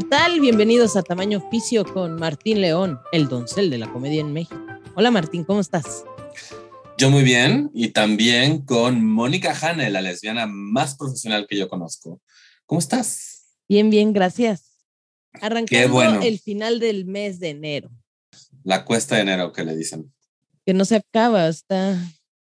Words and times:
¿Qué 0.00 0.06
tal? 0.06 0.40
Bienvenidos 0.40 0.96
a 0.96 1.02
Tamaño 1.02 1.36
Oficio 1.46 1.84
con 1.84 2.16
Martín 2.16 2.62
León, 2.62 2.98
el 3.12 3.28
doncel 3.28 3.68
de 3.68 3.76
la 3.76 3.92
comedia 3.92 4.22
en 4.22 4.32
México. 4.32 4.58
Hola 4.94 5.10
Martín, 5.10 5.44
¿cómo 5.44 5.60
estás? 5.60 6.04
Yo 6.96 7.10
muy 7.10 7.22
bien 7.22 7.70
y 7.74 7.88
también 7.88 8.64
con 8.64 9.04
Mónica 9.04 9.54
Hane, 9.60 9.90
la 9.90 10.00
lesbiana 10.00 10.46
más 10.46 10.96
profesional 10.96 11.46
que 11.46 11.58
yo 11.58 11.68
conozco. 11.68 12.18
¿Cómo 12.64 12.78
estás? 12.78 13.58
Bien, 13.68 13.90
bien, 13.90 14.14
gracias. 14.14 14.78
Arrancando 15.34 16.22
el 16.22 16.38
final 16.38 16.80
del 16.80 17.04
mes 17.04 17.38
de 17.38 17.50
enero. 17.50 17.90
La 18.64 18.86
cuesta 18.86 19.16
de 19.16 19.22
enero 19.22 19.52
que 19.52 19.64
le 19.64 19.76
dicen. 19.76 20.10
Que 20.64 20.72
no 20.72 20.86
se 20.86 20.96
acaba, 20.96 21.46
está, 21.46 21.92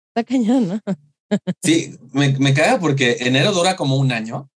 está 0.06 0.25
cañón, 0.25 0.69
¿no? 0.69 0.80
Sí, 1.62 1.98
me, 2.12 2.30
me 2.39 2.55
caga 2.55 2.80
porque 2.80 3.19
enero 3.20 3.53
dura 3.53 3.77
como 3.77 3.97
un 3.97 4.11
año 4.11 4.50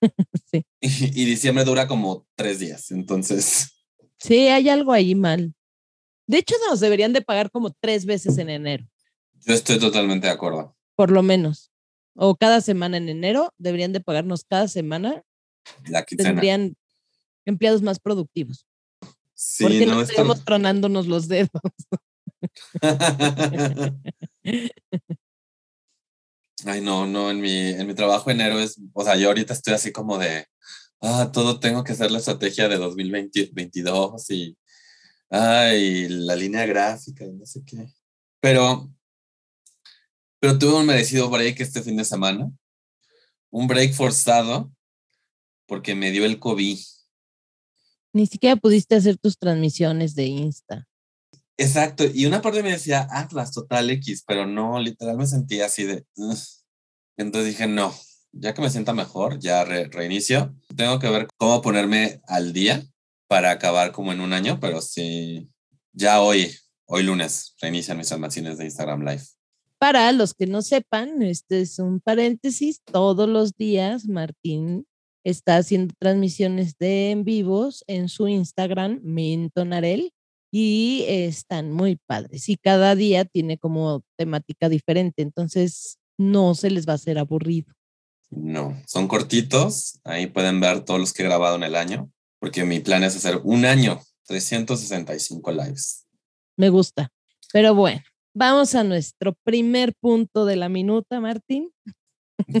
sí. 0.50 0.64
Y, 0.80 1.24
diciembre 1.24 1.64
dura 1.64 1.86
como 1.86 2.26
tres 2.34 2.58
días, 2.58 2.90
entonces. 2.90 3.84
Sí, 4.18 4.48
hay 4.48 4.68
algo 4.68 4.92
ahí 4.92 5.14
mal. 5.14 5.54
De 6.26 6.38
hecho, 6.38 6.54
nos 6.68 6.80
deberían 6.80 7.12
de 7.12 7.22
pagar 7.22 7.50
como 7.50 7.70
tres 7.80 8.04
veces 8.06 8.38
en 8.38 8.50
enero. 8.50 8.86
Yo 9.34 9.54
estoy 9.54 9.78
totalmente 9.78 10.26
de 10.26 10.32
acuerdo. 10.32 10.76
Por 10.96 11.10
lo 11.10 11.22
menos. 11.22 11.70
O 12.14 12.34
cada 12.34 12.60
semana 12.60 12.96
en 12.96 13.08
enero, 13.08 13.52
deberían 13.58 13.92
de 13.92 14.00
pagarnos 14.00 14.44
cada 14.44 14.68
semana. 14.68 15.22
La 15.86 16.04
quincena. 16.04 16.30
Tendrían 16.30 16.76
empleados 17.44 17.82
más 17.82 18.00
productivos. 18.00 18.66
Sí, 19.34 19.64
Porque 19.64 19.86
no, 19.86 20.00
estamos 20.00 20.44
tronándonos 20.44 21.06
los 21.06 21.28
dedos. 21.28 21.50
Ay, 26.64 26.80
no, 26.80 27.06
no, 27.06 27.30
en 27.30 27.40
mi, 27.40 27.68
en 27.70 27.86
mi 27.86 27.94
trabajo 27.94 28.30
enero 28.30 28.58
es, 28.58 28.80
o 28.94 29.04
sea, 29.04 29.16
yo 29.16 29.28
ahorita 29.28 29.52
estoy 29.52 29.74
así 29.74 29.92
como 29.92 30.16
de, 30.16 30.46
ah, 31.02 31.30
todo 31.32 31.60
tengo 31.60 31.84
que 31.84 31.92
hacer 31.92 32.10
la 32.10 32.18
estrategia 32.18 32.68
de 32.68 32.76
2022 32.76 34.30
y, 34.30 34.56
ay, 35.28 36.08
la 36.08 36.34
línea 36.34 36.64
gráfica 36.64 37.24
y 37.24 37.32
no 37.32 37.44
sé 37.44 37.62
qué. 37.66 37.88
Pero, 38.40 38.90
pero 40.40 40.58
tuve 40.58 40.76
un 40.76 40.86
merecido 40.86 41.28
break 41.28 41.60
este 41.60 41.82
fin 41.82 41.96
de 41.96 42.04
semana, 42.04 42.50
un 43.50 43.66
break 43.66 43.92
forzado 43.92 44.72
porque 45.66 45.94
me 45.94 46.10
dio 46.10 46.24
el 46.24 46.38
COVID. 46.38 46.78
Ni 48.14 48.26
siquiera 48.26 48.56
pudiste 48.56 48.94
hacer 48.94 49.18
tus 49.18 49.38
transmisiones 49.38 50.14
de 50.14 50.24
Insta. 50.24 50.88
Exacto, 51.58 52.04
y 52.12 52.26
una 52.26 52.42
parte 52.42 52.62
me 52.62 52.72
decía 52.72 53.08
Atlas 53.10 53.52
Total 53.52 53.88
X, 53.90 54.24
pero 54.26 54.46
no, 54.46 54.78
literal 54.78 55.16
me 55.16 55.26
sentía 55.26 55.66
así 55.66 55.84
de... 55.84 56.04
Entonces 57.16 57.50
dije, 57.50 57.66
no, 57.66 57.94
ya 58.32 58.52
que 58.52 58.60
me 58.60 58.70
sienta 58.70 58.92
mejor, 58.92 59.38
ya 59.38 59.64
reinicio. 59.64 60.54
Tengo 60.76 60.98
que 60.98 61.08
ver 61.08 61.28
cómo 61.38 61.62
ponerme 61.62 62.20
al 62.26 62.52
día 62.52 62.84
para 63.28 63.50
acabar 63.50 63.92
como 63.92 64.12
en 64.12 64.20
un 64.20 64.32
año, 64.32 64.60
pero 64.60 64.80
sí, 64.80 65.48
ya 65.92 66.20
hoy, 66.20 66.54
hoy 66.86 67.02
lunes, 67.02 67.54
reinician 67.60 67.96
mis 67.96 68.12
almacenes 68.12 68.58
de 68.58 68.64
Instagram 68.64 69.00
Live. 69.00 69.24
Para 69.78 70.10
los 70.12 70.34
que 70.34 70.46
no 70.46 70.62
sepan, 70.62 71.22
este 71.22 71.62
es 71.62 71.78
un 71.78 72.00
paréntesis, 72.00 72.82
todos 72.84 73.28
los 73.28 73.56
días 73.56 74.06
Martín 74.06 74.86
está 75.24 75.56
haciendo 75.56 75.94
transmisiones 75.98 76.78
de 76.78 77.10
en 77.10 77.24
vivos 77.24 77.82
en 77.86 78.08
su 78.08 78.28
Instagram, 78.28 79.00
Mintonarel, 79.02 80.12
y 80.50 81.04
están 81.08 81.72
muy 81.72 81.98
padres. 82.06 82.48
Y 82.48 82.56
cada 82.56 82.94
día 82.94 83.24
tiene 83.24 83.58
como 83.58 84.02
temática 84.16 84.68
diferente, 84.68 85.22
entonces 85.22 85.98
no 86.18 86.54
se 86.54 86.70
les 86.70 86.86
va 86.86 86.92
a 86.92 86.96
hacer 86.96 87.18
aburrido. 87.18 87.72
No, 88.30 88.80
son 88.86 89.06
cortitos, 89.06 90.00
ahí 90.04 90.26
pueden 90.26 90.60
ver 90.60 90.84
todos 90.84 90.98
los 90.98 91.12
que 91.12 91.22
he 91.22 91.26
grabado 91.26 91.56
en 91.56 91.62
el 91.62 91.76
año, 91.76 92.10
porque 92.40 92.64
mi 92.64 92.80
plan 92.80 93.04
es 93.04 93.16
hacer 93.16 93.40
un 93.44 93.64
año, 93.64 94.00
365 94.26 95.52
lives. 95.52 96.06
Me 96.56 96.70
gusta, 96.70 97.10
pero 97.52 97.74
bueno, 97.74 98.02
vamos 98.34 98.74
a 98.74 98.82
nuestro 98.82 99.34
primer 99.44 99.94
punto 100.00 100.44
de 100.44 100.56
la 100.56 100.68
minuta, 100.68 101.20
Martín. 101.20 101.70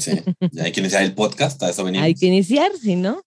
Sí, 0.00 0.12
hay 0.60 0.72
que 0.72 0.80
iniciar 0.80 1.02
el 1.02 1.14
podcast, 1.14 1.62
a 1.62 1.70
eso 1.70 1.84
venimos. 1.84 2.04
Hay 2.04 2.14
que 2.14 2.26
iniciar, 2.26 2.72
si 2.76 2.96
no. 2.96 3.22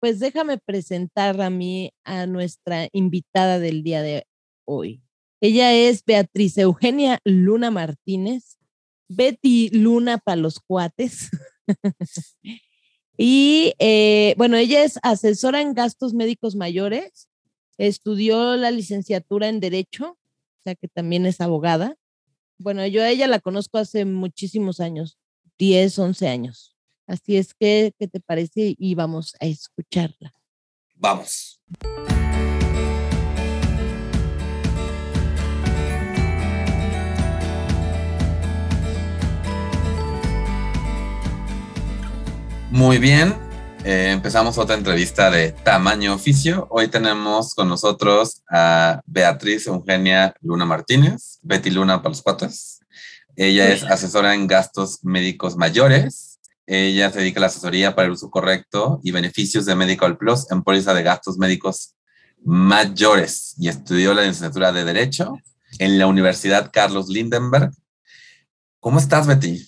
Pues 0.00 0.20
déjame 0.20 0.58
presentar 0.58 1.40
a 1.40 1.50
mí 1.50 1.92
a 2.04 2.26
nuestra 2.26 2.88
invitada 2.92 3.58
del 3.58 3.82
día 3.82 4.02
de 4.02 4.26
hoy. 4.66 5.02
Ella 5.40 5.72
es 5.72 6.04
Beatriz 6.04 6.58
Eugenia 6.58 7.20
Luna 7.24 7.70
Martínez, 7.70 8.58
Betty 9.08 9.70
Luna 9.70 10.18
para 10.18 10.36
los 10.36 10.60
cuates. 10.60 11.30
y 13.16 13.74
eh, 13.78 14.34
bueno, 14.36 14.56
ella 14.56 14.84
es 14.84 14.98
asesora 15.02 15.60
en 15.60 15.74
gastos 15.74 16.14
médicos 16.14 16.56
mayores, 16.56 17.28
estudió 17.78 18.56
la 18.56 18.70
licenciatura 18.70 19.48
en 19.48 19.60
Derecho, 19.60 20.12
o 20.12 20.62
sea 20.64 20.74
que 20.74 20.88
también 20.88 21.26
es 21.26 21.40
abogada. 21.40 21.96
Bueno, 22.58 22.86
yo 22.86 23.02
a 23.02 23.10
ella 23.10 23.26
la 23.26 23.40
conozco 23.40 23.78
hace 23.78 24.04
muchísimos 24.04 24.80
años, 24.80 25.18
10, 25.58 25.98
11 25.98 26.28
años. 26.28 26.75
Así 27.06 27.36
es 27.36 27.54
que, 27.54 27.94
¿qué 27.98 28.08
te 28.08 28.18
parece? 28.18 28.74
Y 28.78 28.96
vamos 28.96 29.36
a 29.40 29.46
escucharla. 29.46 30.32
Vamos. 30.96 31.60
Muy 42.70 42.98
bien, 42.98 43.34
eh, 43.84 44.10
empezamos 44.10 44.58
otra 44.58 44.74
entrevista 44.74 45.30
de 45.30 45.52
tamaño 45.52 46.12
oficio. 46.14 46.66
Hoy 46.70 46.88
tenemos 46.88 47.54
con 47.54 47.68
nosotros 47.68 48.42
a 48.50 49.00
Beatriz 49.06 49.68
Eugenia 49.68 50.34
Luna 50.40 50.64
Martínez, 50.64 51.38
Betty 51.42 51.70
Luna 51.70 51.98
para 51.98 52.10
los 52.10 52.22
cuates. 52.22 52.80
Ella 53.36 53.68
es 53.72 53.84
asesora 53.84 54.34
en 54.34 54.48
gastos 54.48 55.04
médicos 55.04 55.56
mayores 55.56 56.35
ella 56.66 57.10
se 57.10 57.20
dedica 57.20 57.40
a 57.40 57.42
la 57.42 57.46
asesoría 57.46 57.94
para 57.94 58.06
el 58.06 58.12
uso 58.12 58.30
correcto 58.30 59.00
y 59.02 59.12
beneficios 59.12 59.66
de 59.66 59.76
Medical 59.76 60.18
Plus 60.18 60.50
en 60.50 60.62
póliza 60.62 60.94
de 60.94 61.02
gastos 61.02 61.38
médicos 61.38 61.94
mayores 62.44 63.54
y 63.58 63.68
estudió 63.68 64.14
la 64.14 64.22
licenciatura 64.22 64.72
de 64.72 64.84
Derecho 64.84 65.38
en 65.78 65.98
la 65.98 66.06
Universidad 66.06 66.70
Carlos 66.72 67.08
Lindenberg. 67.08 67.70
¿Cómo 68.80 68.98
estás, 68.98 69.26
Betty? 69.26 69.66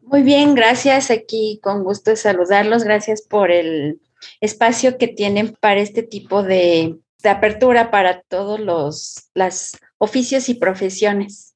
Muy 0.00 0.22
bien, 0.22 0.54
gracias. 0.54 1.10
Aquí 1.10 1.60
con 1.62 1.82
gusto 1.82 2.10
de 2.10 2.16
saludarlos. 2.16 2.84
Gracias 2.84 3.22
por 3.22 3.50
el 3.50 4.00
espacio 4.40 4.98
que 4.98 5.08
tienen 5.08 5.56
para 5.60 5.80
este 5.80 6.02
tipo 6.02 6.42
de, 6.42 6.96
de 7.22 7.28
apertura 7.28 7.90
para 7.90 8.22
todos 8.22 8.60
los 8.60 9.30
los 9.34 9.76
oficios 9.98 10.48
y 10.48 10.54
profesiones. 10.54 11.54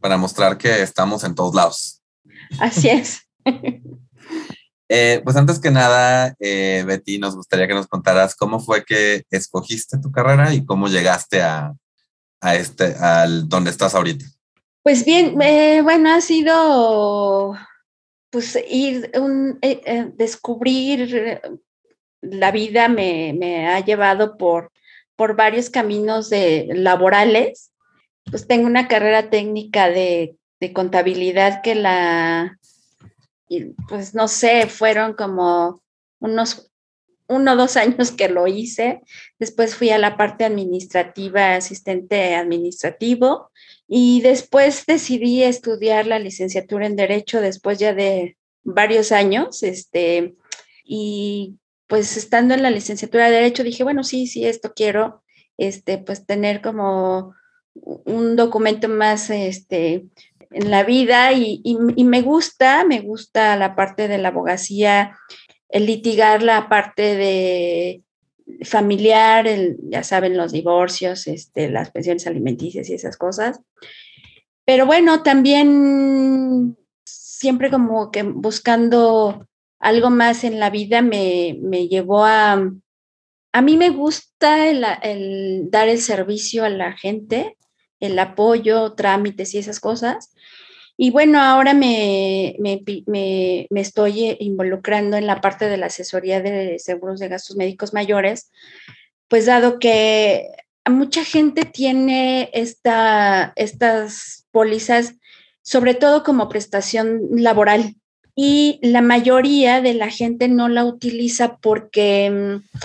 Para 0.00 0.16
mostrar 0.16 0.58
que 0.58 0.82
estamos 0.82 1.24
en 1.24 1.34
todos 1.34 1.54
lados. 1.54 2.02
Así 2.60 2.88
es. 2.88 3.22
Eh, 4.88 5.20
pues 5.24 5.36
antes 5.36 5.58
que 5.58 5.70
nada, 5.70 6.36
eh, 6.38 6.84
Betty, 6.86 7.18
nos 7.18 7.34
gustaría 7.34 7.66
que 7.66 7.74
nos 7.74 7.88
contaras 7.88 8.36
cómo 8.36 8.60
fue 8.60 8.84
que 8.84 9.24
escogiste 9.30 9.98
tu 9.98 10.12
carrera 10.12 10.54
y 10.54 10.64
cómo 10.64 10.88
llegaste 10.88 11.42
a, 11.42 11.74
este, 12.54 12.94
al 12.94 13.48
donde 13.48 13.70
estás 13.70 13.94
ahorita. 13.94 14.24
Pues 14.82 15.04
bien, 15.04 15.40
eh, 15.42 15.80
bueno, 15.82 16.12
ha 16.12 16.20
sido 16.20 17.56
pues 18.30 18.56
ir, 18.68 19.10
un, 19.18 19.58
descubrir 20.16 21.40
la 22.20 22.52
vida 22.52 22.88
me, 22.88 23.34
me, 23.36 23.68
ha 23.68 23.80
llevado 23.80 24.36
por, 24.36 24.70
por 25.16 25.34
varios 25.34 25.70
caminos 25.70 26.30
de, 26.30 26.68
laborales. 26.72 27.72
Pues 28.24 28.46
tengo 28.46 28.66
una 28.66 28.86
carrera 28.86 29.30
técnica 29.30 29.88
de, 29.88 30.36
de 30.60 30.72
contabilidad 30.72 31.62
que 31.62 31.74
la 31.74 32.56
y 33.48 33.74
pues 33.88 34.14
no 34.14 34.28
sé, 34.28 34.66
fueron 34.66 35.14
como 35.14 35.82
unos 36.18 36.70
uno 37.28 37.52
o 37.52 37.56
dos 37.56 37.76
años 37.76 38.12
que 38.12 38.28
lo 38.28 38.46
hice. 38.46 39.00
Después 39.38 39.74
fui 39.74 39.90
a 39.90 39.98
la 39.98 40.16
parte 40.16 40.44
administrativa, 40.44 41.56
asistente 41.56 42.34
administrativo, 42.34 43.50
y 43.88 44.20
después 44.20 44.84
decidí 44.86 45.42
estudiar 45.42 46.06
la 46.06 46.18
licenciatura 46.18 46.86
en 46.86 46.96
Derecho 46.96 47.40
después 47.40 47.78
ya 47.78 47.94
de 47.94 48.36
varios 48.62 49.12
años. 49.12 49.62
Este, 49.62 50.36
y 50.84 51.56
pues 51.86 52.16
estando 52.16 52.54
en 52.54 52.62
la 52.62 52.70
licenciatura 52.70 53.26
de 53.26 53.36
Derecho 53.36 53.64
dije, 53.64 53.84
bueno, 53.84 54.04
sí, 54.04 54.26
sí, 54.26 54.46
esto 54.46 54.72
quiero. 54.74 55.22
este, 55.58 55.98
pues 55.98 56.26
tener 56.26 56.60
como 56.60 57.34
un 57.74 58.36
documento 58.36 58.88
más 58.88 59.30
este, 59.30 60.06
en 60.50 60.70
la 60.70 60.84
vida 60.84 61.32
y, 61.32 61.62
me 62.04 62.22
gusta, 62.22 62.84
me 62.84 63.00
gusta 63.00 63.56
la 63.56 63.74
parte 63.74 64.08
de 64.08 64.18
la 64.18 64.28
abogacía, 64.28 65.16
el 65.68 65.86
litigar 65.86 66.42
la 66.42 66.68
parte 66.68 67.16
de 67.16 68.02
familiar, 68.64 69.46
ya 69.82 70.02
saben, 70.02 70.36
los 70.36 70.52
divorcios, 70.52 71.26
este, 71.26 71.68
las 71.68 71.90
pensiones 71.90 72.26
alimenticias 72.26 72.88
y 72.88 72.94
esas 72.94 73.16
cosas. 73.16 73.60
Pero 74.64 74.86
bueno, 74.86 75.22
también 75.22 76.76
siempre 77.04 77.70
como 77.70 78.10
que 78.10 78.22
buscando 78.22 79.46
algo 79.78 80.10
más 80.10 80.44
en 80.44 80.58
la 80.58 80.70
vida 80.70 81.02
me, 81.02 81.58
me 81.60 81.88
llevó 81.88 82.24
a... 82.24 82.72
A 83.52 83.62
mí 83.62 83.78
me 83.78 83.88
gusta 83.88 84.68
el, 84.68 85.70
dar 85.70 85.88
el 85.88 86.00
servicio 86.00 86.64
a 86.64 86.68
la 86.68 86.92
gente, 86.92 87.56
el 88.00 88.18
apoyo, 88.18 88.92
trámites 88.92 89.54
y 89.54 89.58
esas 89.58 89.80
cosas. 89.80 90.34
Y 90.96 91.10
bueno, 91.10 91.40
ahora 91.42 91.74
me, 91.74 92.56
me, 92.58 92.82
me, 93.06 93.66
me, 93.68 93.80
estoy 93.80 94.36
involucrando 94.40 95.16
en 95.16 95.26
la 95.26 95.40
parte 95.40 95.68
de 95.68 95.76
la 95.76 95.86
asesoría 95.86 96.40
de 96.40 96.78
seguros 96.78 97.20
de 97.20 97.28
gastos 97.28 97.56
médicos 97.56 97.92
mayores, 97.92 98.50
pues 99.28 99.46
dado 99.46 99.78
que 99.78 100.48
mucha 100.86 101.24
gente 101.24 101.64
tiene 101.64 102.48
esta, 102.54 103.52
estas 103.56 104.46
pólizas, 104.50 105.14
sobre 105.62 105.94
todo 105.94 106.22
como 106.22 106.48
prestación 106.48 107.28
laboral, 107.32 107.96
y 108.38 108.78
la 108.82 109.00
mayoría 109.00 109.80
de 109.80 109.94
la 109.94 110.10
gente 110.10 110.48
no 110.48 110.68
la 110.68 110.84
utiliza 110.84 111.56
porque, 111.56 112.30
mm, 112.30 112.78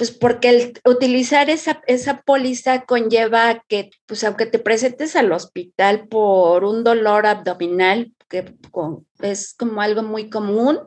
pues 0.00 0.12
porque 0.12 0.48
el 0.48 0.72
utilizar 0.86 1.50
esa, 1.50 1.82
esa 1.86 2.22
póliza 2.22 2.86
conlleva 2.86 3.62
que, 3.68 3.90
pues 4.06 4.24
aunque 4.24 4.46
te 4.46 4.58
presentes 4.58 5.14
al 5.14 5.30
hospital 5.30 6.08
por 6.08 6.64
un 6.64 6.84
dolor 6.84 7.26
abdominal, 7.26 8.10
que 8.30 8.56
es 9.20 9.52
como 9.52 9.82
algo 9.82 10.02
muy 10.02 10.30
común, 10.30 10.78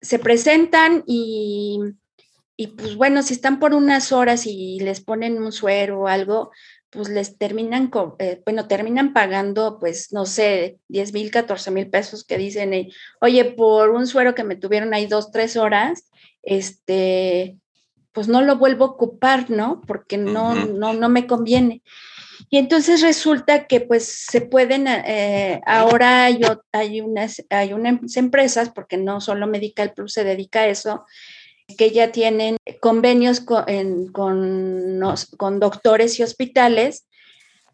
se 0.00 0.18
presentan 0.18 1.04
y, 1.06 1.78
y 2.56 2.66
pues 2.66 2.96
bueno, 2.96 3.22
si 3.22 3.32
están 3.32 3.60
por 3.60 3.74
unas 3.74 4.10
horas 4.10 4.44
y 4.44 4.80
les 4.80 5.00
ponen 5.00 5.40
un 5.40 5.52
suero 5.52 6.00
o 6.00 6.06
algo, 6.08 6.50
pues 6.90 7.08
les 7.08 7.38
terminan, 7.38 7.92
eh, 8.18 8.42
bueno, 8.44 8.66
terminan 8.66 9.12
pagando, 9.12 9.78
pues, 9.78 10.12
no 10.12 10.26
sé, 10.26 10.80
10 10.88 11.12
mil, 11.12 11.30
14 11.30 11.70
mil 11.70 11.90
pesos 11.90 12.24
que 12.24 12.38
dicen, 12.38 12.88
oye, 13.20 13.44
por 13.44 13.90
un 13.90 14.08
suero 14.08 14.34
que 14.34 14.42
me 14.42 14.56
tuvieron 14.56 14.94
ahí 14.94 15.06
dos, 15.06 15.30
tres 15.30 15.56
horas, 15.56 16.10
este, 16.42 17.56
pues 18.16 18.28
no 18.28 18.40
lo 18.40 18.56
vuelvo 18.56 18.86
a 18.86 18.88
ocupar, 18.88 19.50
¿no? 19.50 19.82
Porque 19.86 20.16
no, 20.16 20.54
no, 20.54 20.94
no 20.94 21.08
me 21.10 21.26
conviene. 21.26 21.82
Y 22.48 22.56
entonces 22.56 23.02
resulta 23.02 23.66
que 23.66 23.82
pues 23.82 24.06
se 24.06 24.40
pueden, 24.40 24.86
eh, 24.88 25.60
ahora 25.66 26.24
hay, 26.24 26.40
hay, 26.72 27.02
unas, 27.02 27.44
hay 27.50 27.74
unas 27.74 28.16
empresas, 28.16 28.70
porque 28.70 28.96
no 28.96 29.20
solo 29.20 29.46
Medical 29.46 29.92
Plus 29.92 30.14
se 30.14 30.24
dedica 30.24 30.60
a 30.60 30.68
eso, 30.68 31.04
que 31.76 31.90
ya 31.90 32.10
tienen 32.10 32.56
convenios 32.80 33.40
con, 33.40 33.66
con, 34.12 35.60
doctores 35.60 36.18
y 36.18 36.22
hospitales, 36.22 37.06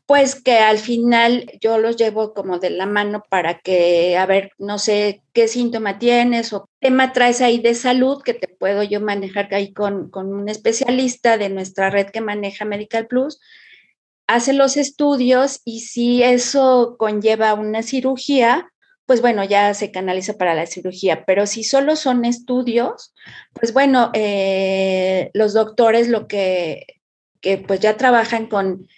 pues 0.06 0.34
que 0.34 0.58
al 0.58 0.78
final 0.78 1.50
yo 1.60 1.78
los 1.78 1.96
llevo 1.96 2.34
como 2.34 2.58
de 2.58 2.70
la 2.70 2.86
mano 2.86 3.22
para 3.28 3.60
que, 3.60 4.16
a 4.16 4.26
ver, 4.26 4.50
no 4.58 4.78
sé 4.78 5.22
qué 5.32 5.48
síntoma 5.48 5.98
tienes 5.98 6.52
o 6.52 6.64
qué 6.64 6.88
tema 6.88 7.12
traes 7.12 7.40
ahí 7.40 7.60
de 7.60 7.74
salud 7.74 8.22
que 8.22 8.34
te 8.34 8.48
puedo 8.48 8.82
yo 8.82 9.00
manejar 9.00 9.52
ahí 9.54 9.72
con, 9.72 10.10
con 10.10 10.34
un 10.34 10.48
especialista 10.48 11.38
de 11.38 11.48
nuestra 11.48 11.90
red 11.90 12.08
que 12.10 12.20
maneja 12.20 12.64
Medical 12.64 13.06
Plus, 13.06 13.40
hace 14.26 14.52
los 14.52 14.76
estudios 14.76 15.60
y 15.64 15.80
si 15.80 16.22
eso 16.22 16.96
conlleva 16.98 17.54
una 17.54 17.82
cirugía, 17.82 18.72
pues 19.06 19.20
bueno, 19.20 19.44
ya 19.44 19.74
se 19.74 19.90
canaliza 19.90 20.34
para 20.34 20.54
la 20.54 20.66
cirugía, 20.66 21.24
pero 21.24 21.46
si 21.46 21.64
solo 21.64 21.96
son 21.96 22.24
estudios, 22.24 23.14
pues 23.52 23.72
bueno, 23.72 24.10
eh, 24.14 25.30
los 25.34 25.52
doctores 25.54 26.08
lo 26.08 26.26
que, 26.26 26.86
que, 27.40 27.58
pues 27.58 27.80
ya 27.80 27.96
trabajan 27.96 28.46
con, 28.46 28.88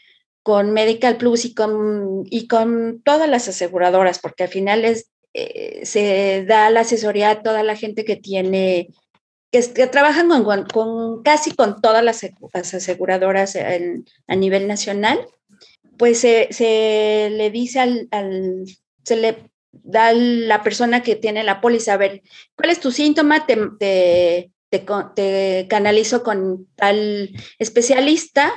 con 0.44 0.72
Medical 0.72 1.16
Plus 1.16 1.44
y 1.46 1.54
con, 1.54 2.22
y 2.30 2.46
con 2.46 3.02
todas 3.02 3.28
las 3.28 3.48
aseguradoras, 3.48 4.20
porque 4.20 4.44
al 4.44 4.50
final 4.50 4.84
es, 4.84 5.10
eh, 5.32 5.80
se 5.84 6.44
da 6.46 6.70
la 6.70 6.80
asesoría 6.80 7.30
a 7.30 7.42
toda 7.42 7.64
la 7.64 7.74
gente 7.74 8.04
que 8.04 8.14
tiene, 8.14 8.90
que, 9.50 9.62
trabajan 9.88 10.28
con, 10.44 11.22
casi 11.22 11.50
con 11.52 11.80
todas 11.80 12.04
las, 12.04 12.24
aseguradoras 12.52 13.56
a 13.56 14.36
nivel 14.36 14.68
nacional, 14.68 15.26
pues 15.96 16.18
se, 16.20 16.48
se 16.50 17.30
le 17.32 17.50
dice 17.50 17.80
al, 17.80 18.08
al 18.10 18.66
se 19.02 19.16
le 19.16 19.50
da 19.82 20.12
la 20.12 20.62
persona 20.62 21.02
que 21.02 21.16
tiene 21.16 21.42
la 21.42 21.60
póliza, 21.60 21.94
a 21.94 21.96
ver, 21.96 22.22
¿cuál 22.54 22.70
es 22.70 22.80
tu 22.80 22.90
síntoma? 22.92 23.46
Te, 23.46 23.58
te, 23.78 24.50
te, 25.14 25.66
canalizo 25.68 26.22
con 26.22 26.68
tal 26.76 27.30
especialista. 27.58 28.52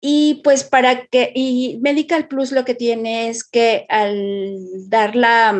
Y 0.00 0.40
pues 0.44 0.64
para 0.64 1.06
que, 1.06 1.32
y 1.34 1.78
Medical 1.80 2.28
Plus 2.28 2.52
lo 2.52 2.64
que 2.64 2.74
tiene 2.74 3.28
es 3.28 3.44
que 3.44 3.86
al 3.88 4.58
dar 4.88 5.16
la, 5.16 5.58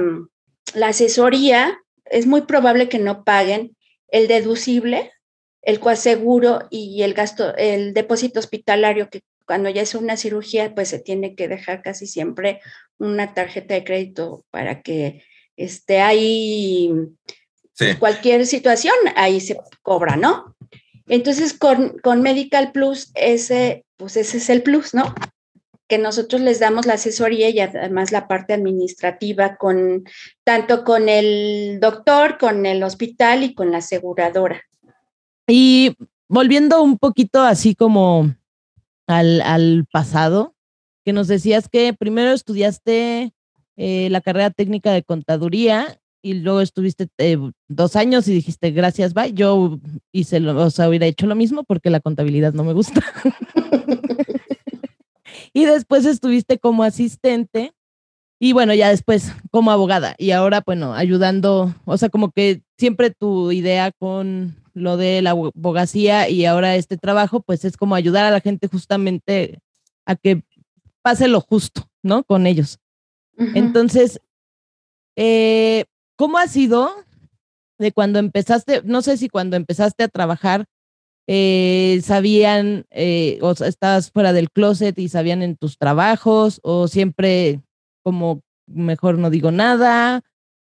la 0.74 0.88
asesoría, 0.88 1.78
es 2.04 2.26
muy 2.26 2.42
probable 2.42 2.88
que 2.88 2.98
no 2.98 3.24
paguen 3.24 3.76
el 4.08 4.28
deducible, 4.28 5.12
el 5.62 5.80
coaseguro 5.80 6.68
y 6.70 7.02
el 7.02 7.14
gasto, 7.14 7.56
el 7.56 7.92
depósito 7.92 8.38
hospitalario 8.38 9.10
que 9.10 9.22
cuando 9.46 9.70
ya 9.70 9.82
es 9.82 9.94
una 9.94 10.16
cirugía, 10.16 10.74
pues 10.74 10.88
se 10.88 10.98
tiene 10.98 11.34
que 11.34 11.48
dejar 11.48 11.82
casi 11.82 12.06
siempre 12.06 12.60
una 12.98 13.32
tarjeta 13.32 13.74
de 13.74 13.84
crédito 13.84 14.44
para 14.50 14.82
que 14.82 15.22
esté 15.56 16.00
ahí 16.00 16.92
cualquier 17.98 18.46
situación, 18.46 18.94
ahí 19.14 19.40
se 19.40 19.58
cobra, 19.82 20.16
¿no? 20.16 20.55
Entonces, 21.08 21.54
con, 21.54 21.98
con, 22.02 22.22
Medical 22.22 22.72
Plus, 22.72 23.10
ese, 23.14 23.84
pues 23.96 24.16
ese 24.16 24.38
es 24.38 24.50
el 24.50 24.62
plus, 24.62 24.94
¿no? 24.94 25.14
Que 25.88 25.98
nosotros 25.98 26.40
les 26.40 26.58
damos 26.58 26.84
la 26.84 26.94
asesoría 26.94 27.48
y 27.50 27.60
además 27.60 28.10
la 28.10 28.26
parte 28.26 28.54
administrativa 28.54 29.56
con 29.56 30.04
tanto 30.42 30.82
con 30.82 31.08
el 31.08 31.78
doctor, 31.80 32.38
con 32.38 32.66
el 32.66 32.82
hospital 32.82 33.44
y 33.44 33.54
con 33.54 33.70
la 33.70 33.78
aseguradora. 33.78 34.62
Y 35.46 35.96
volviendo 36.28 36.82
un 36.82 36.98
poquito 36.98 37.42
así 37.42 37.76
como 37.76 38.34
al, 39.06 39.86
pasado, 39.92 40.54
que 41.04 41.12
nos 41.12 41.28
decías 41.28 41.68
que 41.68 41.94
primero 41.94 42.32
estudiaste 42.32 43.32
eh, 43.76 44.08
la 44.10 44.20
carrera 44.20 44.50
técnica 44.50 44.92
de 44.92 45.04
contaduría 45.04 46.00
y 46.26 46.34
luego 46.34 46.60
estuviste 46.60 47.06
eh, 47.18 47.38
dos 47.68 47.94
años 47.94 48.26
y 48.26 48.34
dijiste 48.34 48.72
gracias, 48.72 49.14
bye. 49.14 49.32
Yo 49.32 49.78
hice, 50.10 50.40
lo, 50.40 50.60
o 50.60 50.70
sea, 50.70 50.88
hubiera 50.88 51.06
hecho 51.06 51.28
lo 51.28 51.36
mismo 51.36 51.62
porque 51.62 51.88
la 51.88 52.00
contabilidad 52.00 52.52
no 52.52 52.64
me 52.64 52.72
gusta. 52.72 53.00
y 55.52 55.66
después 55.66 56.04
estuviste 56.04 56.58
como 56.58 56.82
asistente 56.82 57.74
y 58.40 58.54
bueno, 58.54 58.74
ya 58.74 58.88
después 58.88 59.32
como 59.52 59.70
abogada 59.70 60.16
y 60.18 60.32
ahora, 60.32 60.64
bueno, 60.66 60.94
ayudando, 60.94 61.72
o 61.84 61.96
sea, 61.96 62.08
como 62.08 62.32
que 62.32 62.62
siempre 62.76 63.10
tu 63.10 63.52
idea 63.52 63.92
con 63.92 64.56
lo 64.74 64.96
de 64.96 65.22
la 65.22 65.30
abogacía 65.30 66.28
y 66.28 66.44
ahora 66.44 66.74
este 66.74 66.96
trabajo, 66.96 67.40
pues 67.40 67.64
es 67.64 67.76
como 67.76 67.94
ayudar 67.94 68.24
a 68.24 68.32
la 68.32 68.40
gente 68.40 68.66
justamente 68.66 69.60
a 70.06 70.16
que 70.16 70.42
pase 71.02 71.28
lo 71.28 71.40
justo, 71.40 71.88
¿no? 72.02 72.24
Con 72.24 72.48
ellos. 72.48 72.80
Entonces, 73.54 74.20
eh, 75.14 75.84
¿cómo 76.16 76.38
ha 76.38 76.48
sido 76.48 76.90
de 77.78 77.92
cuando 77.92 78.18
empezaste, 78.18 78.82
no 78.84 79.02
sé 79.02 79.16
si 79.16 79.28
cuando 79.28 79.56
empezaste 79.56 80.04
a 80.04 80.08
trabajar, 80.08 80.66
eh, 81.28 82.00
sabían, 82.02 82.86
eh, 82.90 83.38
o 83.42 83.50
estabas 83.52 84.10
fuera 84.10 84.32
del 84.32 84.50
closet 84.50 84.98
y 84.98 85.08
sabían 85.08 85.42
en 85.42 85.56
tus 85.56 85.76
trabajos, 85.76 86.60
o 86.62 86.88
siempre 86.88 87.60
como 88.02 88.40
mejor 88.66 89.18
no 89.18 89.30
digo 89.30 89.50
nada, 89.50 90.22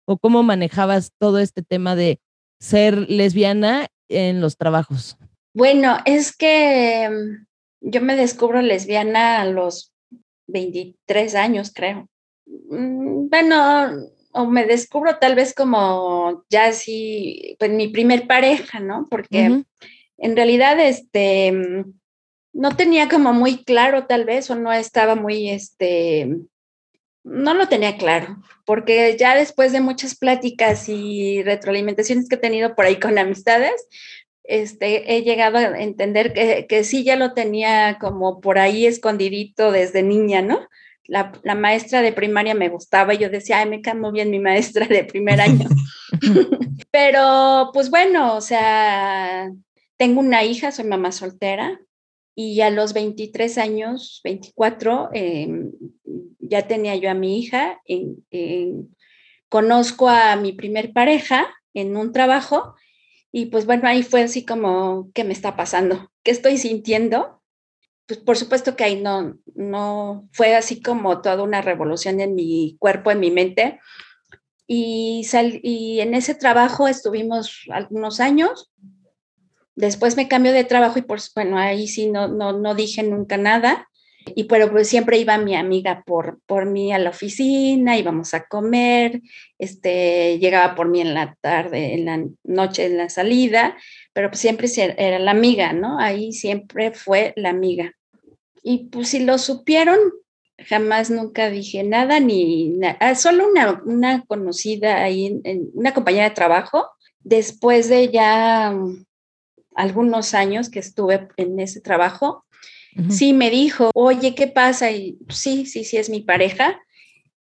o 0.06 0.18
cómo 0.18 0.42
manejabas 0.42 1.12
todo 1.18 1.38
este 1.38 1.62
tema 1.62 1.94
de 1.94 2.20
ser 2.60 3.10
lesbiana 3.10 3.88
en 4.08 4.40
los 4.40 4.56
trabajos? 4.56 5.16
Bueno, 5.54 5.98
es 6.04 6.36
que 6.36 7.08
mm, 7.08 7.90
yo 7.90 8.00
me 8.00 8.16
descubro 8.16 8.62
lesbiana 8.62 9.40
a 9.40 9.46
los 9.46 9.92
23 10.48 11.34
años, 11.34 11.72
creo. 11.74 12.08
Mm, 12.46 13.28
bueno, 13.28 14.08
o 14.36 14.46
me 14.46 14.66
descubro 14.66 15.16
tal 15.18 15.34
vez 15.34 15.54
como 15.54 16.44
ya 16.50 16.66
así, 16.66 17.56
pues 17.58 17.70
mi 17.70 17.88
primer 17.88 18.26
pareja, 18.26 18.80
¿no? 18.80 19.06
Porque 19.10 19.64
en 20.18 20.36
realidad, 20.36 20.78
este, 20.78 21.52
no 22.52 22.76
tenía 22.76 23.08
como 23.08 23.32
muy 23.32 23.64
claro 23.64 24.06
tal 24.06 24.24
vez, 24.24 24.50
o 24.50 24.54
no 24.54 24.72
estaba 24.72 25.14
muy, 25.14 25.50
este, 25.50 26.36
no 27.24 27.54
lo 27.54 27.68
tenía 27.68 27.96
claro, 27.96 28.38
porque 28.64 29.16
ya 29.18 29.34
después 29.34 29.72
de 29.72 29.80
muchas 29.80 30.16
pláticas 30.16 30.88
y 30.88 31.42
retroalimentaciones 31.42 32.28
que 32.28 32.36
he 32.36 32.38
tenido 32.38 32.74
por 32.74 32.84
ahí 32.84 33.00
con 33.00 33.18
amistades, 33.18 33.88
este, 34.44 35.16
he 35.16 35.22
llegado 35.22 35.58
a 35.58 35.80
entender 35.80 36.32
que, 36.32 36.66
que, 36.68 36.84
sí 36.84 37.04
ya 37.04 37.16
lo 37.16 37.32
tenía 37.32 37.98
como 38.00 38.40
por 38.40 38.58
ahí 38.58 38.86
escondidito 38.86 39.72
desde 39.72 40.02
niña, 40.02 40.40
¿no? 40.40 40.68
La, 41.08 41.32
la, 41.44 41.54
maestra 41.54 42.02
de 42.02 42.12
primaria 42.12 42.54
me 42.54 42.68
gustaba 42.68 43.14
y 43.14 43.18
yo 43.18 43.30
decía, 43.30 43.60
ay, 43.60 43.68
me 43.68 43.80
cae 43.80 43.94
muy 43.94 44.12
bien 44.12 44.30
mi 44.30 44.40
maestra 44.40 44.86
de 44.86 45.04
primer 45.04 45.40
año. 45.40 45.68
Pero 46.90 47.70
pues 47.72 47.90
bueno, 47.90 48.36
o 48.36 48.40
sea, 48.40 49.50
tengo 49.96 50.20
una 50.20 50.44
hija, 50.44 50.72
soy 50.72 50.84
mamá 50.84 51.12
soltera 51.12 51.80
y 52.34 52.60
a 52.60 52.70
los 52.70 52.92
23 52.92 53.58
años, 53.58 54.20
24, 54.24 55.10
eh, 55.14 55.48
ya 56.38 56.66
tenía 56.66 56.94
yo 56.96 57.10
a 57.10 57.14
mi 57.14 57.38
hija, 57.38 57.80
en, 57.86 58.24
en, 58.30 58.94
conozco 59.48 60.08
a 60.08 60.36
mi 60.36 60.52
primer 60.52 60.92
pareja 60.92 61.46
en 61.72 61.96
un 61.96 62.12
trabajo 62.12 62.74
y 63.32 63.46
pues 63.46 63.66
bueno, 63.66 63.88
ahí 63.88 64.02
fue 64.02 64.22
así 64.22 64.44
como, 64.44 65.10
¿qué 65.14 65.24
me 65.24 65.32
está 65.32 65.56
pasando? 65.56 66.10
¿Qué 66.22 66.30
estoy 66.30 66.58
sintiendo? 66.58 67.42
Pues 68.06 68.20
por 68.20 68.36
supuesto 68.36 68.76
que 68.76 68.84
ahí 68.84 69.00
no, 69.00 69.36
no 69.54 70.28
fue 70.32 70.54
así 70.54 70.80
como 70.80 71.20
toda 71.22 71.42
una 71.42 71.60
revolución 71.60 72.20
en 72.20 72.34
mi 72.34 72.76
cuerpo, 72.78 73.10
en 73.10 73.20
mi 73.20 73.30
mente. 73.30 73.80
Y, 74.68 75.24
sal, 75.24 75.60
y 75.62 76.00
en 76.00 76.14
ese 76.14 76.34
trabajo 76.34 76.88
estuvimos 76.88 77.64
algunos 77.70 78.20
años. 78.20 78.70
Después 79.74 80.16
me 80.16 80.28
cambió 80.28 80.52
de 80.52 80.64
trabajo 80.64 80.98
y 80.98 81.02
pues 81.02 81.32
bueno, 81.34 81.58
ahí 81.58 81.88
sí 81.88 82.06
no, 82.06 82.28
no, 82.28 82.52
no 82.52 82.74
dije 82.74 83.02
nunca 83.02 83.36
nada. 83.36 83.88
Y 84.34 84.44
pero 84.44 84.70
pues 84.70 84.88
siempre 84.88 85.18
iba 85.18 85.38
mi 85.38 85.54
amiga 85.54 86.02
por, 86.04 86.40
por 86.46 86.66
mí 86.66 86.92
a 86.92 86.98
la 86.98 87.10
oficina, 87.10 87.96
íbamos 87.96 88.34
a 88.34 88.46
comer, 88.46 89.20
este, 89.58 90.38
llegaba 90.38 90.74
por 90.74 90.88
mí 90.88 91.00
en 91.00 91.14
la 91.14 91.36
tarde, 91.40 91.94
en 91.94 92.06
la 92.06 92.24
noche, 92.42 92.86
en 92.86 92.96
la 92.96 93.08
salida, 93.08 93.76
pero 94.12 94.28
pues 94.28 94.40
siempre 94.40 94.68
era 94.98 95.18
la 95.20 95.30
amiga, 95.30 95.72
¿no? 95.72 96.00
Ahí 96.00 96.32
siempre 96.32 96.90
fue 96.90 97.32
la 97.36 97.50
amiga. 97.50 97.95
Y 98.68 98.88
pues 98.88 99.10
si 99.10 99.20
lo 99.20 99.38
supieron, 99.38 99.96
jamás 100.58 101.08
nunca 101.08 101.50
dije 101.50 101.84
nada, 101.84 102.18
ni 102.18 102.70
nada, 102.70 103.14
solo 103.14 103.48
una, 103.48 103.80
una 103.86 104.24
conocida 104.26 105.04
ahí, 105.04 105.40
en, 105.44 105.70
una 105.72 105.94
compañera 105.94 106.30
de 106.30 106.34
trabajo, 106.34 106.88
después 107.20 107.88
de 107.88 108.08
ya 108.08 108.72
um, 108.74 109.04
algunos 109.76 110.34
años 110.34 110.68
que 110.68 110.80
estuve 110.80 111.28
en 111.36 111.60
ese 111.60 111.80
trabajo, 111.80 112.44
Sí, 113.10 113.34
me 113.34 113.50
dijo, 113.50 113.90
oye, 113.94 114.34
¿qué 114.34 114.46
pasa? 114.46 114.90
Y 114.90 115.18
sí, 115.28 115.66
sí, 115.66 115.84
sí, 115.84 115.98
es 115.98 116.08
mi 116.08 116.22
pareja. 116.22 116.80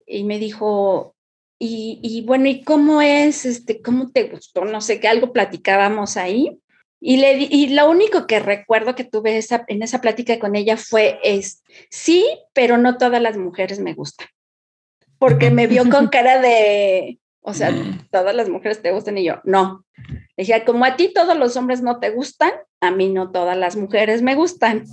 Y 0.07 0.23
me 0.23 0.39
dijo, 0.39 1.17
y, 1.59 1.99
y, 2.01 2.21
bueno, 2.21 2.47
¿y 2.47 2.63
cómo 2.63 3.01
es? 3.01 3.45
Este, 3.45 3.81
¿Cómo 3.81 4.09
te 4.09 4.29
gustó? 4.29 4.63
No 4.63 4.79
sé, 4.79 5.01
qué 5.01 5.09
algo 5.09 5.33
platicábamos 5.33 6.15
ahí. 6.15 6.61
Y, 7.05 7.17
le, 7.17 7.33
y 7.49 7.67
lo 7.67 7.89
único 7.89 8.27
que 8.27 8.39
recuerdo 8.39 8.95
que 8.95 9.03
tuve 9.03 9.37
esa, 9.37 9.65
en 9.67 9.83
esa 9.83 9.99
plática 9.99 10.39
con 10.39 10.55
ella 10.55 10.77
fue, 10.77 11.19
es, 11.23 11.61
sí, 11.89 12.25
pero 12.53 12.77
no 12.77 12.97
todas 12.97 13.21
las 13.21 13.37
mujeres 13.37 13.79
me 13.79 13.93
gustan. 13.93 14.27
Porque 15.17 15.49
me 15.49 15.67
vio 15.67 15.89
con 15.89 16.07
cara 16.09 16.39
de, 16.39 17.19
o 17.41 17.53
sea, 17.53 17.71
mm. 17.71 18.07
todas 18.09 18.33
las 18.33 18.47
mujeres 18.47 18.81
te 18.81 18.91
gustan 18.91 19.17
y 19.17 19.25
yo, 19.25 19.41
no. 19.43 19.85
Le 20.37 20.45
dije, 20.45 20.63
como 20.63 20.85
a 20.85 20.95
ti 20.95 21.11
todos 21.13 21.37
los 21.37 21.57
hombres 21.57 21.81
no 21.81 21.99
te 21.99 22.09
gustan, 22.09 22.51
a 22.79 22.91
mí 22.91 23.09
no 23.09 23.31
todas 23.31 23.57
las 23.57 23.75
mujeres 23.75 24.21
me 24.21 24.35
gustan 24.35 24.85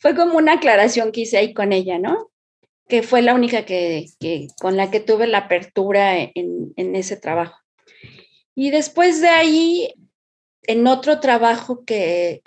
fue 0.00 0.16
como 0.16 0.38
una 0.38 0.54
aclaración 0.54 1.12
que 1.12 1.22
hice 1.22 1.38
ahí 1.38 1.52
con 1.52 1.72
ella, 1.72 1.98
¿no? 1.98 2.30
Que 2.88 3.02
fue 3.02 3.22
la 3.22 3.34
única 3.34 3.64
que, 3.66 4.06
que 4.18 4.48
con 4.60 4.76
la 4.76 4.90
que 4.90 4.98
tuve 4.98 5.26
la 5.26 5.38
apertura 5.38 6.18
en, 6.18 6.72
en, 6.76 6.96
ese 6.96 7.16
trabajo. 7.16 7.56
Y 8.54 8.70
después 8.70 9.20
de 9.20 9.28
ahí, 9.28 9.94
en 10.70 10.86
otro 10.86 11.18
trabajo 11.18 11.84
que, 11.84 12.42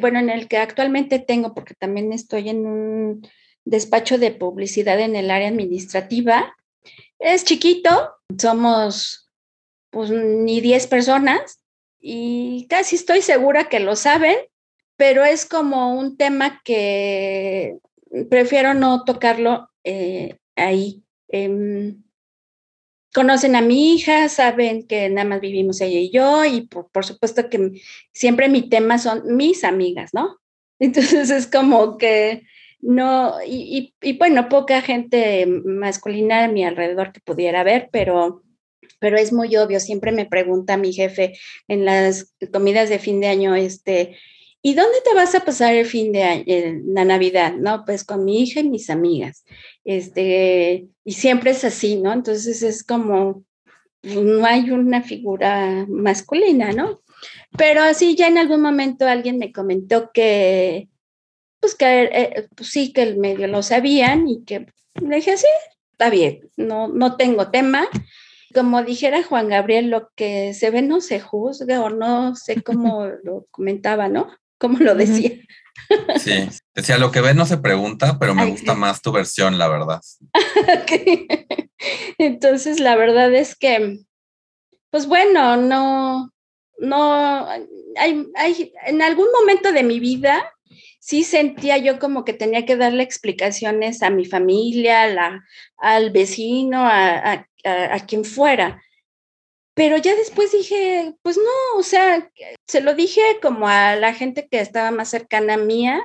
bueno, 0.00 0.18
en 0.18 0.30
el 0.30 0.48
que 0.48 0.56
actualmente 0.56 1.18
tengo, 1.18 1.52
porque 1.52 1.74
también 1.74 2.12
estoy 2.12 2.48
en 2.48 2.66
un 2.66 3.28
despacho 3.64 4.16
de 4.16 4.30
publicidad 4.30 4.98
en 5.00 5.16
el 5.16 5.30
área 5.30 5.48
administrativa, 5.48 6.56
es 7.18 7.44
chiquito, 7.44 8.14
somos 8.38 9.30
pues 9.90 10.10
ni 10.10 10.60
10 10.60 10.86
personas 10.86 11.60
y 12.00 12.66
casi 12.70 12.96
estoy 12.96 13.20
segura 13.20 13.68
que 13.68 13.80
lo 13.80 13.96
saben, 13.96 14.36
pero 14.96 15.24
es 15.24 15.44
como 15.44 15.94
un 15.94 16.16
tema 16.16 16.62
que 16.64 17.78
prefiero 18.30 18.72
no 18.72 19.04
tocarlo 19.04 19.68
eh, 19.84 20.38
ahí. 20.54 21.02
Eh, 21.28 21.96
conocen 23.16 23.56
a 23.56 23.62
mi 23.62 23.94
hija, 23.94 24.28
saben 24.28 24.86
que 24.86 25.08
nada 25.08 25.26
más 25.26 25.40
vivimos 25.40 25.80
ella 25.80 25.98
y 25.98 26.10
yo, 26.10 26.44
y 26.44 26.66
por, 26.66 26.90
por, 26.90 27.06
supuesto 27.06 27.48
que 27.48 27.80
siempre 28.12 28.50
mi 28.50 28.68
tema 28.68 28.98
son 28.98 29.36
mis 29.36 29.64
amigas, 29.64 30.12
¿no? 30.12 30.36
Entonces 30.78 31.30
es 31.30 31.46
como 31.46 31.96
que 31.96 32.42
no, 32.80 33.36
y, 33.46 33.94
y, 34.02 34.18
bueno, 34.18 34.50
poca 34.50 34.82
gente 34.82 35.46
masculina 35.46 36.44
a 36.44 36.48
mi 36.48 36.62
alrededor 36.62 37.10
que 37.10 37.20
pudiera 37.20 37.64
ver, 37.64 37.88
pero 37.90 38.42
pero 38.98 39.16
es 39.16 39.32
muy 39.32 39.56
obvio, 39.56 39.80
siempre 39.80 40.12
me 40.12 40.26
pregunta 40.26 40.76
mi 40.76 40.92
jefe 40.92 41.38
en 41.68 41.84
las 41.84 42.34
comidas 42.52 42.88
de 42.90 42.98
fin 42.98 43.20
de 43.20 43.28
año, 43.28 43.54
este, 43.54 44.16
¿Y 44.66 44.74
dónde 44.74 44.98
te 45.04 45.14
vas 45.14 45.32
a 45.36 45.44
pasar 45.44 45.76
el 45.76 45.86
fin 45.86 46.10
de 46.10 46.24
año, 46.24 46.44
la 46.86 47.04
Navidad? 47.04 47.52
No, 47.52 47.84
pues 47.84 48.02
con 48.02 48.24
mi 48.24 48.42
hija 48.42 48.58
y 48.58 48.68
mis 48.68 48.90
amigas. 48.90 49.44
Este, 49.84 50.88
y 51.04 51.12
siempre 51.12 51.52
es 51.52 51.62
así, 51.62 51.94
¿no? 51.94 52.12
Entonces 52.12 52.64
es 52.64 52.82
como, 52.82 53.44
no 54.02 54.44
hay 54.44 54.72
una 54.72 55.02
figura 55.02 55.86
masculina, 55.88 56.72
¿no? 56.72 57.00
Pero 57.56 57.80
así 57.80 58.16
ya 58.16 58.26
en 58.26 58.38
algún 58.38 58.60
momento 58.60 59.06
alguien 59.06 59.38
me 59.38 59.52
comentó 59.52 60.10
que, 60.12 60.88
pues 61.60 61.76
que 61.76 62.10
eh, 62.12 62.48
pues 62.56 62.68
sí, 62.68 62.92
que 62.92 63.04
el 63.04 63.18
medio 63.18 63.46
lo 63.46 63.62
sabían 63.62 64.26
y 64.26 64.42
que 64.42 64.66
le 65.00 65.14
dije, 65.14 65.30
así, 65.30 65.46
está 65.92 66.10
bien, 66.10 66.50
no, 66.56 66.88
no 66.88 67.16
tengo 67.16 67.52
tema. 67.52 67.86
Como 68.52 68.82
dijera 68.82 69.22
Juan 69.22 69.48
Gabriel, 69.48 69.90
lo 69.90 70.10
que 70.16 70.54
se 70.54 70.70
ve 70.70 70.82
no 70.82 71.00
se 71.00 71.20
juzga 71.20 71.80
o 71.84 71.90
no 71.90 72.34
sé 72.34 72.64
cómo 72.64 73.06
lo 73.22 73.46
comentaba, 73.52 74.08
¿no? 74.08 74.26
Como 74.58 74.78
lo 74.78 74.94
decía. 74.94 75.32
Sí, 76.18 76.48
decía, 76.74 76.98
lo 76.98 77.12
que 77.12 77.20
ves 77.20 77.36
no 77.36 77.46
se 77.46 77.58
pregunta, 77.58 78.18
pero 78.18 78.34
me 78.34 78.46
gusta 78.46 78.74
más 78.74 79.02
tu 79.02 79.12
versión, 79.12 79.58
la 79.58 79.68
verdad. 79.68 80.00
Entonces, 82.18 82.80
la 82.80 82.96
verdad 82.96 83.32
es 83.34 83.54
que, 83.54 83.98
pues 84.90 85.06
bueno, 85.06 85.56
no, 85.56 86.32
no, 86.78 87.48
hay, 87.96 88.26
hay, 88.34 88.72
en 88.86 89.02
algún 89.02 89.28
momento 89.38 89.72
de 89.72 89.82
mi 89.82 90.00
vida 90.00 90.52
sí 90.98 91.22
sentía 91.22 91.78
yo 91.78 91.98
como 91.98 92.24
que 92.24 92.32
tenía 92.32 92.66
que 92.66 92.76
darle 92.76 93.02
explicaciones 93.02 94.02
a 94.02 94.10
mi 94.10 94.24
familia, 94.24 95.06
la, 95.06 95.44
al 95.76 96.10
vecino, 96.10 96.84
a, 96.84 97.32
a, 97.32 97.46
a 97.64 98.06
quien 98.06 98.24
fuera. 98.24 98.82
Pero 99.76 99.98
ya 99.98 100.16
después 100.16 100.52
dije, 100.52 101.14
pues 101.20 101.36
no, 101.36 101.78
o 101.78 101.82
sea, 101.82 102.32
se 102.66 102.80
lo 102.80 102.94
dije 102.94 103.20
como 103.42 103.68
a 103.68 103.94
la 103.96 104.14
gente 104.14 104.48
que 104.48 104.58
estaba 104.58 104.90
más 104.90 105.10
cercana 105.10 105.54
a 105.54 105.58
mía, 105.58 106.02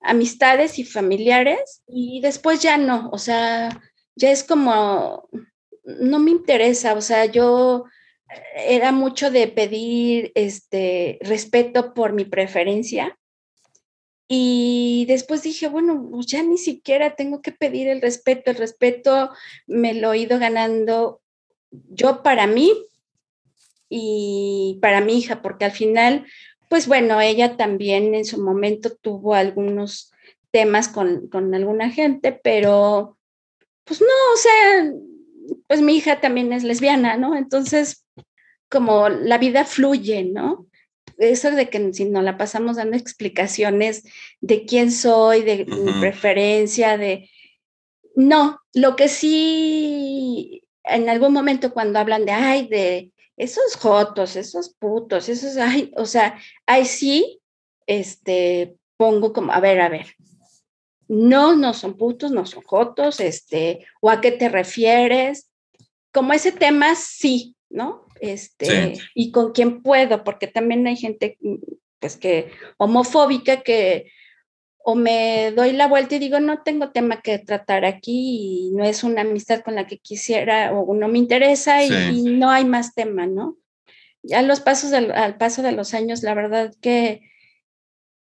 amistades 0.00 0.78
y 0.78 0.84
familiares, 0.84 1.82
y 1.88 2.20
después 2.20 2.62
ya 2.62 2.76
no, 2.76 3.10
o 3.12 3.18
sea, 3.18 3.82
ya 4.14 4.30
es 4.30 4.44
como, 4.44 5.28
no 5.82 6.20
me 6.20 6.30
interesa, 6.30 6.94
o 6.94 7.00
sea, 7.00 7.24
yo 7.24 7.84
era 8.54 8.92
mucho 8.92 9.32
de 9.32 9.48
pedir 9.48 10.30
este 10.36 11.18
respeto 11.20 11.94
por 11.94 12.12
mi 12.12 12.24
preferencia. 12.24 13.18
Y 14.28 15.04
después 15.08 15.42
dije, 15.42 15.66
bueno, 15.66 16.08
pues 16.12 16.26
ya 16.26 16.44
ni 16.44 16.58
siquiera 16.58 17.16
tengo 17.16 17.42
que 17.42 17.50
pedir 17.50 17.88
el 17.88 18.00
respeto, 18.00 18.52
el 18.52 18.56
respeto 18.56 19.30
me 19.66 19.94
lo 19.94 20.12
he 20.12 20.18
ido 20.18 20.38
ganando 20.38 21.20
yo 21.70 22.22
para 22.22 22.46
mí, 22.46 22.72
y 23.90 24.78
para 24.80 25.02
mi 25.02 25.18
hija, 25.18 25.42
porque 25.42 25.66
al 25.66 25.72
final, 25.72 26.24
pues 26.68 26.86
bueno, 26.86 27.20
ella 27.20 27.56
también 27.56 28.14
en 28.14 28.24
su 28.24 28.42
momento 28.42 28.96
tuvo 29.02 29.34
algunos 29.34 30.12
temas 30.52 30.88
con, 30.88 31.28
con 31.28 31.52
alguna 31.54 31.90
gente, 31.90 32.32
pero 32.32 33.18
pues 33.84 34.00
no, 34.00 34.06
o 34.06 34.36
sea, 34.36 34.92
pues 35.66 35.82
mi 35.82 35.96
hija 35.96 36.20
también 36.20 36.52
es 36.52 36.62
lesbiana, 36.62 37.16
¿no? 37.16 37.36
Entonces, 37.36 38.06
como 38.68 39.08
la 39.08 39.36
vida 39.38 39.64
fluye, 39.64 40.24
¿no? 40.24 40.66
Eso 41.18 41.50
de 41.50 41.68
que 41.68 41.92
si 41.92 42.04
no 42.04 42.22
la 42.22 42.38
pasamos 42.38 42.76
dando 42.76 42.96
explicaciones 42.96 44.04
de 44.40 44.64
quién 44.64 44.92
soy, 44.92 45.42
de 45.42 45.66
uh 45.68 45.72
-huh. 45.72 45.84
mi 45.84 46.00
preferencia, 46.00 46.96
de... 46.96 47.28
No, 48.14 48.60
lo 48.74 48.96
que 48.96 49.08
sí, 49.08 50.62
en 50.84 51.08
algún 51.08 51.32
momento 51.32 51.72
cuando 51.72 51.98
hablan 51.98 52.24
de, 52.24 52.32
ay, 52.32 52.68
de 52.68 53.12
esos 53.40 53.76
jotos, 53.76 54.36
esos 54.36 54.74
putos, 54.74 55.30
esos, 55.30 55.56
ay, 55.56 55.90
o 55.96 56.04
sea, 56.04 56.38
ahí 56.66 56.84
sí, 56.84 57.40
este, 57.86 58.76
pongo 58.98 59.32
como, 59.32 59.50
a 59.50 59.60
ver, 59.60 59.80
a 59.80 59.88
ver, 59.88 60.14
no, 61.08 61.56
no 61.56 61.72
son 61.72 61.96
putos, 61.96 62.30
no 62.32 62.44
son 62.44 62.62
jotos, 62.62 63.18
este, 63.18 63.86
o 64.02 64.10
a 64.10 64.20
qué 64.20 64.30
te 64.30 64.50
refieres. 64.50 65.50
Como 66.12 66.34
ese 66.34 66.52
tema, 66.52 66.94
sí, 66.94 67.56
¿no? 67.70 68.06
Este, 68.20 68.98
y 69.14 69.32
con 69.32 69.52
quién 69.52 69.82
puedo, 69.82 70.22
porque 70.22 70.46
también 70.46 70.86
hay 70.86 70.96
gente, 70.96 71.38
pues 71.98 72.18
que 72.18 72.50
homofóbica 72.76 73.62
que 73.62 74.12
o 74.82 74.94
me 74.94 75.52
doy 75.52 75.72
la 75.72 75.86
vuelta 75.86 76.16
y 76.16 76.18
digo, 76.18 76.40
no 76.40 76.62
tengo 76.62 76.90
tema 76.90 77.20
que 77.20 77.38
tratar 77.38 77.84
aquí 77.84 78.68
y 78.68 78.70
no 78.72 78.84
es 78.84 79.04
una 79.04 79.22
amistad 79.22 79.60
con 79.60 79.74
la 79.74 79.86
que 79.86 79.98
quisiera 79.98 80.72
o 80.72 80.94
no 80.94 81.08
me 81.08 81.18
interesa 81.18 81.84
y, 81.84 82.22
no 82.22 82.50
hay 82.50 82.64
más 82.64 82.94
tema, 82.94 83.26
¿no? 83.26 83.58
Ya 84.22 84.42
los 84.42 84.60
pasos 84.60 84.92
al 84.92 85.36
paso 85.38 85.62
de 85.62 85.72
los 85.72 85.94
años, 85.94 86.22
la 86.22 86.34
verdad 86.34 86.74
que 86.80 87.22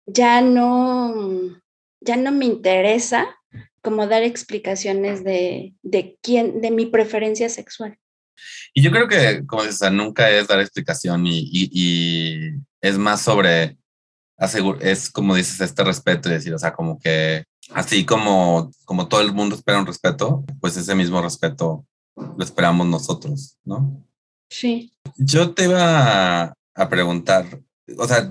ya 0.07 0.41
no, 0.41 1.61
ya 2.01 2.17
no 2.17 2.33
me 2.33 2.47
interesa 2.47 3.37
como 3.83 4.07
dar 4.07 4.23
explicaciones 4.23 5.25
de, 5.25 5.75
de 5.83 6.19
quién, 6.23 6.61
de 6.61 6.71
mi 6.71 6.87
preferencia 6.87 7.49
sexual. 7.49 7.99
Y 8.73 8.83
yo 8.83 8.91
creo 8.91 9.09
que, 9.09 9.45
como 9.47 9.65
dices, 9.65 9.91
nunca 9.93 10.31
es 10.31 10.49
dar 10.49 10.61
explicación 10.61 11.27
y, 11.27 11.49
y, 11.51 12.53
es 12.81 12.97
más 12.97 13.23
sobre, 13.23 13.77
es 14.81 15.11
como 15.11 15.35
dices, 15.35 15.61
este 15.61 15.85
respeto 15.85 16.29
y 16.29 16.33
decir, 16.33 16.55
o 16.55 16.59
sea, 16.59 16.73
como 16.73 16.99
que 16.99 17.45
así 17.75 18.05
como, 18.05 18.71
como 18.85 19.09
todo 19.09 19.21
el 19.21 19.33
mundo 19.33 19.55
espera 19.55 19.79
un 19.79 19.87
respeto, 19.87 20.45
pues 20.61 20.77
ese 20.77 20.95
mismo 20.95 21.21
respeto 21.23 21.87
lo 22.17 22.45
esperamos 22.45 22.87
nosotros, 22.87 23.57
¿no? 23.65 24.05
Sí. 24.49 24.93
Yo 25.17 25.53
te 25.53 25.65
iba 25.65 26.55
a 26.75 26.89
preguntar, 26.89 27.47
o 27.97 28.07
sea, 28.07 28.31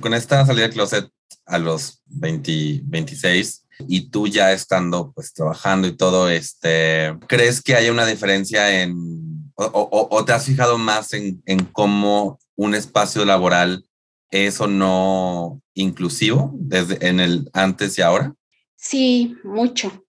con 0.00 0.14
esta 0.14 0.44
salida 0.46 0.62
del 0.62 0.74
closet 0.74 1.10
a 1.46 1.58
los 1.58 2.02
20, 2.06 2.82
26 2.84 3.66
y 3.88 4.10
tú 4.10 4.28
ya 4.28 4.52
estando 4.52 5.12
pues 5.12 5.32
trabajando 5.32 5.88
y 5.88 5.96
todo, 5.96 6.28
este, 6.28 7.16
¿crees 7.26 7.62
que 7.62 7.74
haya 7.74 7.90
una 7.90 8.06
diferencia 8.06 8.82
en, 8.82 9.52
o, 9.56 10.24
te 10.24 10.32
has 10.32 10.44
fijado 10.44 10.78
más 10.78 11.12
en, 11.12 11.42
en 11.46 11.64
cómo 11.64 12.38
un 12.56 12.74
espacio 12.74 13.24
laboral 13.24 13.86
es 14.30 14.60
o 14.60 14.66
no 14.66 15.60
inclusivo 15.74 16.52
desde 16.54 17.06
en 17.06 17.20
el 17.20 17.50
antes 17.52 17.98
y 17.98 18.02
ahora? 18.02 18.34
Sí, 18.76 19.36
mucho. 19.44 20.06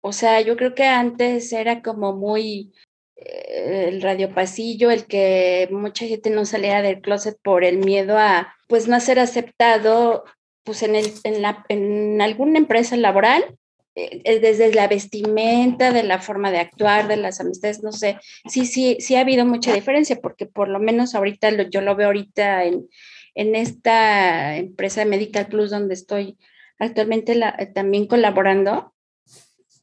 O 0.00 0.12
sea, 0.12 0.40
yo 0.40 0.56
creo 0.56 0.74
que 0.74 0.84
antes 0.84 1.52
era 1.52 1.80
como 1.80 2.12
muy 2.12 2.72
eh, 3.16 3.88
el 3.88 4.02
radio 4.02 4.34
pasillo, 4.34 4.90
el 4.90 5.06
que 5.06 5.68
mucha 5.70 6.06
gente 6.06 6.30
no 6.30 6.44
salía 6.44 6.82
del 6.82 7.00
closet 7.00 7.38
por 7.42 7.64
el 7.64 7.78
miedo 7.78 8.18
a 8.18 8.54
pues 8.68 8.88
no 8.88 8.98
ser 9.00 9.20
aceptado 9.20 10.24
pues 10.64 10.82
en, 10.82 10.94
el, 10.94 11.12
en, 11.24 11.42
la, 11.42 11.64
en 11.68 12.20
alguna 12.20 12.58
empresa 12.58 12.96
laboral, 12.96 13.56
eh, 13.94 14.22
eh, 14.24 14.40
desde 14.40 14.72
la 14.72 14.88
vestimenta, 14.88 15.92
de 15.92 16.02
la 16.02 16.18
forma 16.18 16.50
de 16.50 16.58
actuar, 16.58 17.08
de 17.08 17.16
las 17.16 17.40
amistades, 17.40 17.82
no 17.82 17.92
sé, 17.92 18.18
sí, 18.48 18.64
sí, 18.64 18.96
sí 19.00 19.16
ha 19.16 19.20
habido 19.20 19.44
mucha 19.44 19.72
diferencia, 19.74 20.16
porque 20.20 20.46
por 20.46 20.68
lo 20.68 20.78
menos 20.78 21.14
ahorita 21.14 21.50
yo 21.68 21.80
lo 21.80 21.94
veo 21.94 22.06
ahorita 22.06 22.64
en, 22.64 22.88
en 23.34 23.54
esta 23.54 24.56
empresa 24.56 25.04
Medical 25.04 25.46
Plus 25.46 25.70
donde 25.70 25.94
estoy 25.94 26.38
actualmente 26.78 27.40
también 27.74 28.06
colaborando, 28.06 28.94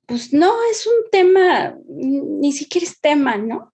pues 0.06 0.34
no 0.34 0.54
es 0.72 0.88
un 0.88 1.10
tema, 1.12 1.78
ni 1.88 2.52
siquiera 2.52 2.86
es 2.86 3.00
tema, 3.00 3.38
¿no? 3.38 3.74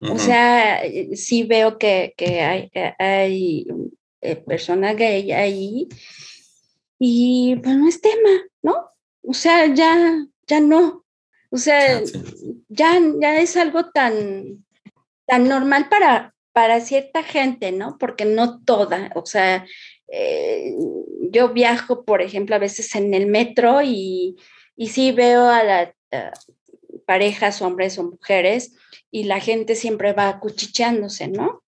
O 0.00 0.18
sea, 0.18 0.84
eh, 0.84 1.16
sí 1.16 1.42
veo 1.42 1.76
que, 1.76 2.14
que 2.16 2.40
hay, 2.40 2.70
hay 2.98 3.66
eh, 4.20 4.36
persona 4.36 4.94
gay 4.94 5.32
ahí 5.32 5.88
y 6.98 7.56
pues 7.56 7.76
no 7.76 7.88
es 7.88 8.00
tema, 8.00 8.30
¿no? 8.62 8.90
O 9.22 9.34
sea, 9.34 9.66
ya, 9.66 10.24
ya 10.46 10.60
no. 10.60 11.04
O 11.50 11.56
sea, 11.56 12.02
ya, 12.68 13.00
ya 13.20 13.40
es 13.40 13.56
algo 13.56 13.90
tan, 13.90 14.64
tan 15.26 15.48
normal 15.48 15.88
para, 15.88 16.34
para 16.58 16.80
cierta 16.80 17.22
gente, 17.22 17.70
¿no? 17.70 17.98
Porque 17.98 18.24
no 18.24 18.60
toda, 18.64 19.12
o 19.14 19.24
sea, 19.24 19.64
eh, 20.08 20.74
yo 21.30 21.50
viajo, 21.52 22.04
por 22.04 22.20
ejemplo, 22.20 22.56
a 22.56 22.58
veces 22.58 22.96
en 22.96 23.14
el 23.14 23.28
metro 23.28 23.80
y, 23.80 24.34
y 24.74 24.88
sí 24.88 25.12
veo 25.12 25.46
a 25.46 25.62
las 25.62 25.94
parejas, 27.06 27.62
hombres 27.62 27.96
o 27.96 28.10
mujeres, 28.10 28.74
y 29.12 29.22
la 29.22 29.38
gente 29.38 29.76
siempre 29.76 30.12
va 30.14 30.40
cuchicheándose, 30.40 31.28
¿no? 31.28 31.62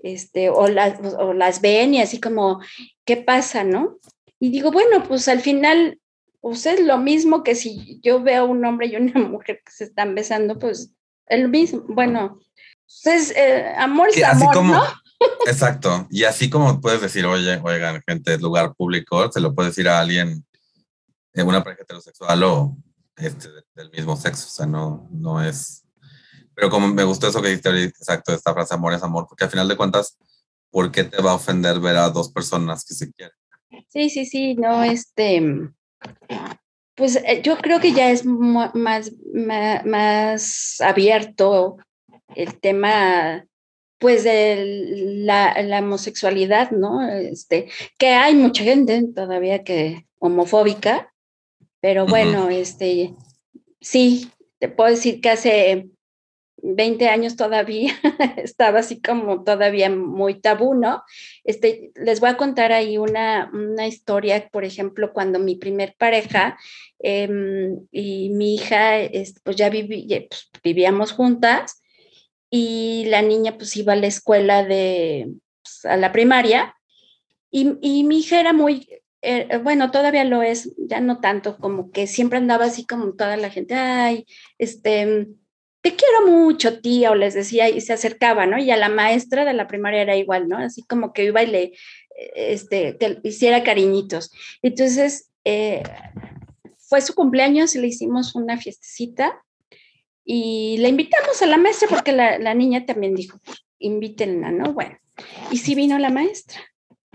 Este, 0.00 0.50
o, 0.50 0.66
las, 0.66 0.98
o 1.16 1.34
las 1.34 1.60
ven 1.60 1.94
y 1.94 2.00
así 2.00 2.20
como, 2.20 2.58
¿qué 3.04 3.18
pasa, 3.18 3.62
no? 3.62 4.00
Y 4.40 4.50
digo, 4.50 4.72
bueno, 4.72 5.04
pues 5.06 5.28
al 5.28 5.38
final, 5.38 6.00
pues 6.40 6.66
es 6.66 6.80
lo 6.80 6.98
mismo 6.98 7.44
que 7.44 7.54
si 7.54 8.00
yo 8.02 8.20
veo 8.20 8.46
un 8.46 8.64
hombre 8.64 8.88
y 8.88 8.96
una 8.96 9.20
mujer 9.20 9.62
que 9.64 9.70
se 9.70 9.84
están 9.84 10.16
besando, 10.16 10.58
pues 10.58 10.92
es 11.28 11.40
lo 11.40 11.48
mismo. 11.48 11.84
Bueno, 11.86 12.40
pues 13.02 13.32
eh, 13.36 13.74
amor 13.76 14.08
es 14.08 14.24
amor, 14.24 14.64
¿no? 14.64 14.82
Exacto. 15.46 16.06
Y 16.10 16.24
así 16.24 16.50
como 16.50 16.80
puedes 16.80 17.00
decir, 17.00 17.24
oye, 17.26 17.60
oigan, 17.62 18.02
gente, 18.06 18.38
lugar 18.38 18.74
público, 18.74 19.30
se 19.30 19.40
lo 19.40 19.54
puedes 19.54 19.74
decir 19.74 19.88
a 19.88 20.00
alguien, 20.00 20.44
eh, 21.34 21.42
una 21.42 21.62
pareja 21.62 21.82
heterosexual 21.82 22.42
o 22.42 22.76
este, 23.16 23.48
del 23.74 23.90
mismo 23.90 24.16
sexo. 24.16 24.46
O 24.46 24.50
sea, 24.50 24.66
no, 24.66 25.08
no 25.10 25.42
es. 25.42 25.84
Pero 26.54 26.70
como 26.70 26.88
me 26.88 27.04
gustó 27.04 27.28
eso 27.28 27.40
que 27.40 27.48
dijiste 27.48 27.84
exacto, 27.84 28.32
esta 28.32 28.52
frase, 28.52 28.74
amor 28.74 28.92
es 28.92 29.02
amor, 29.02 29.26
porque 29.28 29.44
al 29.44 29.50
final 29.50 29.68
de 29.68 29.76
cuentas, 29.76 30.18
¿por 30.70 30.90
qué 30.90 31.04
te 31.04 31.22
va 31.22 31.32
a 31.32 31.36
ofender 31.36 31.80
ver 31.80 31.96
a 31.96 32.10
dos 32.10 32.30
personas 32.30 32.84
que 32.84 32.94
se 32.94 33.12
quieren? 33.12 33.34
Sí, 33.88 34.10
sí, 34.10 34.26
sí, 34.26 34.54
no, 34.54 34.84
este, 34.84 35.72
pues 36.94 37.16
eh, 37.16 37.40
yo 37.42 37.56
creo 37.58 37.80
que 37.80 37.92
ya 37.92 38.10
es 38.10 38.24
más, 38.24 38.72
más, 38.74 40.80
abierto 40.80 41.76
el 42.36 42.60
tema, 42.60 43.46
pues, 43.98 44.24
de 44.24 45.22
la, 45.24 45.54
homosexualidad, 45.80 46.70
¿no? 46.70 47.06
Este, 47.08 47.68
que 47.98 48.08
hay 48.08 48.34
mucha 48.34 48.64
gente 48.64 49.02
todavía 49.14 49.64
que 49.64 50.06
homofóbica, 50.18 51.12
pero 51.80 52.06
bueno, 52.06 52.48
este, 52.48 53.14
sí, 53.80 54.30
te 54.58 54.68
puedo 54.68 54.90
decir 54.90 55.20
que 55.20 55.30
hace 55.30 55.88
20 56.62 57.08
años 57.08 57.36
todavía 57.36 57.92
estaba 58.36 58.80
así 58.80 59.00
como 59.02 59.42
todavía 59.42 59.90
muy 59.90 60.40
tabú, 60.40 60.74
¿no? 60.74 61.02
Este, 61.44 61.90
les 61.96 62.20
voy 62.20 62.30
a 62.30 62.36
contar 62.36 62.72
ahí 62.72 62.98
una, 62.98 63.50
una 63.52 63.86
historia, 63.86 64.48
por 64.50 64.64
ejemplo, 64.64 65.12
cuando 65.12 65.38
mi 65.38 65.56
primer 65.56 65.94
pareja 65.98 66.56
em, 67.00 67.80
y 67.90 68.30
mi 68.30 68.54
hija, 68.54 69.00
pues 69.42 69.56
ya 69.56 69.70
pues, 69.70 70.50
vivíamos 70.62 71.12
juntas 71.12 71.81
y 72.54 73.06
la 73.06 73.22
niña 73.22 73.56
pues 73.56 73.74
iba 73.78 73.94
a 73.94 73.96
la 73.96 74.06
escuela 74.06 74.62
de, 74.62 75.32
pues, 75.62 75.86
a 75.86 75.96
la 75.96 76.12
primaria 76.12 76.76
y, 77.50 77.78
y 77.80 78.04
mi 78.04 78.18
hija 78.18 78.38
era 78.38 78.52
muy, 78.52 78.86
eh, 79.22 79.58
bueno, 79.62 79.90
todavía 79.90 80.24
lo 80.24 80.42
es, 80.42 80.70
ya 80.76 81.00
no 81.00 81.18
tanto, 81.18 81.56
como 81.56 81.90
que 81.90 82.06
siempre 82.06 82.36
andaba 82.36 82.66
así 82.66 82.86
como 82.86 83.14
toda 83.14 83.38
la 83.38 83.48
gente, 83.48 83.74
ay, 83.74 84.26
este 84.58 85.28
te 85.80 85.96
quiero 85.96 86.28
mucho, 86.28 86.80
tía, 86.80 87.10
o 87.10 87.16
les 87.16 87.34
decía, 87.34 87.68
y 87.68 87.80
se 87.80 87.92
acercaba, 87.92 88.46
¿no? 88.46 88.56
Y 88.56 88.70
a 88.70 88.76
la 88.76 88.88
maestra 88.88 89.44
de 89.44 89.52
la 89.52 89.66
primaria 89.66 90.02
era 90.02 90.14
igual, 90.14 90.48
¿no? 90.48 90.58
Así 90.58 90.82
como 90.82 91.12
que 91.12 91.24
iba 91.24 91.42
y 91.42 91.46
le, 91.48 91.72
este, 92.36 92.96
que 92.98 93.18
hiciera 93.24 93.64
cariñitos. 93.64 94.30
Entonces, 94.62 95.32
eh, 95.44 95.82
fue 96.78 97.00
su 97.00 97.14
cumpleaños 97.14 97.74
y 97.74 97.80
le 97.80 97.88
hicimos 97.88 98.36
una 98.36 98.58
fiestecita 98.58 99.42
y 100.24 100.76
le 100.78 100.88
invitamos 100.88 101.42
a 101.42 101.46
la 101.46 101.56
maestra 101.56 101.88
porque 101.88 102.12
la, 102.12 102.38
la 102.38 102.54
niña 102.54 102.86
también 102.86 103.14
dijo, 103.14 103.38
invítenla, 103.78 104.50
¿no? 104.50 104.72
Bueno, 104.72 104.96
y 105.50 105.58
sí 105.58 105.74
vino 105.74 105.98
la 105.98 106.10
maestra. 106.10 106.60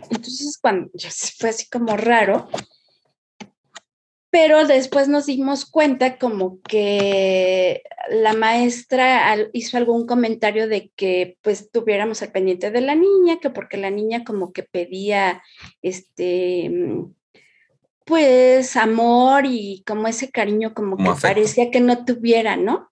Entonces, 0.10 0.58
cuando 0.62 0.90
fue 1.38 1.50
así 1.50 1.68
como 1.70 1.98
raro, 1.98 2.48
pero 4.30 4.68
después 4.68 5.08
nos 5.08 5.26
dimos 5.26 5.66
cuenta 5.66 6.18
como 6.18 6.62
que 6.62 7.82
la 8.10 8.34
maestra 8.34 9.36
hizo 9.54 9.78
algún 9.78 10.06
comentario 10.06 10.68
de 10.68 10.92
que 10.96 11.38
pues 11.42 11.72
tuviéramos 11.72 12.22
al 12.22 12.32
pendiente 12.32 12.70
de 12.70 12.82
la 12.82 12.96
niña, 12.96 13.40
que 13.42 13.50
porque 13.50 13.78
la 13.78 13.90
niña 13.90 14.24
como 14.24 14.52
que 14.54 14.64
pedía 14.64 15.42
este 15.82 16.72
pues 18.06 18.78
amor 18.78 19.46
y 19.46 19.84
como 19.86 20.08
ese 20.08 20.30
cariño 20.30 20.74
como, 20.74 20.98
que 20.98 21.22
parecía 21.22 21.72
que 21.72 21.82
no 21.82 22.06
tuviera, 22.06 22.56
¿no? 22.56 22.90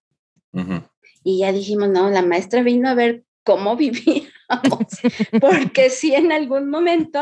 Y 1.23 1.39
ya 1.39 1.51
dijimos, 1.51 1.89
no, 1.89 2.09
la 2.09 2.21
maestra 2.21 2.61
vino 2.63 2.89
a 2.89 2.93
ver 2.93 3.23
cómo 3.43 3.75
vivíamos, 3.77 4.87
porque 5.39 5.89
si 5.89 6.13
en 6.15 6.31
algún 6.31 6.69
momento 6.69 7.21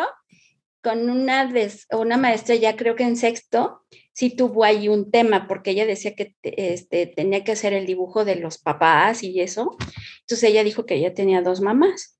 con 0.84 1.10
una, 1.10 1.50
una 1.92 2.18
maestra, 2.18 2.56
ya 2.56 2.76
creo 2.76 2.96
que 2.96 3.04
en 3.04 3.16
sexto, 3.16 3.84
sí 4.12 4.36
tuvo 4.36 4.66
ahí 4.66 4.90
un 4.90 5.12
tema, 5.12 5.48
porque 5.48 5.72
ella 5.72 5.86
decía 5.86 6.14
que 6.14 6.36
este, 6.44 7.08
tenía 7.08 7.44
que 7.46 7.54
hacer 7.54 7.72
el 7.72 7.86
dibujo 7.86 8.26
de 8.26 8.36
los 8.36 8.58
papás 8.58 9.24
y 9.24 9.40
eso. 9.40 9.78
Entonces 10.20 10.50
ella 10.50 10.64
dijo 10.64 10.86
que 10.86 10.96
ella 10.96 11.14
tenía 11.14 11.42
dos 11.42 11.62
mamás. 11.62 12.18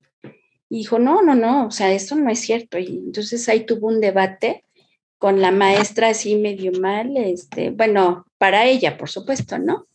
Y 0.70 0.78
dijo, 0.78 0.98
no, 0.98 1.22
no, 1.22 1.34
no, 1.34 1.66
o 1.66 1.70
sea, 1.70 1.92
eso 1.92 2.16
no 2.16 2.30
es 2.30 2.40
cierto. 2.40 2.78
Y 2.78 3.02
entonces 3.06 3.46
ahí 3.50 3.66
tuvo 3.66 3.88
un 3.88 4.00
debate 4.00 4.64
con 5.18 5.40
la 5.40 5.50
maestra 5.50 6.08
así 6.08 6.36
medio 6.36 6.72
mal, 6.80 7.16
este, 7.16 7.70
bueno, 7.70 8.26
para 8.38 8.66
ella, 8.66 8.98
por 8.98 9.08
supuesto, 9.08 9.58
¿no? 9.58 9.86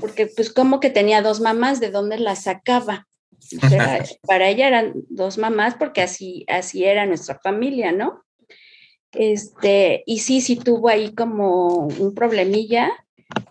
Porque 0.00 0.26
pues 0.26 0.52
como 0.52 0.78
que 0.78 0.90
tenía 0.90 1.22
dos 1.22 1.40
mamás, 1.40 1.80
¿de 1.80 1.90
dónde 1.90 2.18
las 2.18 2.44
sacaba? 2.44 3.06
para 4.26 4.48
ella 4.48 4.68
eran 4.68 4.92
dos 5.08 5.38
mamás 5.38 5.74
porque 5.74 6.02
así, 6.02 6.44
así 6.48 6.84
era 6.84 7.06
nuestra 7.06 7.38
familia, 7.42 7.92
¿no? 7.92 8.24
Este, 9.12 10.02
y 10.06 10.18
sí, 10.18 10.40
sí 10.40 10.56
tuvo 10.56 10.88
ahí 10.88 11.14
como 11.14 11.86
un 11.86 12.14
problemilla, 12.14 12.92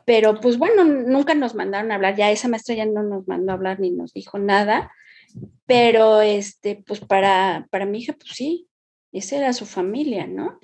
pero 0.05 0.39
pues 0.39 0.57
bueno, 0.57 0.83
nunca 0.83 1.33
nos 1.35 1.55
mandaron 1.55 1.91
a 1.91 1.95
hablar, 1.95 2.15
ya 2.15 2.31
esa 2.31 2.47
maestra 2.47 2.75
ya 2.75 2.85
no 2.85 3.01
nos 3.03 3.27
mandó 3.27 3.51
a 3.51 3.55
hablar 3.55 3.79
ni 3.79 3.91
nos 3.91 4.13
dijo 4.13 4.37
nada, 4.37 4.91
pero 5.65 6.21
este, 6.21 6.83
pues 6.85 6.99
para, 6.99 7.67
para 7.71 7.85
mi 7.85 7.99
hija, 7.99 8.13
pues 8.13 8.31
sí, 8.33 8.67
esa 9.11 9.37
era 9.37 9.53
su 9.53 9.65
familia, 9.65 10.27
¿no? 10.27 10.59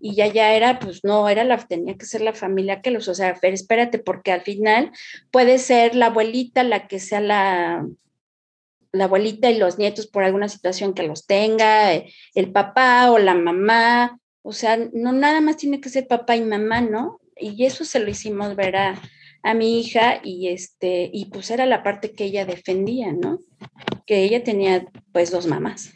Y 0.00 0.14
ya 0.14 0.26
ya 0.28 0.54
era, 0.54 0.78
pues 0.78 1.04
no, 1.04 1.28
era 1.28 1.44
la, 1.44 1.58
tenía 1.58 1.96
que 1.96 2.06
ser 2.06 2.22
la 2.22 2.32
familia 2.32 2.80
que 2.80 2.90
los, 2.90 3.08
o 3.08 3.14
sea, 3.14 3.36
espérate, 3.42 3.98
porque 3.98 4.32
al 4.32 4.42
final 4.42 4.92
puede 5.30 5.58
ser 5.58 5.94
la 5.94 6.06
abuelita 6.06 6.62
la 6.62 6.88
que 6.88 6.98
sea 7.00 7.20
la, 7.20 7.86
la 8.92 9.04
abuelita 9.04 9.50
y 9.50 9.58
los 9.58 9.78
nietos 9.78 10.06
por 10.06 10.24
alguna 10.24 10.48
situación 10.48 10.94
que 10.94 11.02
los 11.02 11.26
tenga, 11.26 11.92
el 11.92 12.52
papá 12.52 13.10
o 13.10 13.18
la 13.18 13.34
mamá, 13.34 14.18
o 14.42 14.52
sea, 14.52 14.78
no 14.92 15.12
nada 15.12 15.40
más 15.40 15.56
tiene 15.56 15.80
que 15.80 15.88
ser 15.88 16.06
papá 16.06 16.36
y 16.36 16.42
mamá, 16.42 16.80
¿no? 16.80 17.20
Y 17.36 17.64
eso 17.64 17.84
se 17.84 18.00
lo 18.00 18.10
hicimos 18.10 18.56
ver 18.56 18.76
a, 18.76 19.00
mi 19.54 19.80
hija 19.80 20.20
y 20.22 20.48
este, 20.48 21.08
y 21.10 21.26
pues 21.26 21.50
era 21.50 21.64
la 21.64 21.82
parte 21.82 22.12
que 22.12 22.24
ella 22.24 22.44
defendía, 22.44 23.10
¿no? 23.12 23.38
Que 24.04 24.22
ella 24.22 24.44
tenía 24.44 24.86
pues 25.12 25.30
dos 25.30 25.46
mamás. 25.46 25.94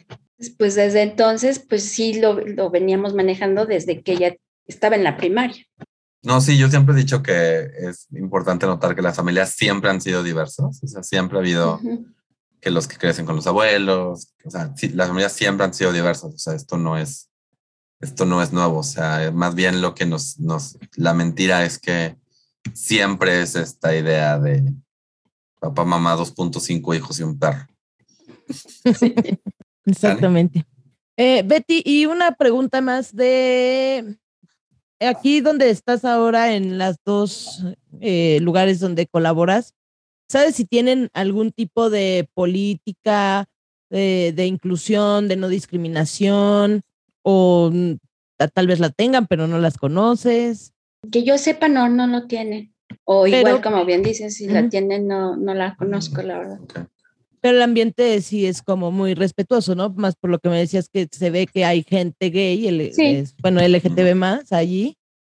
Pues 0.57 0.75
desde 0.75 1.01
entonces, 1.01 1.59
pues 1.59 1.83
sí 1.83 2.19
lo, 2.19 2.39
lo 2.41 2.69
veníamos 2.69 3.13
manejando 3.13 3.65
desde 3.65 4.01
que 4.01 4.13
ella 4.13 4.35
estaba 4.67 4.95
en 4.95 5.03
la 5.03 5.17
primaria. 5.17 5.65
No, 6.25 6.41
sí, 6.41 6.57
yo 6.57 6.69
siempre 6.69 6.95
he 6.95 6.97
dicho 6.97 7.21
que 7.21 7.69
es 7.77 8.07
importante 8.11 8.65
notar 8.65 8.95
que 8.95 9.03
las 9.03 9.15
familias 9.15 9.51
siempre 9.51 9.91
han 9.91 10.01
sido 10.01 10.23
diversas, 10.23 10.81
o 10.83 10.87
sea, 10.87 11.03
siempre 11.03 11.37
ha 11.37 11.41
habido 11.41 11.79
que 12.59 12.71
los 12.71 12.87
que 12.87 12.97
crecen 12.97 13.27
con 13.27 13.35
los 13.35 13.45
abuelos, 13.45 14.33
o 14.43 14.49
sea, 14.49 14.73
las 14.93 15.07
familias 15.07 15.33
siempre 15.33 15.65
han 15.65 15.73
sido 15.75 15.93
diversas, 15.93 16.33
o 16.33 16.37
sea, 16.39 16.55
esto 16.55 16.77
no 16.77 16.97
es, 16.97 17.29
esto 17.99 18.25
no 18.25 18.41
es 18.41 18.51
nuevo, 18.51 18.79
o 18.79 18.83
sea, 18.83 19.31
más 19.31 19.53
bien 19.53 19.83
lo 19.83 19.93
que 19.93 20.07
nos, 20.07 20.39
nos, 20.39 20.79
la 20.95 21.13
mentira 21.13 21.63
es 21.63 21.77
que 21.77 22.17
siempre 22.73 23.43
es 23.43 23.55
esta 23.55 23.95
idea 23.95 24.39
de 24.39 24.73
papá, 25.59 25.85
mamá, 25.85 26.15
2.5 26.15 26.95
hijos 26.95 27.19
y 27.19 27.23
un 27.23 27.37
perro. 27.37 27.67
Exactamente. 29.85 30.65
Eh, 31.17 31.43
Betty, 31.45 31.81
y 31.85 32.05
una 32.05 32.31
pregunta 32.33 32.81
más 32.81 33.15
de 33.15 34.17
aquí 34.99 35.39
donde 35.41 35.69
estás 35.69 36.03
ahora 36.03 36.53
en 36.53 36.77
las 36.77 36.97
dos 37.05 37.63
eh, 38.01 38.39
lugares 38.41 38.79
donde 38.79 39.07
colaboras, 39.07 39.73
¿Sabes 40.27 40.55
si 40.55 40.65
tienen 40.65 41.09
algún 41.13 41.51
tipo 41.51 41.89
de 41.89 42.27
política 42.33 43.45
de, 43.89 44.45
inclusión, 44.45 45.27
de 45.27 45.35
no 45.35 45.47
discriminación? 45.47 46.81
O 47.21 47.71
tal 48.53 48.67
vez 48.67 48.79
la 48.79 48.89
tengan, 48.89 49.27
pero 49.27 49.47
no 49.47 49.59
las 49.59 49.77
conoces. 49.77 50.73
Que 51.11 51.23
yo 51.23 51.37
sepa, 51.37 51.67
no, 51.67 51.89
no 51.89 52.07
lo 52.07 52.27
tienen. 52.27 52.73
O 53.03 53.27
igual, 53.27 53.61
como 53.61 53.85
bien 53.85 54.03
dices, 54.03 54.35
si 54.35 54.47
la 54.47 54.67
tienen, 54.69 55.07
no, 55.07 55.35
no 55.35 55.53
la 55.53 55.75
conozco, 55.75 56.21
la 56.21 56.39
verdad. 56.39 56.59
Pero 57.45 57.57
el 57.57 57.61
ambiente 57.61 58.19
sí 58.23 58.47
es 58.47 58.63
como 58.63 58.89
muy 58.89 59.13
respetuoso, 59.13 59.75
¿no? 59.75 59.91
Más 59.91 60.15
por 60.15 60.31
lo 60.31 60.39
que 60.39 60.49
me 60.49 60.57
decías 60.57 60.89
que 60.89 61.07
se 61.11 61.29
ve 61.29 61.45
que 61.45 61.63
hay 61.63 61.83
gente 61.83 62.31
gay, 62.31 62.67
el, 62.67 63.29
bueno, 63.39 63.61
LGTB 63.61 64.15
más 64.15 64.51
allí, 64.51 64.97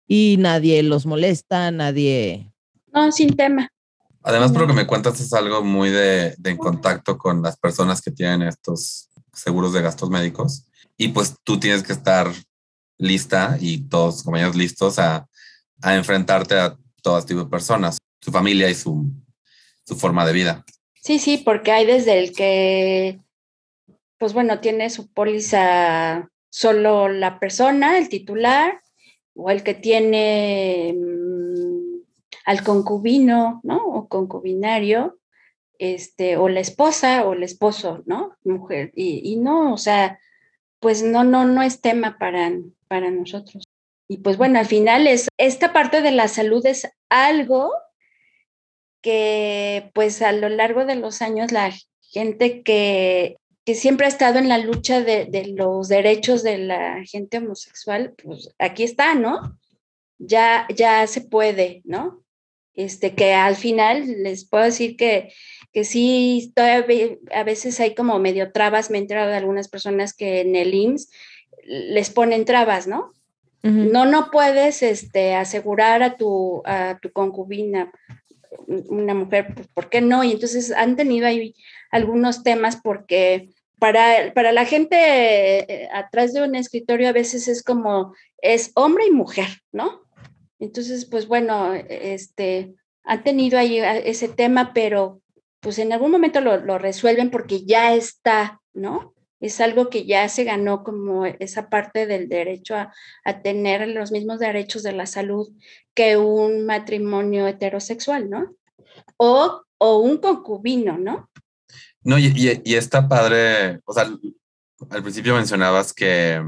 y 0.07 0.35
nadie 0.37 0.83
los 0.83 1.07
molesta, 1.07 1.71
nadie. 1.71 2.53
No, 2.93 3.11
sin 3.11 3.35
tema. 3.35 3.69
Además, 4.21 4.51
por 4.51 4.61
lo 4.61 4.67
que 4.67 4.73
me 4.73 4.85
cuentas, 4.85 5.19
es 5.19 5.33
algo 5.33 5.63
muy 5.63 5.89
de, 5.89 6.35
en 6.43 6.57
contacto 6.57 7.17
con 7.17 7.41
las 7.41 7.57
personas 7.57 8.03
que 8.03 8.11
tienen 8.11 8.43
estos 8.43 9.09
seguros 9.33 9.73
de 9.73 9.81
gastos 9.81 10.11
médicos. 10.11 10.67
Y 10.97 11.07
pues 11.07 11.33
tú 11.43 11.59
tienes 11.59 11.81
que 11.81 11.93
estar 11.93 12.31
lista 12.99 13.57
y 13.59 13.79
todos 13.79 14.21
compañeros 14.21 14.55
listos 14.55 14.99
a, 14.99 15.27
a 15.81 15.95
enfrentarte 15.95 16.53
a 16.53 16.77
todo 17.01 17.19
tipo 17.25 17.39
de 17.39 17.49
personas, 17.49 17.97
su 18.21 18.31
familia 18.31 18.69
y 18.69 18.75
su, 18.75 19.11
su 19.83 19.95
forma 19.95 20.23
de 20.23 20.33
vida. 20.33 20.65
Sí, 21.05 21.19
sí, 21.19 21.37
porque 21.37 21.71
hay 21.71 21.85
desde 21.85 22.17
el 22.17 22.35
que, 22.35 23.19
pues 24.17 24.33
bueno, 24.33 24.59
tiene 24.59 24.89
su 24.89 25.13
póliza 25.13 26.31
solo 26.49 27.09
la 27.09 27.39
persona, 27.39 27.99
el 27.99 28.09
titular, 28.09 28.81
o 29.35 29.51
el 29.51 29.61
que 29.61 29.75
tiene 29.75 30.95
al 32.43 32.63
concubino, 32.63 33.59
¿no? 33.61 33.85
O 33.85 34.07
concubinario, 34.07 35.19
este, 35.77 36.37
o 36.37 36.49
la 36.49 36.61
esposa 36.61 37.23
o 37.27 37.33
el 37.33 37.43
esposo, 37.43 38.01
¿no? 38.07 38.35
Mujer. 38.43 38.91
Y, 38.95 39.35
no, 39.35 39.75
o 39.75 39.77
sea, 39.77 40.17
pues 40.79 41.03
no, 41.03 41.23
no, 41.23 41.45
no 41.45 41.61
es 41.61 41.81
tema 41.81 42.17
para, 42.17 42.51
para 42.87 43.11
nosotros. 43.11 43.63
Y 44.07 44.17
pues 44.17 44.37
bueno, 44.37 44.57
al 44.57 44.65
final 44.65 45.05
es, 45.05 45.27
esta 45.37 45.71
parte 45.71 46.01
de 46.01 46.11
la 46.11 46.27
salud 46.29 46.65
es 46.65 46.89
algo 47.09 47.71
que 49.05 49.91
pues 49.93 50.23
a 50.23 50.31
lo 50.31 50.49
largo 50.49 50.83
de 50.85 50.95
los 50.95 51.21
años 51.21 51.51
la 51.51 51.71
gente 52.01 52.63
que, 52.63 53.37
que 53.63 53.75
siempre 53.75 54.07
ha 54.07 54.09
estado 54.09 54.39
en 54.39 54.49
la 54.49 54.57
lucha 54.57 55.01
de, 55.01 55.25
de, 55.25 55.49
los 55.49 55.87
derechos 55.87 56.41
de 56.41 56.57
la 56.57 57.03
gente 57.05 57.37
homosexual, 57.37 58.15
pues 58.23 58.49
aquí 58.57 58.83
está, 58.83 59.13
¿no? 59.13 59.59
Ya, 60.17 60.67
ya 60.75 61.05
se 61.05 61.21
puede, 61.21 61.81
¿no? 61.85 62.25
este, 62.75 63.15
que 63.15 63.33
al 63.33 63.55
final 63.55 64.23
les 64.23 64.45
puedo 64.45 64.65
decir 64.65 64.97
que, 64.97 65.31
que 65.71 65.83
sí, 65.83 66.51
todavía 66.55 67.17
a 67.33 67.43
veces 67.43 67.79
hay 67.79 67.95
como 67.95 68.19
medio 68.19 68.51
trabas, 68.51 68.91
me 68.91 68.97
he 68.97 69.01
enterado 69.01 69.29
de 69.29 69.37
algunas 69.37 69.67
personas 69.67 70.13
que 70.13 70.41
en 70.41 70.55
el 70.55 70.73
IMSS 70.73 71.09
les 71.63 72.09
ponen 72.09 72.45
trabas, 72.45 72.87
¿no? 72.87 73.11
No, 73.63 74.05
no 74.05 74.29
puedes 74.29 74.83
este, 74.83 75.33
asegurar 75.33 76.03
a 76.03 76.17
tu, 76.17 76.61
a 76.65 76.99
tu 77.01 77.11
concubina, 77.11 77.91
una 78.67 79.13
mujer, 79.13 79.53
pues, 79.55 79.67
¿por 79.67 79.89
qué 79.89 80.01
no? 80.01 80.23
Y 80.23 80.31
entonces 80.31 80.71
han 80.71 80.95
tenido 80.95 81.27
ahí 81.27 81.55
algunos 81.91 82.43
temas 82.43 82.77
porque 82.77 83.49
para, 83.79 84.33
para 84.33 84.51
la 84.51 84.65
gente 84.65 84.97
eh, 84.97 85.89
atrás 85.93 86.33
de 86.33 86.43
un 86.43 86.55
escritorio 86.55 87.09
a 87.09 87.13
veces 87.13 87.47
es 87.47 87.63
como, 87.63 88.13
es 88.37 88.71
hombre 88.75 89.05
y 89.07 89.11
mujer, 89.11 89.47
¿no? 89.71 90.01
Entonces, 90.59 91.05
pues 91.05 91.27
bueno, 91.27 91.73
este, 91.73 92.73
han 93.03 93.23
tenido 93.23 93.59
ahí 93.59 93.79
ese 93.79 94.27
tema, 94.27 94.73
pero 94.73 95.21
pues 95.59 95.79
en 95.79 95.91
algún 95.93 96.11
momento 96.11 96.41
lo, 96.41 96.77
resuelven 96.77 97.31
porque 97.31 97.65
ya 97.65 97.95
está, 97.95 98.61
¿no? 98.73 99.14
Es 99.39 99.59
algo 99.59 99.89
que 99.89 100.05
ya 100.05 100.27
se 100.29 100.43
ganó 100.43 100.83
como 100.83 101.25
esa 101.25 101.69
parte 101.69 102.07
del 102.07 102.29
derecho 102.29 102.75
a, 102.75 103.41
tener 103.43 103.87
los 103.89 104.11
mismos 104.11 104.39
derechos 104.39 104.83
de 104.83 104.93
la 104.93 105.05
salud 105.05 105.49
que 105.93 106.17
un 106.17 106.65
matrimonio 106.65 107.47
heterosexual, 107.47 108.29
¿no? 108.29 108.55
O, 109.17 109.61
o 109.77 109.99
un 109.99 110.17
concubino, 110.17 110.97
¿no? 110.97 111.29
No, 112.03 112.17
y, 112.17 112.27
y, 112.27 112.61
y 112.63 112.75
está 112.75 113.07
padre, 113.07 113.81
o 113.85 113.93
sea, 113.93 114.09
al 114.89 115.01
principio 115.01 115.35
mencionabas 115.35 115.93
que, 115.93 116.41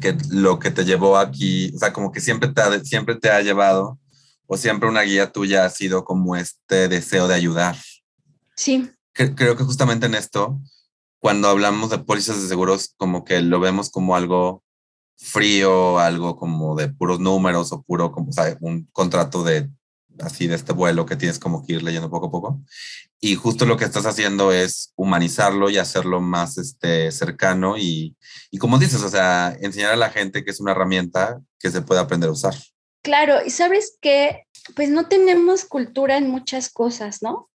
que 0.00 0.16
lo 0.30 0.58
que 0.58 0.70
te 0.70 0.84
llevó 0.84 1.16
aquí, 1.16 1.72
o 1.74 1.78
sea, 1.78 1.92
como 1.92 2.12
que 2.12 2.20
siempre 2.20 2.48
te 2.50 2.60
ha, 2.60 2.80
siempre 2.80 3.16
te 3.16 3.30
ha 3.30 3.42
llevado 3.42 3.98
o 4.46 4.56
siempre 4.56 4.88
una 4.88 5.02
guía 5.02 5.30
tuya 5.30 5.64
ha 5.64 5.70
sido 5.70 6.04
como 6.04 6.36
este 6.36 6.88
deseo 6.88 7.28
de 7.28 7.34
ayudar. 7.34 7.76
Sí. 8.56 8.90
creo 9.12 9.56
que 9.56 9.64
justamente 9.64 10.06
en 10.06 10.14
esto, 10.14 10.58
cuando 11.18 11.48
hablamos 11.48 11.90
de 11.90 11.98
pólizas 11.98 12.40
de 12.42 12.48
seguros, 12.48 12.94
como 12.96 13.24
que 13.24 13.40
lo 13.40 13.60
vemos 13.60 13.90
como 13.90 14.14
algo 14.14 14.62
frío, 15.16 15.98
algo 15.98 16.36
como 16.36 16.76
de 16.76 16.88
puros 16.88 17.20
números 17.20 17.72
o 17.72 17.82
puro, 17.82 18.12
como, 18.12 18.32
sea, 18.32 18.56
un 18.60 18.88
contrato 18.92 19.42
de 19.42 19.68
así 20.20 20.46
de 20.46 20.56
este 20.56 20.72
vuelo 20.72 21.06
que 21.06 21.16
tienes 21.16 21.38
como 21.38 21.64
que 21.64 21.74
ir 21.74 21.82
leyendo 21.82 22.10
poco 22.10 22.26
a 22.26 22.30
poco. 22.30 22.60
Y 23.20 23.34
justo 23.34 23.66
lo 23.66 23.76
que 23.76 23.84
estás 23.84 24.06
haciendo 24.06 24.52
es 24.52 24.92
humanizarlo 24.96 25.70
y 25.70 25.78
hacerlo 25.78 26.20
más 26.20 26.58
este, 26.58 27.10
cercano 27.10 27.76
y, 27.76 28.16
y 28.50 28.58
como 28.58 28.78
dices, 28.78 29.02
o 29.02 29.08
sea, 29.08 29.56
enseñar 29.60 29.92
a 29.92 29.96
la 29.96 30.10
gente 30.10 30.44
que 30.44 30.50
es 30.50 30.60
una 30.60 30.72
herramienta 30.72 31.40
que 31.58 31.70
se 31.70 31.82
puede 31.82 32.00
aprender 32.00 32.28
a 32.28 32.32
usar. 32.32 32.54
Claro, 33.02 33.36
y 33.44 33.50
sabes 33.50 33.96
que 34.00 34.44
pues 34.74 34.90
no 34.90 35.08
tenemos 35.08 35.64
cultura 35.64 36.16
en 36.16 36.30
muchas 36.30 36.68
cosas, 36.68 37.22
¿no? 37.22 37.48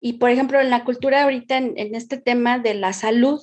Y 0.00 0.14
por 0.14 0.30
ejemplo, 0.30 0.60
en 0.60 0.70
la 0.70 0.84
cultura 0.84 1.24
ahorita, 1.24 1.56
en, 1.56 1.74
en 1.76 1.94
este 1.94 2.16
tema 2.16 2.58
de 2.58 2.74
la 2.74 2.92
salud, 2.92 3.40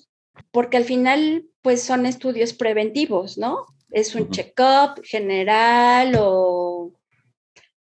porque 0.51 0.77
al 0.77 0.85
final 0.85 1.45
pues 1.61 1.81
son 1.83 2.05
estudios 2.05 2.53
preventivos, 2.53 3.37
¿no? 3.37 3.65
Es 3.91 4.15
un 4.15 4.29
check-up 4.29 5.01
general 5.03 6.15
o 6.19 6.93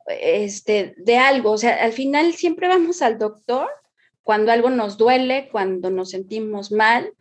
este, 0.07 0.95
de 0.97 1.17
algo. 1.17 1.51
O 1.51 1.57
sea, 1.57 1.83
al 1.83 1.93
final 1.93 2.33
siempre 2.33 2.67
vamos 2.67 3.01
al 3.01 3.17
doctor 3.17 3.69
cuando 4.23 4.51
algo 4.51 4.69
nos 4.69 4.97
duele, 4.97 5.49
cuando 5.51 5.89
nos 5.89 6.11
sentimos 6.11 6.71
mal. 6.71 7.13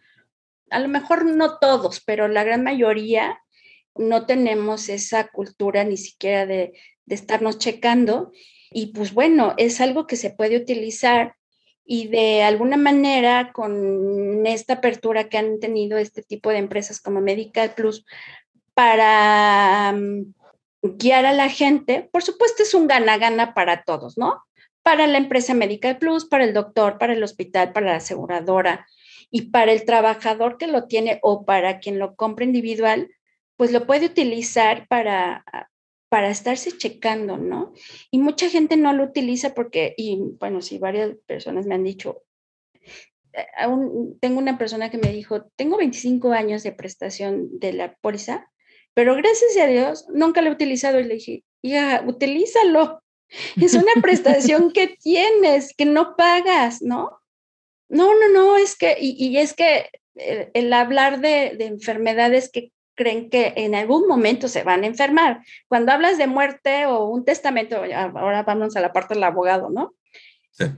A 0.71 0.81
lo 0.81 0.89
mejor 0.89 1.25
no 1.25 1.59
todos, 1.59 2.01
pero 2.01 2.29
la 2.29 2.45
gran 2.45 2.65
mayoría 2.65 3.41
no 3.95 4.27
tenemos 4.27 4.89
esa 4.89 5.29
cultura 5.29 5.85
ni 5.85 5.97
siquiera 5.97 6.47
de, 6.47 6.73
de 7.05 7.15
estarnos 7.15 7.59
checando. 7.59 8.33
Y 8.71 8.89
pues 8.89 9.15
bueno, 9.15 9.55
es 9.57 9.81
algo 9.81 10.07
que 10.07 10.17
se 10.17 10.31
puede 10.31 10.57
utilizar 10.57 11.36
y 11.87 12.09
de 12.09 12.43
alguna 12.43 12.77
manera 12.77 13.53
con 13.53 14.45
esta 14.45 14.75
apertura 14.75 15.29
que 15.29 15.39
han 15.39 15.61
tenido 15.61 15.97
este 15.99 16.23
tipo 16.23 16.51
de 16.51 16.59
empresas 16.59 17.01
como 17.01 17.21
Medical 17.21 17.75
Plus 17.75 18.05
para 18.75 19.93
mm, 19.93 20.35
guiar 20.83 21.27
a 21.27 21.33
la 21.33 21.49
gente, 21.49 22.09
por 22.13 22.25
supuesto 22.25 22.65
es 22.65 22.75
un 22.75 22.89
gana-gana 22.89 23.55
para 23.55 23.85
todos, 23.85 24.19
¿no? 24.19 24.43
Para 24.83 25.07
la 25.07 25.19
empresa 25.19 25.55
Medical 25.55 25.99
Plus, 25.99 26.27
para 26.27 26.45
el 26.45 26.53
doctor, 26.53 26.99
para 26.99 27.13
el 27.13 27.23
hospital, 27.23 27.73
para 27.73 27.87
la 27.87 27.97
aseguradora 27.97 28.87
y 29.31 29.51
para 29.51 29.73
el 29.73 29.85
trabajador 29.85 30.59
que 30.59 30.67
lo 30.67 30.87
tiene 30.87 31.21
o 31.23 31.45
para 31.45 31.79
quien 31.79 32.01
lo 32.01 32.17
compra 32.17 32.45
individual, 32.45 33.11
pues 33.57 33.73
lo 33.73 33.87
puede 33.87 34.07
utilizar 34.07 34.87
para, 34.89 35.45
para 36.17 36.31
estarse 36.31 36.73
checando, 36.73 37.37
¿no? 37.37 37.75
Y 38.11 38.21
mucha 38.21 38.49
gente 38.49 38.79
no 38.79 38.95
lo 38.95 39.05
utiliza 39.05 39.53
porque, 39.53 39.93
y 39.99 40.19
bueno, 40.41 40.63
sí, 40.63 40.79
varias 40.79 41.15
personas 41.27 41.67
me 41.67 41.75
han 41.75 41.85
dicho, 41.85 42.23
eh, 43.35 43.45
tengo 44.19 44.39
una 44.39 44.57
persona 44.57 44.91
que 44.91 44.97
me 44.97 45.13
dijo, 45.13 45.43
tengo 45.57 45.77
25 45.77 46.33
años 46.33 46.63
de 46.63 46.73
prestación 46.73 47.59
de 47.59 47.75
la 47.75 47.97
póliza, 47.97 48.51
pero 48.95 49.15
gracias 49.15 49.59
a 49.63 49.67
Dios 49.67 50.07
nunca 50.09 50.41
lo 50.41 50.49
he 50.49 50.55
utilizado 50.55 50.99
y 51.01 51.05
le 51.05 51.17
dije, 51.17 51.45
ya, 51.63 52.03
utilízalo. 52.07 53.03
Es 53.61 53.75
una 53.75 53.93
prestación 54.01 54.73
que 54.73 54.97
tienes, 54.99 55.75
que 55.77 55.85
no 55.85 56.17
pagas, 56.17 56.81
¿no? 56.81 57.11
No, 57.91 58.15
no, 58.19 58.29
no, 58.33 58.57
es 58.57 58.75
que, 58.75 58.97
y, 58.99 59.37
es 59.37 59.53
que 59.53 59.91
el, 60.15 60.51
el 60.55 60.73
hablar 60.73 61.21
de, 61.21 61.57
de, 61.59 61.67
enfermedades 61.67 62.51
que 62.51 62.73
creen 62.97 63.31
que 63.31 63.53
en 63.57 63.75
algún 63.75 64.09
momento 64.09 64.49
se 64.49 64.65
van 64.65 64.83
a 64.83 64.87
enfermar. 64.87 65.43
Cuando 65.69 65.93
hablas 65.93 66.19
de 66.19 66.27
muerte 66.27 66.87
o 66.87 67.05
un 67.05 67.25
testamento, 67.25 67.77
ahora 67.77 68.43
vamos 68.43 68.75
a 68.75 68.81
la 68.81 68.93
parte 68.93 69.15
del 69.15 69.23
abogado, 69.23 69.71
¿no? 69.71 69.95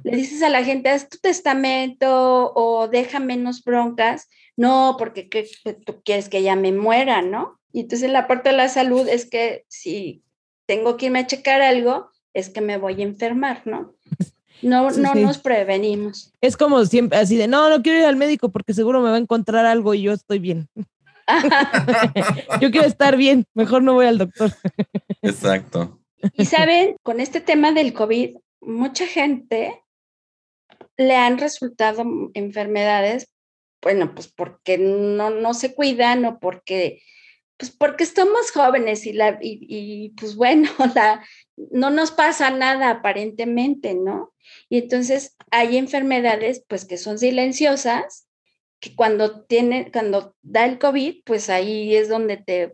Le 0.02 0.16
dices 0.16 0.42
a 0.42 0.50
la 0.50 0.64
gente, 0.64 0.90
haz 0.90 1.08
tu 1.08 1.18
testamento 1.18 2.52
o 2.54 2.88
deja 2.88 3.20
menos 3.20 3.62
broncas. 3.62 4.28
No, 4.56 4.96
porque 4.98 5.28
tú 5.86 6.02
quieres 6.04 6.28
que 6.28 6.42
ya 6.42 6.56
me 6.56 6.72
muera, 6.72 7.22
¿no? 7.22 7.60
Y 7.72 7.80
entonces 7.80 8.10
la 8.10 8.26
parte 8.26 8.50
de 8.50 8.56
la 8.56 8.68
salud 8.68 9.08
es 9.08 9.24
que 9.24 9.64
si 9.68 10.24
tengo 10.66 10.96
que 10.96 11.06
irme 11.06 11.20
a 11.20 11.26
checar 11.26 11.62
algo, 11.62 12.10
es 12.34 12.50
que 12.50 12.60
me 12.60 12.76
voy 12.76 13.00
a 13.00 13.04
enfermar, 13.04 13.62
¿no? 13.66 13.94
No, 14.62 14.90
no 14.90 15.14
nos 15.14 15.38
prevenimos. 15.38 16.32
Es 16.40 16.56
como 16.56 16.84
siempre, 16.84 17.18
así 17.18 17.36
de, 17.36 17.46
no, 17.46 17.70
no 17.70 17.80
quiero 17.82 18.00
ir 18.00 18.04
al 18.06 18.16
médico 18.16 18.48
porque 18.48 18.74
seguro 18.74 19.00
me 19.00 19.10
va 19.10 19.14
a 19.14 19.20
encontrar 19.20 19.64
algo 19.64 19.94
y 19.94 20.02
yo 20.02 20.12
estoy 20.12 20.40
bien. 20.40 20.68
Yo 22.60 22.70
quiero 22.70 22.86
estar 22.86 23.16
bien, 23.16 23.46
mejor 23.54 23.82
no 23.82 23.94
voy 23.94 24.06
al 24.06 24.18
doctor. 24.18 24.50
Exacto. 25.22 26.00
Y 26.34 26.46
saben, 26.46 26.96
con 27.02 27.20
este 27.20 27.40
tema 27.40 27.72
del 27.72 27.92
COVID, 27.92 28.36
mucha 28.60 29.06
gente 29.06 29.82
le 30.96 31.14
han 31.14 31.38
resultado 31.38 32.04
enfermedades, 32.34 33.28
bueno, 33.80 34.14
pues 34.14 34.28
porque 34.28 34.78
no, 34.78 35.30
no 35.30 35.54
se 35.54 35.74
cuidan 35.74 36.24
o 36.24 36.40
porque, 36.40 37.02
pues 37.56 37.70
porque 37.70 38.02
estamos 38.02 38.50
jóvenes 38.50 39.06
y, 39.06 39.12
la, 39.12 39.38
y, 39.40 40.10
pues 40.18 40.34
bueno, 40.34 40.70
la, 40.94 41.24
no 41.70 41.90
nos 41.90 42.10
pasa 42.10 42.50
nada 42.50 42.90
aparentemente, 42.90 43.94
¿no? 43.94 44.34
Y 44.68 44.78
entonces 44.78 45.36
hay 45.50 45.76
enfermedades 45.76 46.64
pues 46.66 46.84
que 46.84 46.96
son 46.96 47.18
silenciosas 47.18 48.27
que 48.80 48.94
cuando 48.94 49.42
tiene, 49.42 49.90
cuando 49.90 50.34
da 50.42 50.64
el 50.64 50.78
COVID, 50.78 51.22
pues 51.24 51.50
ahí 51.50 51.96
es 51.96 52.08
donde 52.08 52.36
te, 52.36 52.72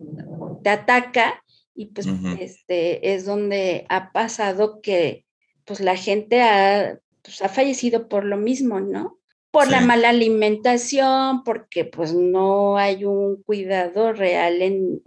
te 0.63 0.71
ataca 0.71 1.43
y 1.75 1.87
pues 1.87 2.07
este, 2.39 3.15
es 3.15 3.25
donde 3.25 3.87
ha 3.89 4.13
pasado 4.13 4.81
que 4.81 5.25
pues 5.65 5.81
la 5.81 5.97
gente 5.97 6.43
ha, 6.43 6.99
pues, 7.23 7.43
ha 7.43 7.49
fallecido 7.49 8.09
por 8.09 8.25
lo 8.25 8.37
mismo, 8.37 8.81
¿no? 8.81 9.19
Por 9.51 9.69
la 9.71 9.81
mala 9.81 10.09
alimentación, 10.11 11.45
porque 11.45 11.85
pues 11.85 12.13
no 12.13 12.77
hay 12.77 13.05
un 13.05 13.43
cuidado 13.43 14.13
real 14.13 14.61
en, 14.63 15.01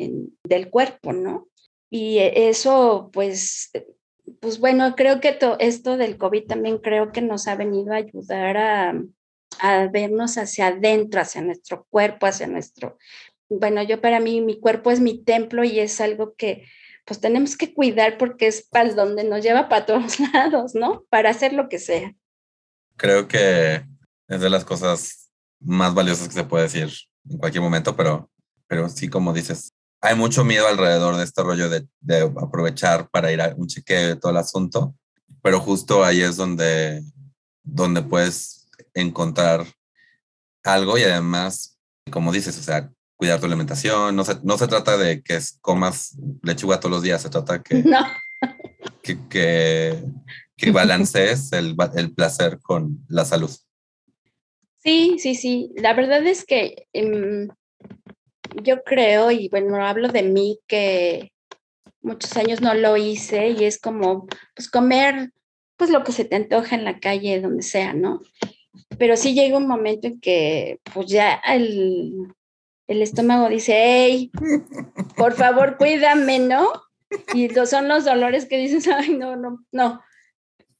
del 0.43 0.69
cuerpo, 0.69 1.13
¿no? 1.13 1.47
Y 1.89 2.17
eso 2.19 3.09
pues 3.13 3.71
pues 4.41 4.59
bueno, 4.59 4.95
creo 4.95 5.21
que 5.21 5.37
esto 5.59 5.97
del 5.97 6.17
COVID 6.17 6.47
también 6.47 6.79
creo 6.79 7.11
que 7.11 7.21
nos 7.21 7.47
ha 7.47 7.55
venido 7.55 7.93
a 7.93 7.97
ayudar 7.97 8.57
a, 8.57 9.01
a 9.59 9.87
vernos 9.87 10.37
hacia 10.37 10.67
adentro, 10.67 11.21
hacia 11.21 11.41
nuestro 11.41 11.85
cuerpo, 11.89 12.25
hacia 12.25 12.47
nuestro, 12.47 12.97
bueno, 13.49 13.81
yo 13.83 14.01
para 14.01 14.19
mí 14.19 14.41
mi 14.41 14.59
cuerpo 14.59 14.91
es 14.91 14.99
mi 14.99 15.23
templo 15.23 15.63
y 15.63 15.79
es 15.79 16.01
algo 16.01 16.35
que 16.35 16.65
pues 17.05 17.21
tenemos 17.21 17.55
que 17.55 17.73
cuidar 17.73 18.17
porque 18.17 18.47
es 18.47 18.67
para 18.67 18.93
donde 18.93 19.23
nos 19.23 19.41
lleva 19.41 19.69
para 19.69 19.85
todos 19.85 20.19
lados, 20.33 20.75
¿no? 20.75 21.05
Para 21.09 21.29
hacer 21.29 21.53
lo 21.53 21.69
que 21.69 21.79
sea. 21.79 22.13
Creo 22.97 23.27
que 23.27 23.85
es 24.27 24.41
de 24.41 24.49
las 24.49 24.65
cosas 24.65 25.29
más 25.59 25.93
valiosas 25.93 26.27
que 26.27 26.33
se 26.33 26.43
puede 26.43 26.63
decir 26.63 26.91
en 27.29 27.37
cualquier 27.37 27.61
momento, 27.61 27.95
pero, 27.95 28.29
pero 28.67 28.89
sí, 28.89 29.07
como 29.07 29.33
dices, 29.33 29.73
hay 30.01 30.15
mucho 30.15 30.43
miedo 30.43 30.67
alrededor 30.67 31.15
de 31.15 31.23
este 31.23 31.43
rollo 31.43 31.69
de, 31.69 31.87
aprovechar 32.41 33.09
para 33.09 33.31
ir 33.31 33.41
a 33.41 33.53
un 33.55 33.67
chequeo 33.67 34.09
de 34.09 34.15
todo 34.17 34.31
el 34.31 34.37
asunto, 34.37 34.93
pero 35.41 35.61
justo 35.61 36.03
ahí 36.03 36.21
es 36.21 36.35
donde, 36.35 37.03
donde 37.63 38.01
puedes 38.01 38.56
encontrar 38.99 39.65
algo 40.63 40.97
y 40.97 41.03
además, 41.03 41.79
como 42.11 42.31
dices, 42.31 42.57
o 42.57 42.63
sea, 42.63 42.91
cuidar 43.17 43.39
tu 43.39 43.45
alimentación. 43.47 44.15
No 44.15 44.23
se, 44.23 44.35
no 44.43 44.57
se 44.57 44.67
trata 44.67 44.97
de 44.97 45.21
que 45.21 45.39
comas 45.61 46.17
lechuga 46.43 46.79
todos 46.79 46.91
los 46.91 47.03
días, 47.03 47.21
se 47.21 47.29
trata 47.29 47.61
que, 47.61 47.83
que, 49.01 49.17
que, 49.27 50.03
que, 50.55 50.71
balancees 50.71 51.51
el, 51.51 51.75
el, 51.95 52.13
placer 52.13 52.59
con 52.61 53.03
la 53.09 53.25
salud. 53.25 53.51
Sí, 54.77 55.17
sí, 55.19 55.35
sí. 55.35 55.71
La 55.75 55.93
verdad 55.93 56.25
es 56.25 56.45
que 56.45 56.87
um, 56.93 57.49
yo 58.63 58.83
creo, 58.83 59.31
y 59.31 59.49
bueno, 59.49 59.85
hablo 59.85 60.07
de 60.07 60.23
mí, 60.23 60.59
que 60.67 61.31
muchos 62.01 62.37
años 62.37 62.61
no 62.61 62.73
lo 62.73 62.95
hice 62.95 63.49
y 63.49 63.65
es 63.65 63.79
como, 63.79 64.27
pues 64.55 64.69
comer, 64.69 65.31
pues 65.75 65.89
lo 65.89 66.03
que 66.03 66.11
se 66.11 66.25
te 66.25 66.35
antoja 66.35 66.75
en 66.75 66.85
la 66.85 66.99
calle, 66.99 67.41
donde 67.41 67.63
sea, 67.63 67.93
¿no? 67.93 68.21
Pero 68.97 69.17
sí 69.17 69.33
llega 69.33 69.57
un 69.57 69.67
momento 69.67 70.07
en 70.07 70.19
que 70.19 70.79
pues 70.93 71.07
ya 71.07 71.35
el, 71.35 72.33
el 72.87 73.01
estómago 73.01 73.49
dice, 73.49 73.73
hey, 73.75 74.31
por 75.15 75.33
favor, 75.33 75.77
cuídame, 75.77 76.39
¿no? 76.39 76.71
Y 77.33 77.49
son 77.65 77.87
los 77.87 78.05
dolores 78.05 78.45
que 78.45 78.57
dices, 78.57 78.87
ay, 78.93 79.13
no, 79.13 79.35
no, 79.35 79.63
no. 79.71 80.01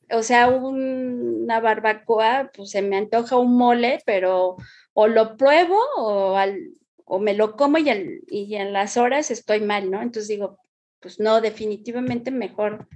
O 0.09 0.23
sea, 0.23 0.47
una 0.47 1.59
barbacoa, 1.59 2.51
pues 2.55 2.71
se 2.71 2.81
me 2.81 2.97
antoja 2.97 3.37
un 3.37 3.57
mole, 3.57 4.01
pero 4.05 4.55
o 4.93 5.07
lo 5.07 5.35
pruebo 5.35 5.77
o, 5.97 6.37
al, 6.37 6.57
o 7.05 7.19
me 7.19 7.33
lo 7.33 7.55
como 7.55 7.77
y, 7.77 7.89
y 8.27 8.55
en 8.55 8.71
las 8.73 8.95
horas 8.97 9.31
estoy 9.31 9.59
mal, 9.59 9.91
¿no? 9.91 10.01
Entonces 10.01 10.29
digo, 10.29 10.59
pues 10.99 11.19
no, 11.19 11.41
definitivamente 11.41 12.31
mejor, 12.31 12.87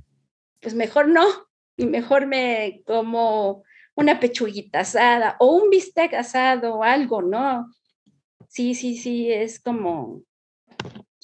pues 0.61 0.73
mejor 0.73 1.09
no, 1.09 1.25
y 1.77 1.85
mejor 1.85 2.27
me 2.27 2.81
como 2.85 3.63
una 3.95 4.19
pechuguita 4.19 4.81
asada 4.81 5.35
o 5.39 5.55
un 5.55 5.69
bistec 5.69 6.13
asado 6.13 6.75
o 6.75 6.83
algo, 6.83 7.21
¿no? 7.21 7.71
Sí, 8.47 8.75
sí, 8.75 8.97
sí, 8.97 9.31
es 9.31 9.59
como... 9.59 10.23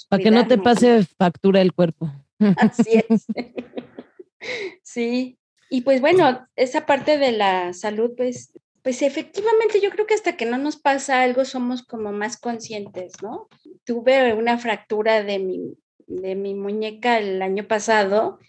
Para 0.10 0.24
que 0.24 0.32
no 0.32 0.48
te 0.48 0.58
pase 0.58 1.04
factura 1.18 1.62
el 1.62 1.74
cuerpo. 1.74 2.10
Así 2.58 3.04
es. 3.10 3.26
sí. 4.84 5.38
Y 5.70 5.82
pues 5.82 6.00
bueno, 6.00 6.48
esa 6.56 6.86
parte 6.86 7.18
de 7.18 7.32
la 7.34 7.74
salud, 7.74 8.12
pues, 8.16 8.54
pues 8.84 9.02
efectivamente 9.02 9.82
yo 9.82 9.90
creo 9.90 10.06
que 10.06 10.14
hasta 10.14 10.38
que 10.38 10.46
no 10.46 10.58
nos 10.58 10.78
pasa 10.78 11.22
algo 11.22 11.44
somos 11.44 11.84
como 11.84 12.14
más 12.14 12.38
conscientes, 12.38 13.14
¿no? 13.22 13.50
Tuve 13.84 14.34
una 14.34 14.58
fractura 14.58 15.24
de 15.24 15.40
mi, 15.40 15.74
de 16.06 16.36
mi 16.36 16.54
muñeca 16.54 17.18
el 17.18 17.42
año 17.42 17.68
pasado 17.68 18.40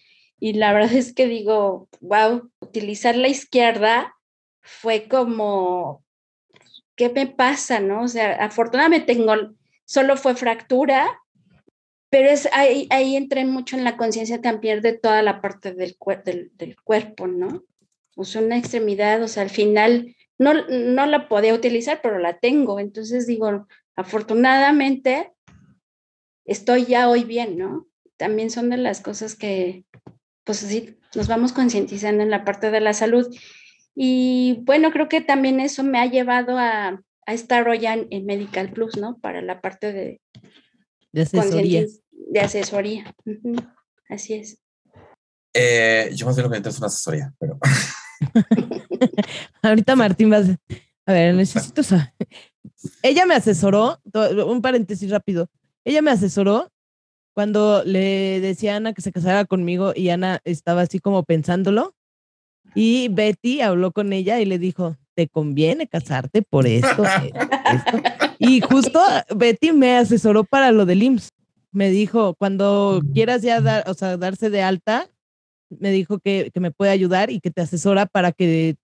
y 0.40 0.54
la 0.54 0.72
verdad 0.72 0.92
es 0.92 1.12
que 1.12 1.26
digo, 1.26 1.88
wow, 2.00 2.50
utilizar 2.60 3.16
la 3.16 3.28
izquierda 3.28 4.16
fue 4.60 5.08
como, 5.08 6.04
¿qué 6.94 7.08
me 7.08 7.26
pasa? 7.26 7.80
¿No? 7.80 8.02
O 8.02 8.08
sea, 8.08 8.44
afortunadamente 8.44 9.14
tengo, 9.14 9.34
solo 9.84 10.16
fue 10.16 10.36
fractura, 10.36 11.20
pero 12.10 12.28
es 12.28 12.48
ahí, 12.52 12.86
ahí 12.90 13.16
entré 13.16 13.44
mucho 13.44 13.76
en 13.76 13.84
la 13.84 13.96
conciencia 13.96 14.40
también 14.40 14.80
de 14.80 14.96
toda 14.96 15.22
la 15.22 15.40
parte 15.40 15.74
del, 15.74 15.96
del, 16.24 16.52
del, 16.54 16.80
cuerpo, 16.82 17.26
¿no? 17.26 17.64
O 18.16 18.24
una 18.38 18.56
extremidad, 18.56 19.22
o 19.22 19.28
sea, 19.28 19.42
al 19.42 19.50
final 19.50 20.16
no, 20.38 20.54
no 20.68 21.06
la 21.06 21.28
podía 21.28 21.54
utilizar, 21.54 22.00
pero 22.02 22.18
la 22.18 22.38
tengo. 22.38 22.80
Entonces 22.80 23.26
digo, 23.26 23.66
afortunadamente 23.94 25.32
estoy 26.44 26.86
ya 26.86 27.08
hoy 27.08 27.24
bien, 27.24 27.58
¿no? 27.58 27.86
También 28.16 28.50
son 28.50 28.70
de 28.70 28.78
las 28.78 29.00
cosas 29.00 29.36
que, 29.36 29.84
pues 30.48 30.60
sí, 30.60 30.96
nos 31.14 31.28
vamos 31.28 31.52
concientizando 31.52 32.22
en 32.22 32.30
la 32.30 32.42
parte 32.42 32.70
de 32.70 32.80
la 32.80 32.94
salud. 32.94 33.28
Y 33.94 34.62
bueno, 34.62 34.90
creo 34.92 35.06
que 35.06 35.20
también 35.20 35.60
eso 35.60 35.84
me 35.84 36.00
ha 36.00 36.06
llevado 36.06 36.56
a, 36.56 37.02
a 37.26 37.34
estar 37.34 37.68
hoy 37.68 37.84
en, 37.84 38.06
en, 38.08 38.24
Medical 38.24 38.72
Plus, 38.72 38.96
¿no? 38.96 39.18
Para 39.18 39.42
la 39.42 39.60
parte 39.60 39.92
de, 39.92 40.22
de 41.12 41.20
asesoría. 41.20 41.84
De 42.12 42.40
asesoría. 42.40 43.14
Uh 43.26 43.30
-huh. 43.32 43.74
Así 44.08 44.32
es. 44.32 44.58
Eh, 45.52 46.12
yo 46.14 46.24
más 46.24 46.34
bien 46.34 46.44
lo 46.44 46.50
que 46.50 46.60
necesito 46.60 46.70
es 46.70 46.78
una 46.78 46.86
asesoría, 46.86 47.34
pero. 47.38 47.58
Ahorita 49.62 49.96
Martín 49.96 50.32
va 50.32 50.38
a... 50.38 50.44
A 51.04 51.12
ver, 51.12 51.34
necesito 51.34 51.82
saber. 51.82 52.14
Ella 53.02 53.26
me 53.26 53.34
asesoró, 53.34 54.00
un 54.46 54.62
paréntesis 54.62 55.10
rápido. 55.10 55.50
Ella 55.84 56.00
me 56.00 56.10
asesoró 56.10 56.72
cuando 57.38 57.84
le 57.84 58.40
decía 58.40 58.74
a 58.74 58.76
Ana 58.78 58.94
que 58.94 59.00
se 59.00 59.12
casara 59.12 59.44
conmigo 59.44 59.92
y 59.94 60.08
Ana 60.08 60.40
estaba 60.42 60.80
así 60.80 60.98
como 60.98 61.22
pensándolo. 61.22 61.94
Y 62.74 63.10
Betty 63.10 63.60
habló 63.60 63.92
con 63.92 64.12
ella 64.12 64.40
y 64.40 64.44
le 64.44 64.58
dijo, 64.58 64.96
te 65.14 65.28
conviene 65.28 65.86
casarte 65.86 66.42
por 66.42 66.66
esto, 66.66 67.04
esto. 67.04 68.02
Y 68.40 68.60
justo 68.60 69.00
Betty 69.36 69.70
me 69.70 69.98
asesoró 69.98 70.42
para 70.42 70.72
lo 70.72 70.84
del 70.84 71.04
IMSS. 71.04 71.28
Me 71.70 71.90
dijo, 71.90 72.34
cuando 72.34 73.00
quieras 73.14 73.42
ya 73.42 73.60
dar, 73.60 73.88
o 73.88 73.94
sea, 73.94 74.16
darse 74.16 74.50
de 74.50 74.62
alta, 74.62 75.08
me 75.70 75.92
dijo 75.92 76.18
que, 76.18 76.50
que 76.52 76.58
me 76.58 76.72
puede 76.72 76.90
ayudar 76.90 77.30
y 77.30 77.38
que 77.38 77.52
te 77.52 77.60
asesora 77.60 78.06
para 78.06 78.32
que 78.32 78.74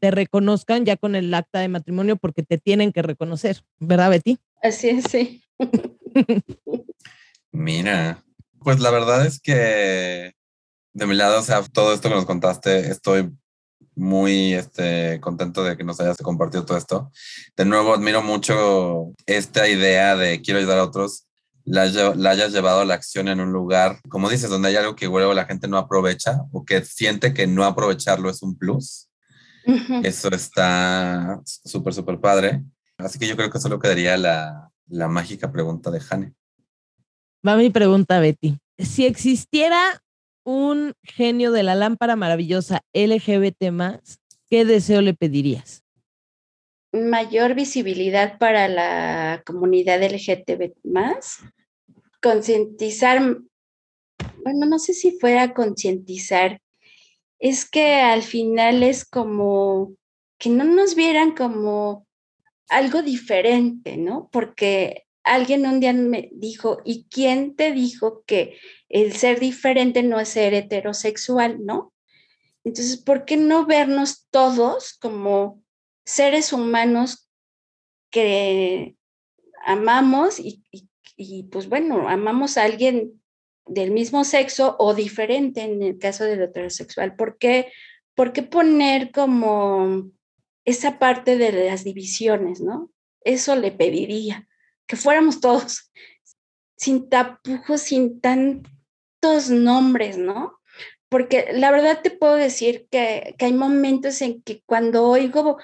te 0.00 0.10
reconozcan 0.10 0.86
ya 0.86 0.96
con 0.96 1.16
el 1.16 1.34
acta 1.34 1.60
de 1.60 1.68
matrimonio 1.68 2.16
porque 2.16 2.42
te 2.42 2.56
tienen 2.56 2.92
que 2.92 3.02
reconocer, 3.02 3.62
¿verdad, 3.78 4.08
Betty? 4.08 4.38
Así 4.62 4.88
es, 4.88 5.04
sí. 5.04 5.42
Mira, 7.54 8.20
pues 8.58 8.80
la 8.80 8.90
verdad 8.90 9.24
es 9.24 9.40
que 9.40 10.32
de 10.92 11.06
mi 11.06 11.14
lado, 11.14 11.38
o 11.38 11.42
sea, 11.42 11.62
todo 11.62 11.94
esto 11.94 12.08
que 12.08 12.16
nos 12.16 12.26
contaste, 12.26 12.90
estoy 12.90 13.30
muy 13.94 14.54
este, 14.54 15.20
contento 15.20 15.62
de 15.62 15.76
que 15.76 15.84
nos 15.84 16.00
hayas 16.00 16.16
compartido 16.16 16.64
todo 16.64 16.76
esto. 16.76 17.12
De 17.56 17.64
nuevo, 17.64 17.94
admiro 17.94 18.22
mucho 18.22 19.12
esta 19.26 19.68
idea 19.68 20.16
de 20.16 20.42
quiero 20.42 20.58
ayudar 20.58 20.78
a 20.78 20.84
otros, 20.84 21.28
la, 21.64 21.82
hayas 21.82 22.52
llevado 22.52 22.80
a 22.80 22.84
la 22.84 22.94
acción 22.94 23.28
en 23.28 23.38
un 23.38 23.52
lugar, 23.52 24.00
como 24.08 24.28
dices, 24.28 24.50
donde 24.50 24.70
hay 24.70 24.76
algo 24.76 24.96
que 24.96 25.06
luego 25.06 25.32
la 25.32 25.46
gente 25.46 25.68
no 25.68 25.78
aprovecha 25.78 26.40
o 26.50 26.64
que 26.64 26.84
siente 26.84 27.34
que 27.34 27.46
no 27.46 27.64
aprovecharlo 27.64 28.30
es 28.30 28.42
un 28.42 28.58
plus. 28.58 29.10
Eso 30.02 30.28
está 30.30 31.40
súper, 31.44 31.94
súper 31.94 32.18
padre. 32.18 32.64
Así 32.98 33.16
que 33.20 33.28
yo 33.28 33.36
creo 33.36 33.48
que 33.48 33.60
solo 33.60 33.78
quedaría 33.78 34.16
la, 34.16 34.72
la 34.88 35.06
mágica 35.06 35.52
pregunta 35.52 35.92
de 35.92 36.00
Jane. 36.00 36.34
Va 37.46 37.56
mi 37.56 37.68
pregunta, 37.68 38.20
Betty. 38.20 38.58
Si 38.78 39.04
existiera 39.04 40.02
un 40.44 40.94
genio 41.02 41.52
de 41.52 41.62
la 41.62 41.74
lámpara 41.74 42.16
maravillosa 42.16 42.80
LGBT 42.92 43.70
¿qué 44.48 44.64
deseo 44.64 45.02
le 45.02 45.14
pedirías? 45.14 45.82
Mayor 46.92 47.54
visibilidad 47.54 48.38
para 48.38 48.68
la 48.68 49.42
comunidad 49.44 50.02
LGBT 50.02 50.50
concientizar, 52.22 53.20
bueno, 54.42 54.66
no 54.66 54.78
sé 54.78 54.94
si 54.94 55.18
fuera 55.18 55.52
concientizar, 55.52 56.60
es 57.38 57.68
que 57.68 57.96
al 57.96 58.22
final 58.22 58.82
es 58.82 59.04
como 59.04 59.92
que 60.38 60.48
no 60.48 60.64
nos 60.64 60.94
vieran 60.94 61.32
como 61.32 62.06
algo 62.70 63.02
diferente, 63.02 63.98
¿no? 63.98 64.30
Porque 64.32 65.03
alguien 65.24 65.66
un 65.66 65.80
día 65.80 65.92
me 65.92 66.30
dijo, 66.32 66.80
¿y 66.84 67.06
quién 67.10 67.56
te 67.56 67.72
dijo 67.72 68.22
que 68.26 68.56
el 68.88 69.14
ser 69.14 69.40
diferente 69.40 70.02
no 70.02 70.20
es 70.20 70.28
ser 70.28 70.54
heterosexual, 70.54 71.64
¿no? 71.64 71.92
Entonces, 72.62 72.98
¿por 72.98 73.24
qué 73.24 73.36
no 73.36 73.66
vernos 73.66 74.26
todos 74.30 74.94
como 74.94 75.62
seres 76.04 76.52
humanos 76.52 77.28
que 78.10 78.96
amamos 79.66 80.38
y, 80.38 81.42
pues 81.44 81.68
bueno, 81.68 82.08
amamos 82.08 82.56
a 82.56 82.64
alguien 82.64 83.20
del 83.66 83.90
mismo 83.90 84.24
sexo 84.24 84.76
o 84.78 84.94
diferente 84.94 85.62
en 85.62 85.82
el 85.82 85.98
caso 85.98 86.24
del 86.24 86.42
heterosexual? 86.42 87.16
¿Por 87.16 87.38
qué, 87.38 87.72
¿Por 88.14 88.32
qué 88.32 88.42
poner 88.42 89.10
como 89.10 90.10
esa 90.64 90.98
parte 90.98 91.36
de 91.36 91.52
las 91.68 91.84
divisiones, 91.84 92.60
¿no? 92.60 92.90
Eso 93.20 93.56
le 93.56 93.72
pediría, 93.72 94.48
que 94.86 94.96
fuéramos 94.96 95.40
todos 95.40 95.90
sin 96.76 97.08
tapujos, 97.08 97.82
sin 97.82 98.20
tantos 98.20 99.50
nombres, 99.50 100.18
¿no? 100.18 100.58
Porque 101.08 101.46
la 101.52 101.70
verdad 101.70 102.00
te 102.02 102.10
puedo 102.10 102.34
decir 102.34 102.86
que, 102.90 103.34
hay 103.38 103.52
momentos 103.52 104.20
en 104.20 104.42
que 104.42 104.62
cuando 104.66 105.06
oigo 105.06 105.58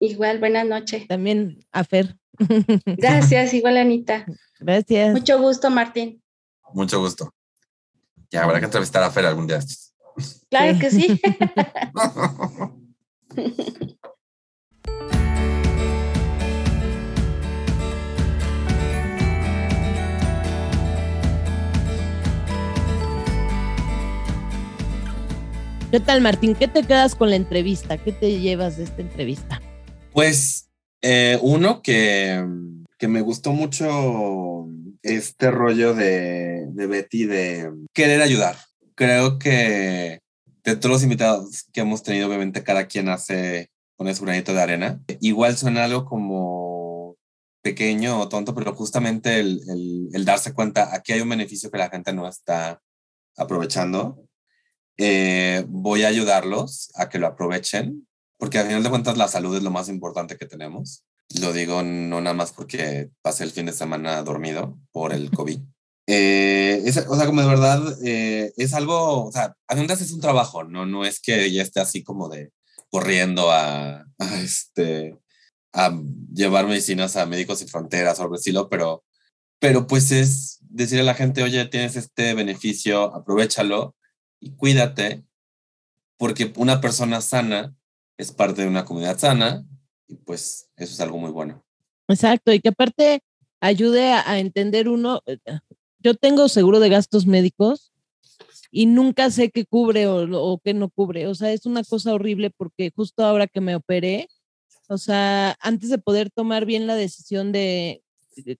Igual, 0.00 0.38
buenas 0.38 0.66
noches. 0.66 1.06
También 1.06 1.62
a 1.70 1.84
Fer. 1.84 2.16
Gracias, 2.86 3.52
igual 3.52 3.76
Anita. 3.76 4.24
Gracias. 4.58 5.12
Mucho 5.12 5.38
gusto, 5.38 5.68
Martín. 5.68 6.22
Mucho 6.72 6.98
gusto. 6.98 7.32
Ya 8.30 8.42
habrá 8.42 8.58
que 8.58 8.64
entrevistar 8.64 9.02
a 9.02 9.10
Fer 9.10 9.26
algún 9.26 9.46
día. 9.46 9.60
Claro 10.48 10.78
que 10.78 10.90
sí. 10.90 11.20
¿Qué 25.94 26.00
tal, 26.00 26.20
Martín? 26.20 26.56
¿Qué 26.56 26.66
te 26.66 26.82
quedas 26.82 27.14
con 27.14 27.30
la 27.30 27.36
entrevista? 27.36 27.98
¿Qué 27.98 28.10
te 28.10 28.40
llevas 28.40 28.76
de 28.76 28.82
esta 28.82 29.00
entrevista? 29.00 29.62
Pues 30.12 30.68
eh, 31.02 31.38
uno 31.40 31.82
que, 31.82 32.44
que, 32.98 33.06
me 33.06 33.20
gustó 33.20 33.52
mucho 33.52 34.66
este 35.02 35.52
rollo 35.52 35.94
de, 35.94 36.66
Betty 36.74 37.26
de 37.26 37.72
querer 37.92 38.22
ayudar. 38.22 38.56
Creo 38.96 39.38
que 39.38 40.18
de 40.64 40.74
todos 40.74 40.90
los 40.90 41.02
invitados 41.04 41.62
que 41.72 41.82
hemos 41.82 42.02
tenido, 42.02 42.26
obviamente 42.26 42.64
cada 42.64 42.88
quien 42.88 43.08
hace, 43.08 43.70
pone 43.94 44.16
su 44.16 44.24
granito 44.24 44.52
de 44.52 44.62
arena. 44.62 45.00
Igual 45.20 45.56
suena 45.56 45.84
algo 45.84 46.06
como 46.06 47.14
pequeño 47.62 48.18
o 48.18 48.28
tonto, 48.28 48.52
pero 48.52 48.74
justamente 48.74 49.38
el, 49.38 49.60
el, 49.68 50.08
el 50.12 50.24
darse 50.24 50.54
cuenta, 50.54 50.92
aquí 50.92 51.12
hay 51.12 51.20
un 51.20 51.28
beneficio 51.28 51.70
que 51.70 51.78
la 51.78 51.88
gente 51.88 52.12
no 52.12 52.26
está 52.26 52.80
aprovechando 53.36 54.26
eh, 54.98 55.64
voy 55.68 56.04
a 56.04 56.08
ayudarlos 56.08 56.90
a 56.94 57.08
que 57.08 57.18
lo 57.18 57.26
aprovechen, 57.26 58.06
porque 58.38 58.58
al 58.58 58.66
final 58.66 58.82
de 58.82 58.90
cuentas 58.90 59.16
la 59.16 59.28
salud 59.28 59.56
es 59.56 59.62
lo 59.62 59.70
más 59.70 59.88
importante 59.88 60.36
que 60.36 60.46
tenemos. 60.46 61.04
Lo 61.40 61.52
digo 61.52 61.82
no 61.82 62.20
nada 62.20 62.34
más 62.34 62.52
porque 62.52 63.10
pasé 63.22 63.44
el 63.44 63.50
fin 63.50 63.66
de 63.66 63.72
semana 63.72 64.22
dormido 64.22 64.78
por 64.92 65.12
el 65.12 65.30
COVID. 65.30 65.60
Eh, 66.06 66.84
o 67.08 67.16
sea, 67.16 67.26
como 67.26 67.40
de 67.40 67.48
verdad, 67.48 67.80
eh, 68.04 68.52
es 68.56 68.74
algo, 68.74 69.24
o 69.26 69.32
sea, 69.32 69.56
a 69.68 69.74
es 69.74 70.12
un 70.12 70.20
trabajo, 70.20 70.64
¿no? 70.64 70.84
No 70.84 71.04
es 71.04 71.20
que 71.20 71.50
ya 71.50 71.62
esté 71.62 71.80
así 71.80 72.02
como 72.02 72.28
de 72.28 72.52
corriendo 72.90 73.50
a, 73.50 74.04
este, 74.42 75.16
a 75.72 75.98
llevar 76.32 76.66
medicinas 76.66 77.16
a 77.16 77.26
Médicos 77.26 77.58
Sin 77.58 77.68
Fronteras 77.68 78.18
o 78.18 78.22
algo 78.22 78.34
así, 78.34 78.52
pero, 78.70 79.02
pero 79.58 79.86
pues 79.86 80.12
es 80.12 80.58
decirle 80.60 81.02
a 81.02 81.04
la 81.06 81.14
gente, 81.14 81.42
oye, 81.42 81.64
tienes 81.66 81.96
este 81.96 82.34
beneficio, 82.34 83.14
aprovechalo 83.14 83.96
y 84.44 84.50
cuídate, 84.50 85.24
porque 86.18 86.52
una 86.56 86.82
persona 86.82 87.22
sana 87.22 87.74
es 88.18 88.30
parte 88.30 88.60
de 88.60 88.68
una 88.68 88.84
comunidad 88.84 89.18
sana 89.18 89.64
y 90.06 90.16
pues 90.16 90.68
eso 90.76 90.92
es 90.92 91.00
algo 91.00 91.16
muy 91.16 91.30
bueno. 91.30 91.64
Exacto, 92.08 92.52
y 92.52 92.60
que 92.60 92.68
aparte 92.68 93.22
ayude 93.60 94.12
a, 94.12 94.38
entender 94.38 94.90
uno, 94.90 95.22
eh, 95.24 95.38
yo 95.98 96.14
tengo 96.14 96.48
seguro 96.48 96.78
de 96.78 96.90
gastos 96.90 97.26
médicos 97.26 97.94
y 98.70 98.84
nunca 98.84 99.30
sé 99.30 99.50
qué 99.50 99.64
cubre 99.64 100.06
o, 100.06 100.26
o 100.38 100.58
qué 100.58 100.74
no 100.74 100.90
cubre. 100.90 101.26
O 101.26 101.34
sea, 101.34 101.50
es 101.50 101.64
una 101.64 101.82
cosa 101.82 102.12
horrible 102.12 102.50
porque 102.50 102.92
justo 102.94 103.24
ahora 103.24 103.46
que 103.46 103.62
me 103.62 103.74
operé, 103.74 104.28
o 104.88 104.98
sea, 104.98 105.56
antes 105.58 105.88
de 105.88 105.96
poder 105.96 106.30
tomar 106.30 106.66
bien 106.66 106.86
la 106.86 106.96
decisión 106.96 107.50
de 107.50 108.02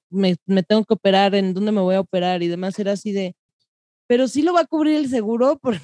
me, 0.08 0.36
me 0.46 0.62
tengo 0.62 0.84
que 0.84 0.94
operar, 0.94 1.34
en 1.34 1.52
dónde 1.52 1.72
me 1.72 1.82
voy 1.82 1.96
a 1.96 2.00
operar 2.00 2.42
y 2.42 2.48
demás, 2.48 2.78
era 2.78 2.92
así 2.92 3.12
de, 3.12 3.36
pero 4.14 4.28
sí 4.28 4.42
lo 4.42 4.52
va 4.52 4.60
a 4.60 4.66
cubrir 4.66 4.94
el 4.94 5.10
seguro 5.10 5.58
porque 5.60 5.80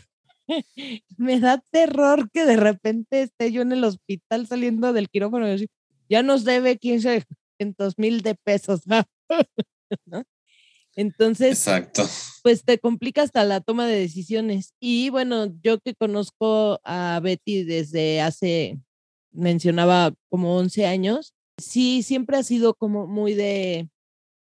me 1.17 1.41
da 1.41 1.61
terror 1.73 2.31
que 2.31 2.45
de 2.45 2.57
repente 2.57 3.23
esté 3.23 3.51
yo 3.51 3.63
en 3.63 3.73
el 3.73 3.83
hospital 3.83 4.47
saliendo 4.47 4.93
del 4.93 5.11
quirófano 5.11 5.49
y 5.49 5.51
decir, 5.51 5.69
ya 6.09 6.23
nos 6.23 6.45
debe 6.45 6.79
15 6.79 7.25
mil 7.97 8.23
de 8.23 8.37
pesos. 8.37 8.83
¿no? 10.07 10.23
Entonces, 10.95 11.59
Exacto. 11.59 12.05
pues 12.45 12.63
te 12.63 12.79
complica 12.79 13.23
hasta 13.23 13.43
la 13.43 13.61
toma 13.63 13.89
de 13.89 13.99
decisiones. 13.99 14.75
Y 14.79 15.11
bueno, 15.11 15.53
yo 15.61 15.81
que 15.81 15.97
conozco 15.97 16.79
a 16.85 17.19
Betty 17.21 17.65
desde 17.65 18.21
hace, 18.21 18.79
mencionaba 19.33 20.15
como 20.29 20.57
11 20.57 20.87
años, 20.87 21.35
sí, 21.59 22.05
siempre 22.05 22.37
ha 22.37 22.45
sido 22.45 22.75
como 22.75 23.09
muy 23.09 23.35
de, 23.35 23.89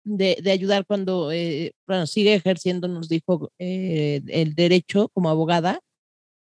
de, 0.05 0.39
de 0.43 0.51
ayudar 0.51 0.87
cuando, 0.87 1.33
eh, 1.33 1.73
bueno, 1.87 2.07
sigue 2.07 2.35
ejerciendo, 2.35 2.89
nos 2.89 3.09
dijo, 3.09 3.51
eh, 3.59 4.21
el 4.29 4.55
derecho 4.55 5.09
como 5.09 5.31
abogada 5.31 5.81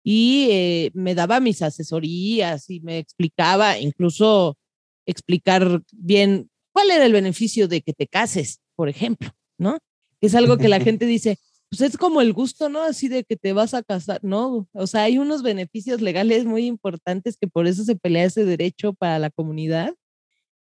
y 0.03 0.47
eh, 0.51 0.91
me 0.93 1.15
daba 1.15 1.39
mis 1.39 1.61
asesorías 1.61 2.69
y 2.69 2.79
me 2.81 2.99
explicaba, 2.99 3.77
incluso 3.79 4.57
explicar 5.05 5.81
bien 5.91 6.49
cuál 6.71 6.91
era 6.91 7.05
el 7.05 7.13
beneficio 7.13 7.67
de 7.67 7.81
que 7.81 7.93
te 7.93 8.07
cases, 8.07 8.59
por 8.75 8.89
ejemplo, 8.89 9.29
¿no? 9.57 9.79
Es 10.21 10.35
algo 10.35 10.57
que 10.57 10.69
la 10.69 10.79
gente 10.79 11.05
dice, 11.05 11.37
pues 11.69 11.81
es 11.81 11.97
como 11.97 12.21
el 12.21 12.33
gusto, 12.33 12.69
¿no? 12.69 12.81
Así 12.81 13.07
de 13.07 13.23
que 13.23 13.35
te 13.35 13.53
vas 13.53 13.73
a 13.73 13.83
casar, 13.83 14.19
¿no? 14.23 14.67
O 14.73 14.87
sea, 14.87 15.03
hay 15.03 15.17
unos 15.17 15.43
beneficios 15.43 16.01
legales 16.01 16.45
muy 16.45 16.65
importantes 16.65 17.37
que 17.37 17.47
por 17.47 17.67
eso 17.67 17.83
se 17.83 17.95
pelea 17.95 18.25
ese 18.25 18.45
derecho 18.45 18.93
para 18.93 19.19
la 19.19 19.29
comunidad, 19.29 19.95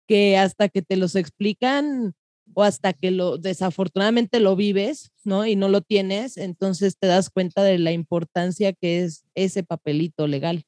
que 0.06 0.38
hasta 0.38 0.68
que 0.68 0.82
te 0.82 0.96
los 0.96 1.16
explican 1.16 2.14
o 2.58 2.62
hasta 2.62 2.94
que 2.94 3.10
lo 3.10 3.36
desafortunadamente 3.36 4.40
lo 4.40 4.56
vives, 4.56 5.12
¿no? 5.24 5.44
Y 5.44 5.56
no 5.56 5.68
lo 5.68 5.82
tienes, 5.82 6.38
entonces 6.38 6.96
te 6.98 7.06
das 7.06 7.28
cuenta 7.28 7.62
de 7.62 7.78
la 7.78 7.92
importancia 7.92 8.72
que 8.72 9.04
es 9.04 9.26
ese 9.34 9.62
papelito 9.62 10.26
legal. 10.26 10.64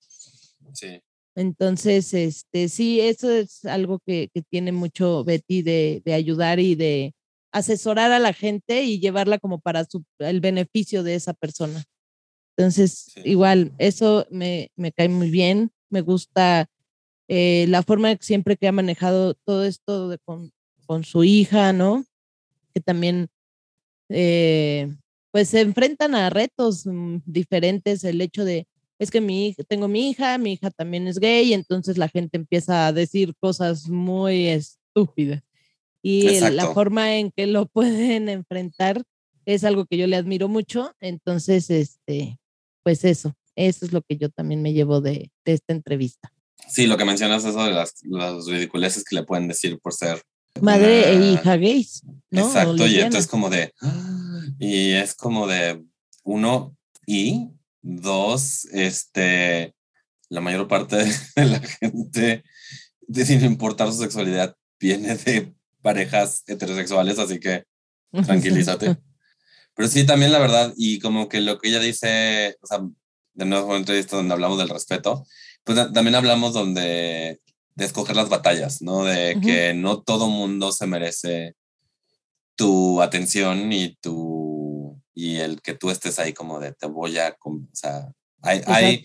Sí. 0.74 1.00
Entonces, 1.34 2.12
este, 2.12 2.68
sí, 2.68 3.00
eso 3.00 3.30
es 3.30 3.64
algo 3.64 4.00
que, 4.00 4.28
que 4.34 4.42
tiene 4.42 4.70
mucho 4.70 5.24
Betty 5.24 5.62
de, 5.62 6.02
de, 6.04 6.12
ayudar 6.12 6.60
y 6.60 6.74
de 6.74 7.14
asesorar 7.52 8.12
a 8.12 8.18
la 8.18 8.34
gente 8.34 8.82
y 8.82 9.00
llevarla 9.00 9.38
como 9.38 9.58
para 9.58 9.86
su, 9.86 10.04
el 10.18 10.40
beneficio 10.40 11.02
de 11.02 11.14
esa 11.14 11.32
persona. 11.32 11.84
Entonces, 12.54 13.12
sí. 13.14 13.22
igual, 13.24 13.72
eso 13.78 14.26
me, 14.30 14.70
me, 14.76 14.92
cae 14.92 15.08
muy 15.08 15.30
bien, 15.30 15.70
me 15.88 16.02
gusta 16.02 16.68
eh, 17.28 17.64
la 17.70 17.82
forma 17.82 18.14
que 18.14 18.26
siempre 18.26 18.58
que 18.58 18.68
ha 18.68 18.72
manejado 18.72 19.32
todo 19.46 19.64
esto 19.64 20.10
de, 20.10 20.18
con, 20.18 20.52
con 20.88 21.04
su 21.04 21.22
hija, 21.22 21.74
¿no? 21.74 22.06
Que 22.72 22.80
también, 22.80 23.28
eh, 24.08 24.88
pues 25.30 25.50
se 25.50 25.60
enfrentan 25.60 26.14
a 26.14 26.30
retos 26.30 26.86
mm, 26.86 27.18
diferentes, 27.26 28.04
el 28.04 28.22
hecho 28.22 28.46
de, 28.46 28.66
es 28.98 29.10
que 29.10 29.20
mi 29.20 29.48
hija, 29.48 29.62
tengo 29.64 29.86
mi 29.86 30.08
hija, 30.08 30.38
mi 30.38 30.54
hija 30.54 30.70
también 30.70 31.06
es 31.06 31.18
gay, 31.18 31.52
entonces 31.52 31.98
la 31.98 32.08
gente 32.08 32.38
empieza 32.38 32.86
a 32.86 32.92
decir 32.94 33.34
cosas 33.38 33.88
muy 33.90 34.48
estúpidas. 34.48 35.42
Y 36.02 36.40
la 36.40 36.72
forma 36.72 37.16
en 37.16 37.30
que 37.32 37.46
lo 37.46 37.66
pueden 37.72 38.30
enfrentar 38.30 39.02
es 39.44 39.64
algo 39.64 39.84
que 39.84 39.98
yo 39.98 40.06
le 40.06 40.16
admiro 40.16 40.48
mucho. 40.48 40.94
Entonces, 41.00 41.68
este, 41.68 42.38
pues 42.82 43.04
eso, 43.04 43.34
eso 43.56 43.84
es 43.84 43.92
lo 43.92 44.00
que 44.00 44.16
yo 44.16 44.30
también 44.30 44.62
me 44.62 44.72
llevo 44.72 45.02
de, 45.02 45.30
de 45.44 45.52
esta 45.52 45.74
entrevista. 45.74 46.32
Sí, 46.66 46.86
lo 46.86 46.96
que 46.96 47.04
mencionas 47.04 47.44
eso 47.44 47.62
de 47.62 47.72
las, 47.72 47.94
las 48.04 48.46
ridiculeces 48.46 49.04
que 49.04 49.16
le 49.16 49.24
pueden 49.24 49.48
decir 49.48 49.78
por 49.80 49.92
ser 49.92 50.22
madre 50.60 51.16
una... 51.16 51.26
e 51.26 51.32
hija 51.32 51.56
gays. 51.56 52.02
¿no? 52.30 52.46
Exacto, 52.46 52.86
y 52.86 52.96
entonces 52.96 53.26
como 53.26 53.50
de, 53.50 53.72
y 54.58 54.92
es 54.92 55.14
como 55.14 55.46
de 55.46 55.82
uno 56.24 56.76
y 57.06 57.48
dos, 57.82 58.66
este, 58.66 59.74
la 60.28 60.40
mayor 60.40 60.68
parte 60.68 60.96
de 61.36 61.44
la 61.44 61.60
gente, 61.60 62.44
de, 63.06 63.26
sin 63.26 63.44
importar 63.44 63.92
su 63.92 63.98
sexualidad, 63.98 64.56
viene 64.78 65.16
de 65.16 65.54
parejas 65.82 66.42
heterosexuales, 66.46 67.18
así 67.18 67.40
que 67.40 67.64
tranquilízate. 68.24 68.96
Pero 69.74 69.88
sí, 69.88 70.04
también 70.04 70.32
la 70.32 70.40
verdad, 70.40 70.74
y 70.76 70.98
como 70.98 71.28
que 71.28 71.40
lo 71.40 71.58
que 71.58 71.68
ella 71.68 71.78
dice, 71.78 72.56
o 72.60 72.66
sea, 72.66 72.80
de 73.34 73.44
nuevo 73.44 73.72
en 73.72 73.78
entrevista 73.78 74.16
donde 74.16 74.34
hablamos 74.34 74.58
del 74.58 74.68
respeto, 74.68 75.24
pues 75.62 75.92
también 75.92 76.16
hablamos 76.16 76.52
donde 76.52 77.40
de 77.78 77.84
escoger 77.84 78.16
las 78.16 78.28
batallas, 78.28 78.82
¿no? 78.82 79.04
De 79.04 79.36
uh 79.36 79.38
-huh. 79.38 79.40
que 79.40 79.72
no 79.72 80.02
todo 80.02 80.28
mundo 80.28 80.72
se 80.72 80.88
merece 80.88 81.54
tu 82.56 83.00
atención 83.00 83.72
y 83.72 83.94
tu 83.96 85.00
y 85.14 85.36
el 85.36 85.62
que 85.62 85.74
tú 85.74 85.90
estés 85.90 86.18
ahí 86.18 86.32
como 86.32 86.58
de 86.58 86.72
te 86.72 86.86
voy 86.86 87.18
a, 87.18 87.36
o 87.40 87.60
sea, 87.72 88.12
hay, 88.42 88.62
hay 88.66 89.04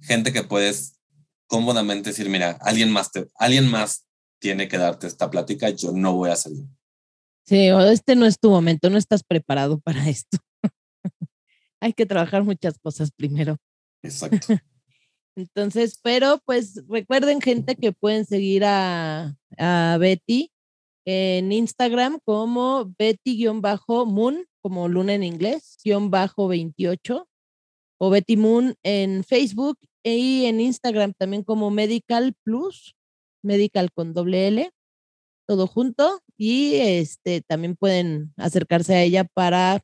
gente 0.00 0.32
que 0.32 0.42
puedes 0.42 0.98
cómodamente 1.46 2.10
decir, 2.10 2.28
mira, 2.30 2.58
alguien 2.62 2.90
más 2.90 3.10
te, 3.12 3.28
alguien 3.34 3.70
más 3.70 4.06
tiene 4.38 4.68
que 4.68 4.78
darte 4.78 5.06
esta 5.06 5.30
plática, 5.30 5.68
yo 5.68 5.92
no 5.92 6.14
voy 6.14 6.30
a 6.30 6.36
salir. 6.36 6.64
Sí, 7.46 7.70
o 7.70 7.80
este 7.80 8.16
no 8.16 8.24
es 8.24 8.38
tu 8.38 8.48
momento, 8.50 8.88
no 8.88 8.96
estás 8.96 9.22
preparado 9.22 9.80
para 9.80 10.08
esto. 10.08 10.38
hay 11.80 11.92
que 11.92 12.06
trabajar 12.06 12.42
muchas 12.42 12.78
cosas 12.78 13.10
primero. 13.10 13.58
Exacto. 14.02 14.46
Entonces, 15.36 15.98
pero 16.02 16.40
pues 16.44 16.82
recuerden 16.88 17.40
gente 17.40 17.74
que 17.74 17.92
pueden 17.92 18.24
seguir 18.24 18.64
a, 18.64 19.36
a 19.58 19.96
Betty 19.98 20.50
en 21.04 21.52
Instagram 21.52 22.18
como 22.24 22.94
Betty-Moon, 22.98 24.46
como 24.62 24.88
luna 24.88 25.14
en 25.14 25.24
inglés, 25.24 25.76
guion 25.84 26.10
bajo 26.10 26.48
28, 26.48 27.28
o 27.98 28.10
Betty 28.10 28.36
Moon 28.36 28.74
en 28.82 29.24
Facebook 29.24 29.78
y 30.02 30.44
en 30.46 30.60
Instagram 30.60 31.12
también 31.18 31.42
como 31.42 31.70
Medical 31.70 32.34
Plus, 32.44 32.94
Medical 33.42 33.90
con 33.92 34.14
doble 34.14 34.48
L, 34.48 34.70
todo 35.46 35.66
junto, 35.66 36.20
y 36.38 36.76
este 36.76 37.42
también 37.42 37.76
pueden 37.76 38.32
acercarse 38.36 38.94
a 38.94 39.02
ella 39.02 39.24
para 39.24 39.82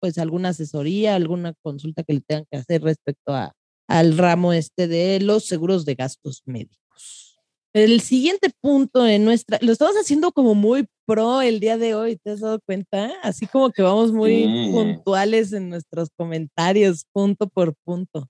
pues 0.00 0.18
alguna 0.18 0.50
asesoría, 0.50 1.14
alguna 1.14 1.54
consulta 1.62 2.04
que 2.04 2.14
le 2.14 2.20
tengan 2.20 2.46
que 2.50 2.58
hacer 2.58 2.82
respecto 2.82 3.32
a 3.34 3.54
al 3.88 4.16
ramo 4.16 4.52
este 4.52 4.86
de 4.86 5.20
los 5.20 5.46
seguros 5.46 5.84
de 5.84 5.94
gastos 5.94 6.42
médicos. 6.44 7.40
El 7.72 8.00
siguiente 8.00 8.50
punto 8.60 9.06
en 9.06 9.24
nuestra, 9.24 9.58
lo 9.60 9.72
estamos 9.72 9.94
haciendo 9.96 10.32
como 10.32 10.54
muy 10.54 10.86
pro 11.06 11.42
el 11.42 11.60
día 11.60 11.76
de 11.78 11.94
hoy, 11.94 12.16
¿te 12.16 12.30
has 12.30 12.40
dado 12.40 12.60
cuenta? 12.60 13.12
Así 13.22 13.46
como 13.46 13.70
que 13.70 13.82
vamos 13.82 14.12
muy 14.12 14.70
puntuales 14.70 15.52
en 15.52 15.68
nuestros 15.68 16.08
comentarios, 16.16 17.04
punto 17.12 17.48
por 17.48 17.74
punto. 17.84 18.28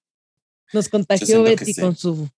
Nos 0.73 0.89
contagió 0.89 1.43
Betty 1.43 1.73
sí. 1.73 1.81
con 1.81 1.97
su 1.97 2.29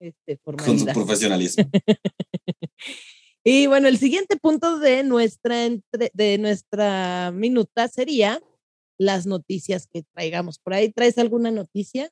este, 0.00 0.38
Con 0.38 0.78
su 0.78 0.86
profesionalismo. 0.86 1.68
y 3.44 3.66
bueno, 3.66 3.88
el 3.88 3.98
siguiente 3.98 4.36
punto 4.36 4.78
de 4.78 5.02
nuestra, 5.02 5.64
entre, 5.64 6.10
de 6.12 6.38
nuestra 6.38 7.32
minuta 7.34 7.88
sería 7.88 8.40
las 8.98 9.26
noticias 9.26 9.86
que 9.86 10.04
traigamos. 10.14 10.58
¿Por 10.58 10.74
ahí 10.74 10.92
traes 10.92 11.18
alguna 11.18 11.50
noticia? 11.50 12.10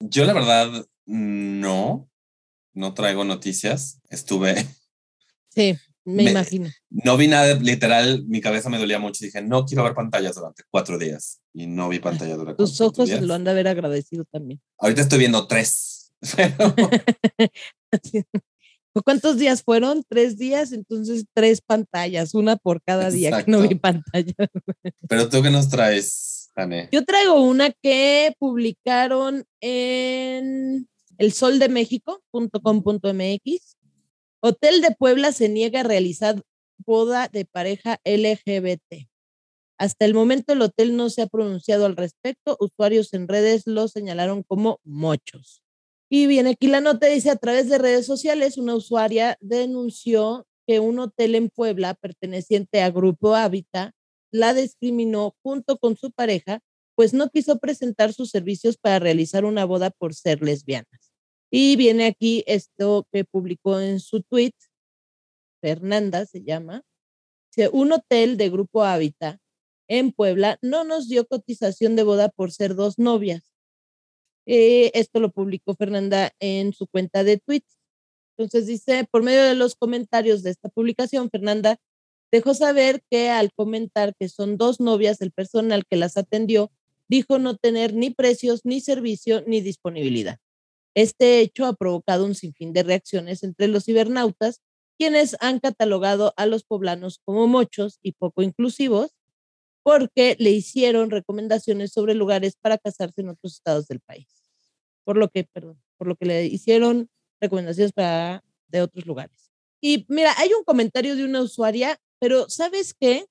Yo 0.00 0.24
la 0.24 0.32
verdad 0.32 0.86
no, 1.06 2.08
no 2.74 2.94
traigo 2.94 3.24
noticias. 3.24 4.00
Estuve 4.08 4.66
sí. 5.50 5.76
Me, 6.04 6.22
Me- 6.22 6.30
imagino. 6.30 6.70
No 6.88 7.16
vi 7.16 7.26
nada, 7.26 7.54
literal, 7.54 8.24
mi 8.28 8.40
cabeza 8.40 8.68
me 8.68 8.78
dolía 8.78 9.00
mucho. 9.00 9.24
Dije, 9.24 9.42
no 9.42 9.64
quiero 9.64 9.82
ver 9.82 9.94
pantallas 9.94 10.36
durante 10.36 10.62
cuatro 10.70 10.98
días. 10.98 11.40
Y 11.52 11.66
no 11.66 11.88
vi 11.88 11.98
pantalla 11.98 12.36
durante 12.36 12.58
Tus 12.58 12.76
cuatro 12.78 13.02
ojos 13.02 13.08
días. 13.08 13.22
lo 13.22 13.34
han 13.34 13.42
de 13.42 13.50
haber 13.50 13.66
agradecido 13.66 14.24
también. 14.30 14.60
Ahorita 14.78 15.02
estoy 15.02 15.18
viendo 15.18 15.48
tres. 15.48 16.12
Pero. 16.36 16.54
¿Cuántos 19.04 19.38
días 19.38 19.62
fueron? 19.62 20.02
Tres 20.08 20.38
días, 20.38 20.72
entonces 20.72 21.26
tres 21.34 21.60
pantallas, 21.60 22.34
una 22.34 22.56
por 22.56 22.80
cada 22.82 23.10
día 23.10 23.44
que 23.44 23.50
no 23.50 23.60
vi 23.60 23.74
pantalla. 23.74 24.32
Pero 25.08 25.28
tú 25.28 25.42
qué 25.42 25.50
nos 25.50 25.68
traes, 25.68 26.35
Yo 26.90 27.04
traigo 27.04 27.42
una 27.42 27.70
que 27.70 28.34
publicaron 28.38 29.44
en 29.60 30.88
el 31.18 31.32
sol 31.32 31.58
de 31.58 31.68
México.com.mx. 31.68 33.76
Hotel 34.40 34.80
de 34.80 34.94
Puebla 34.98 35.32
se 35.32 35.50
niega 35.50 35.80
a 35.80 35.84
realizar 35.84 36.42
boda 36.78 37.28
de 37.28 37.44
pareja 37.44 38.00
LGBT. 38.04 39.06
Hasta 39.78 40.06
el 40.06 40.14
momento 40.14 40.54
el 40.54 40.62
hotel 40.62 40.96
no 40.96 41.10
se 41.10 41.22
ha 41.22 41.26
pronunciado 41.26 41.84
al 41.84 41.96
respecto. 41.96 42.56
Usuarios 42.58 43.12
en 43.12 43.28
redes 43.28 43.66
lo 43.66 43.88
señalaron 43.88 44.42
como 44.42 44.80
mochos. 44.82 45.62
Y 46.08 46.26
viene 46.26 46.50
aquí 46.50 46.68
la 46.68 46.80
nota, 46.80 47.06
dice, 47.06 47.30
a 47.30 47.36
través 47.36 47.68
de 47.68 47.78
redes 47.78 48.06
sociales, 48.06 48.56
una 48.56 48.74
usuaria 48.74 49.36
denunció 49.40 50.46
que 50.66 50.80
un 50.80 51.00
hotel 51.00 51.34
en 51.34 51.50
Puebla 51.50 51.94
perteneciente 51.94 52.80
a 52.80 52.90
Grupo 52.90 53.34
Hábitat 53.34 53.92
la 54.36 54.54
discriminó 54.54 55.34
junto 55.42 55.78
con 55.78 55.96
su 55.96 56.10
pareja, 56.12 56.60
pues 56.94 57.12
no 57.14 57.28
quiso 57.30 57.58
presentar 57.58 58.12
sus 58.12 58.30
servicios 58.30 58.76
para 58.76 58.98
realizar 58.98 59.44
una 59.44 59.64
boda 59.64 59.90
por 59.90 60.14
ser 60.14 60.42
lesbianas. 60.42 61.12
Y 61.50 61.76
viene 61.76 62.06
aquí 62.06 62.44
esto 62.46 63.06
que 63.12 63.24
publicó 63.24 63.80
en 63.80 64.00
su 64.00 64.22
tweet, 64.22 64.52
Fernanda 65.60 66.26
se 66.26 66.42
llama, 66.42 66.82
un 67.72 67.92
hotel 67.92 68.36
de 68.36 68.50
Grupo 68.50 68.84
Hábitat 68.84 69.40
en 69.88 70.12
Puebla 70.12 70.58
no 70.62 70.84
nos 70.84 71.08
dio 71.08 71.26
cotización 71.26 71.96
de 71.96 72.02
boda 72.02 72.28
por 72.28 72.52
ser 72.52 72.74
dos 72.74 72.98
novias. 72.98 73.52
Eh, 74.46 74.90
esto 74.94 75.20
lo 75.20 75.30
publicó 75.30 75.74
Fernanda 75.74 76.32
en 76.38 76.72
su 76.72 76.86
cuenta 76.86 77.24
de 77.24 77.38
tweets. 77.38 77.78
Entonces 78.36 78.66
dice, 78.66 79.08
por 79.10 79.22
medio 79.22 79.42
de 79.42 79.54
los 79.54 79.74
comentarios 79.74 80.42
de 80.42 80.50
esta 80.50 80.68
publicación, 80.68 81.30
Fernanda 81.30 81.78
dejó 82.36 82.52
saber 82.52 83.02
que 83.10 83.30
al 83.30 83.50
comentar 83.54 84.14
que 84.14 84.28
son 84.28 84.58
dos 84.58 84.78
novias, 84.78 85.22
el 85.22 85.32
personal 85.32 85.86
que 85.86 85.96
las 85.96 86.18
atendió 86.18 86.70
dijo 87.08 87.38
no 87.38 87.56
tener 87.56 87.94
ni 87.94 88.10
precios, 88.10 88.60
ni 88.64 88.80
servicio, 88.80 89.42
ni 89.46 89.62
disponibilidad. 89.62 90.38
Este 90.94 91.40
hecho 91.40 91.64
ha 91.64 91.72
provocado 91.72 92.26
un 92.26 92.34
sinfín 92.34 92.74
de 92.74 92.82
reacciones 92.82 93.42
entre 93.42 93.68
los 93.68 93.86
cibernautas, 93.86 94.60
quienes 94.98 95.36
han 95.40 95.60
catalogado 95.60 96.34
a 96.36 96.44
los 96.44 96.64
poblanos 96.64 97.20
como 97.24 97.46
mochos 97.46 97.98
y 98.02 98.12
poco 98.12 98.42
inclusivos, 98.42 99.16
porque 99.82 100.36
le 100.38 100.50
hicieron 100.50 101.10
recomendaciones 101.10 101.92
sobre 101.92 102.14
lugares 102.14 102.56
para 102.60 102.76
casarse 102.76 103.22
en 103.22 103.30
otros 103.30 103.54
estados 103.54 103.88
del 103.88 104.00
país. 104.00 104.26
Por 105.04 105.16
lo 105.16 105.28
que, 105.28 105.44
perdón, 105.44 105.80
por 105.96 106.06
lo 106.06 106.16
que 106.16 106.26
le 106.26 106.44
hicieron 106.44 107.08
recomendaciones 107.40 107.92
para 107.92 108.42
de 108.68 108.82
otros 108.82 109.06
lugares. 109.06 109.52
Y 109.80 110.04
mira, 110.08 110.34
hay 110.38 110.52
un 110.52 110.64
comentario 110.64 111.14
de 111.16 111.24
una 111.24 111.40
usuaria, 111.40 111.98
pero 112.20 112.48
¿sabes 112.48 112.94
qué? 112.94 113.26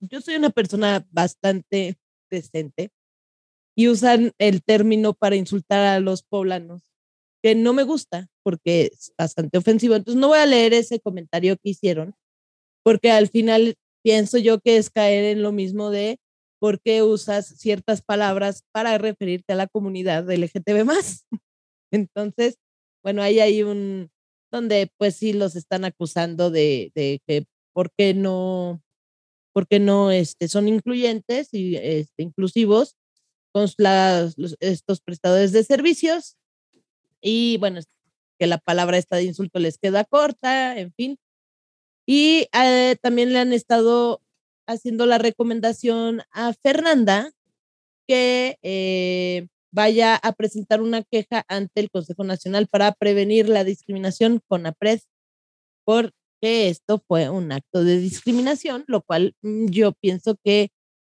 Yo 0.00 0.20
soy 0.20 0.36
una 0.36 0.50
persona 0.50 1.06
bastante 1.10 1.98
decente 2.30 2.90
y 3.76 3.88
usan 3.88 4.32
el 4.38 4.62
término 4.62 5.14
para 5.14 5.36
insultar 5.36 5.80
a 5.86 6.00
los 6.00 6.22
poblanos, 6.22 6.82
que 7.42 7.54
no 7.54 7.72
me 7.72 7.82
gusta 7.82 8.28
porque 8.42 8.90
es 8.92 9.12
bastante 9.16 9.58
ofensivo. 9.58 9.94
Entonces 9.94 10.20
no 10.20 10.28
voy 10.28 10.38
a 10.38 10.46
leer 10.46 10.74
ese 10.74 11.00
comentario 11.00 11.56
que 11.56 11.70
hicieron, 11.70 12.14
porque 12.82 13.10
al 13.10 13.28
final 13.28 13.76
pienso 14.02 14.38
yo 14.38 14.60
que 14.60 14.76
es 14.76 14.90
caer 14.90 15.24
en 15.24 15.42
lo 15.42 15.52
mismo 15.52 15.90
de 15.90 16.18
por 16.60 16.80
qué 16.80 17.02
usas 17.02 17.46
ciertas 17.58 18.02
palabras 18.02 18.64
para 18.72 18.98
referirte 18.98 19.54
a 19.54 19.56
la 19.56 19.66
comunidad 19.66 20.30
LGTB 20.30 20.84
más. 20.84 21.26
Entonces, 21.90 22.58
bueno, 23.02 23.22
ahí 23.22 23.40
hay 23.40 23.62
un, 23.62 24.10
donde 24.52 24.90
pues 24.98 25.16
sí 25.16 25.32
los 25.32 25.56
están 25.56 25.84
acusando 25.84 26.50
de, 26.50 26.92
de 26.94 27.20
que 27.26 27.46
por 27.72 27.90
qué 27.96 28.14
no, 28.14 28.82
por 29.52 29.66
qué 29.66 29.80
no 29.80 30.10
este, 30.10 30.48
son 30.48 30.68
incluyentes 30.68 31.48
y 31.52 31.76
este, 31.76 32.22
inclusivos 32.22 32.96
con 33.52 33.68
los- 34.36 34.56
estos 34.60 35.00
prestadores 35.00 35.52
de 35.52 35.64
servicios. 35.64 36.36
Y 37.20 37.58
bueno, 37.58 37.80
que 38.38 38.46
la 38.46 38.58
palabra 38.58 38.96
esta 38.98 39.16
de 39.16 39.24
insulto 39.24 39.58
les 39.58 39.78
queda 39.78 40.04
corta, 40.04 40.78
en 40.78 40.92
fin. 40.94 41.18
Y 42.06 42.48
eh, 42.52 42.96
también 43.02 43.32
le 43.32 43.38
han 43.38 43.52
estado 43.52 44.22
haciendo 44.66 45.06
la 45.06 45.18
recomendación 45.18 46.22
a 46.30 46.52
Fernanda 46.54 47.32
que 48.08 48.58
eh, 48.62 49.48
vaya 49.72 50.16
a 50.16 50.32
presentar 50.32 50.80
una 50.80 51.02
queja 51.02 51.44
ante 51.48 51.80
el 51.80 51.90
Consejo 51.90 52.24
Nacional 52.24 52.66
para 52.66 52.92
prevenir 52.92 53.48
la 53.48 53.64
discriminación 53.64 54.40
con 54.48 54.66
APRED, 54.66 55.00
porque 56.40 56.68
esto 56.68 57.02
fue 57.06 57.28
un 57.28 57.52
acto 57.52 57.84
de 57.84 57.98
discriminación, 57.98 58.84
lo 58.86 59.02
cual 59.02 59.34
mm, 59.42 59.66
yo 59.66 59.92
pienso 59.92 60.36
que 60.42 60.70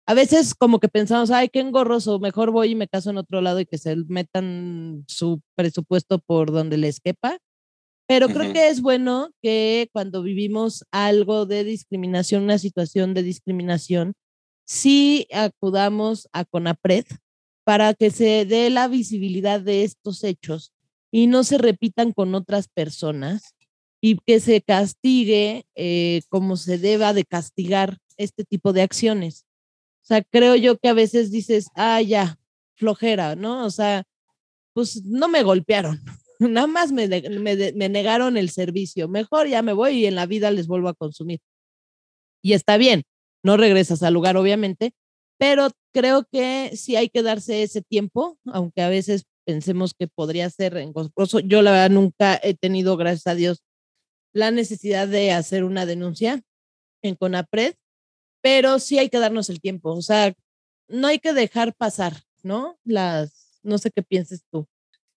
a 0.07 0.15
veces 0.15 0.55
como 0.55 0.81
que 0.81 0.89
pensamos, 0.89 1.31
ay, 1.31 1.49
qué 1.49 1.61
engorroso, 1.61 2.19
mejor 2.19 2.51
voy 2.51 2.73
y 2.73 2.75
me 2.75 2.89
caso 2.89 3.11
en 3.11 3.19
otro 3.19 3.41
lado 3.41 3.61
y 3.61 3.67
que 3.67 3.79
se 3.79 3.95
metan 4.09 5.05
su 5.07 5.41
presupuesto 5.55 6.19
por 6.19 6.51
donde 6.51 6.77
les 6.77 7.01
quepa. 7.01 7.39
Pero 8.09 8.29
creo 8.29 8.53
que 8.53 8.69
es 8.69 8.83
bueno 8.83 9.31
que 9.41 9.89
cuando 9.93 10.23
vivimos 10.23 10.85
algo 10.91 11.47
de 11.47 11.63
discriminación, 11.63 12.43
una 12.43 12.59
situación 12.59 13.15
de 13.15 13.23
discriminación, 13.23 14.15
sí 14.67 15.29
acudamos 15.33 16.29
a 16.33 16.45
CONAPRED 16.45 17.07
para 17.65 17.95
que 17.95 18.11
se 18.11 18.45
dé 18.45 18.71
la 18.71 18.89
visibilidad 18.89 19.61
de 19.61 19.85
estos 19.85 20.25
hechos 20.25 20.73
y 21.13 21.29
no 21.29 21.45
se 21.45 21.59
repitan 21.59 22.13
con 22.13 22.35
otras 22.35 22.69
personas 22.69 23.55
y 24.05 24.19
que 24.27 24.41
se 24.41 24.61
castigue 24.61 25.65
eh, 25.77 26.23
como 26.29 26.57
se 26.57 26.77
deba 26.77 27.15
de 27.15 27.25
castigar 27.25 27.99
este 28.17 28.45
tipo 28.45 28.73
de 28.73 28.83
acciones. 28.83 29.47
O 30.03 30.07
sea, 30.07 30.23
creo 30.23 30.57
yo 30.57 30.77
que 30.77 30.89
a 30.89 30.93
veces 30.93 31.31
dices, 31.31 31.69
ah, 31.77 32.03
ya, 32.03 32.37
flojera, 32.75 33.37
¿no? 33.37 33.65
O 33.65 33.71
sea, 33.71 34.03
pues 34.75 35.05
no 35.05 35.29
me 35.29 35.45
golpearon, 35.45 36.01
nada 36.41 36.67
más 36.67 36.91
me, 36.91 37.07
me 37.07 37.73
me 37.73 37.89
negaron 37.89 38.37
el 38.37 38.51
servicio. 38.51 39.09
Mejor 39.09 39.47
ya 39.47 39.63
me 39.63 39.73
voy 39.73 40.01
y 40.01 40.07
en 40.07 40.17
la 40.17 40.27
vida 40.27 40.51
les 40.51 40.67
vuelvo 40.67 40.89
a 40.89 40.95
consumir. 40.95 41.39
Y 42.43 42.55
está 42.55 42.77
bien, 42.77 43.05
no 43.45 43.57
regresas 43.57 44.03
al 44.03 44.15
lugar, 44.15 44.37
obviamente, 44.37 44.95
pero 45.39 45.69
creo 45.93 46.27
que 46.31 46.73
sí 46.77 46.97
hay 46.97 47.09
que 47.09 47.23
darse 47.23 47.63
ese 47.63 47.83
tiempo, 47.83 48.37
aunque 48.47 48.83
a 48.83 48.89
veces 48.89 49.27
pensemos 49.45 49.95
que 49.95 50.09
podría 50.09 50.51
ser 50.51 50.77
engorroso. 50.77 51.39
Yo 51.39 51.63
la 51.63 51.71
verdad 51.71 51.91
nunca 51.91 52.41
he 52.43 52.55
tenido, 52.55 52.97
gracias 52.97 53.29
a 53.29 53.37
Dios, 53.37 53.63
la 54.33 54.51
necesidad 54.51 55.09
de 55.09 55.33
hacer 55.33 55.65
una 55.65 55.87
denuncia 55.87 56.43
en 57.03 57.17
CONAPRED, 57.17 57.75
pero 58.41 58.79
sí 58.79 58.99
hay 58.99 59.09
que 59.09 59.19
darnos 59.19 59.51
el 59.51 59.61
tiempo, 59.61 59.93
o 59.93 60.03
sea, 60.03 60.35
no 60.89 61.09
hay 61.09 61.19
que 61.19 61.33
dejar 61.33 61.75
pasar, 61.75 62.23
¿no? 62.43 62.79
Las, 62.85 63.61
no 63.63 63.79
sé 63.79 63.91
qué 63.91 64.03
pienses 64.03 64.43
tú. 64.51 64.67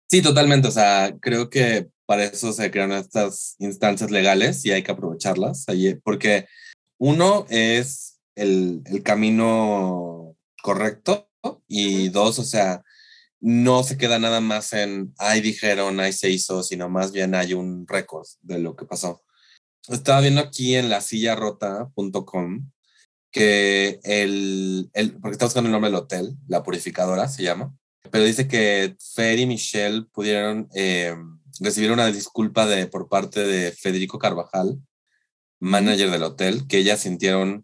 Sí, 0.09 0.22
totalmente. 0.22 0.68
O 0.68 0.72
sea, 0.72 1.16
creo 1.20 1.49
que 1.49 1.89
para 2.05 2.26
eso 2.26 2.53
se 2.53 2.72
crearon 2.72 2.95
estas 2.95 3.55
instancias 3.59 4.11
legales 4.11 4.63
y 4.66 4.72
hay 4.72 4.84
que 4.84 4.91
aprovecharlas. 4.91 5.66
Porque 6.03 6.47
uno 6.97 7.45
es 7.49 8.20
el, 8.36 8.82
el 8.86 9.03
camino 9.03 10.36
correcto 10.61 11.30
y 11.68 12.09
dos, 12.09 12.39
o 12.39 12.43
sea, 12.43 12.84
no 13.47 13.83
se 13.83 13.95
queda 13.95 14.17
nada 14.17 14.41
más 14.41 14.73
en, 14.73 15.13
ay, 15.19 15.39
dijeron, 15.39 15.99
ay, 15.99 16.13
se 16.13 16.31
hizo, 16.31 16.63
sino 16.63 16.89
más 16.89 17.11
bien 17.11 17.35
hay 17.35 17.53
un 17.53 17.85
récord 17.87 18.25
de 18.41 18.57
lo 18.57 18.75
que 18.75 18.85
pasó. 18.85 19.23
Estaba 19.87 20.21
viendo 20.21 20.41
aquí 20.41 20.75
en 20.75 20.89
la 20.89 20.99
sillarota.com 20.99 22.71
que 23.29 23.99
el, 24.01 24.89
el, 24.93 25.19
porque 25.19 25.33
está 25.33 25.45
buscando 25.45 25.67
el 25.67 25.73
nombre 25.73 25.91
del 25.91 25.99
hotel, 25.99 26.35
la 26.47 26.63
purificadora 26.63 27.27
se 27.27 27.43
llama, 27.43 27.71
pero 28.09 28.23
dice 28.23 28.47
que 28.47 28.95
Fer 29.13 29.37
y 29.37 29.45
Michelle 29.45 30.07
pudieron 30.11 30.67
eh, 30.73 31.15
recibir 31.59 31.91
una 31.91 32.07
disculpa 32.07 32.65
de, 32.65 32.87
por 32.87 33.09
parte 33.09 33.45
de 33.45 33.71
Federico 33.71 34.17
Carvajal, 34.17 34.79
manager 35.59 36.09
del 36.09 36.23
hotel, 36.23 36.65
que 36.65 36.79
ellas 36.79 37.01
sintieron 37.01 37.63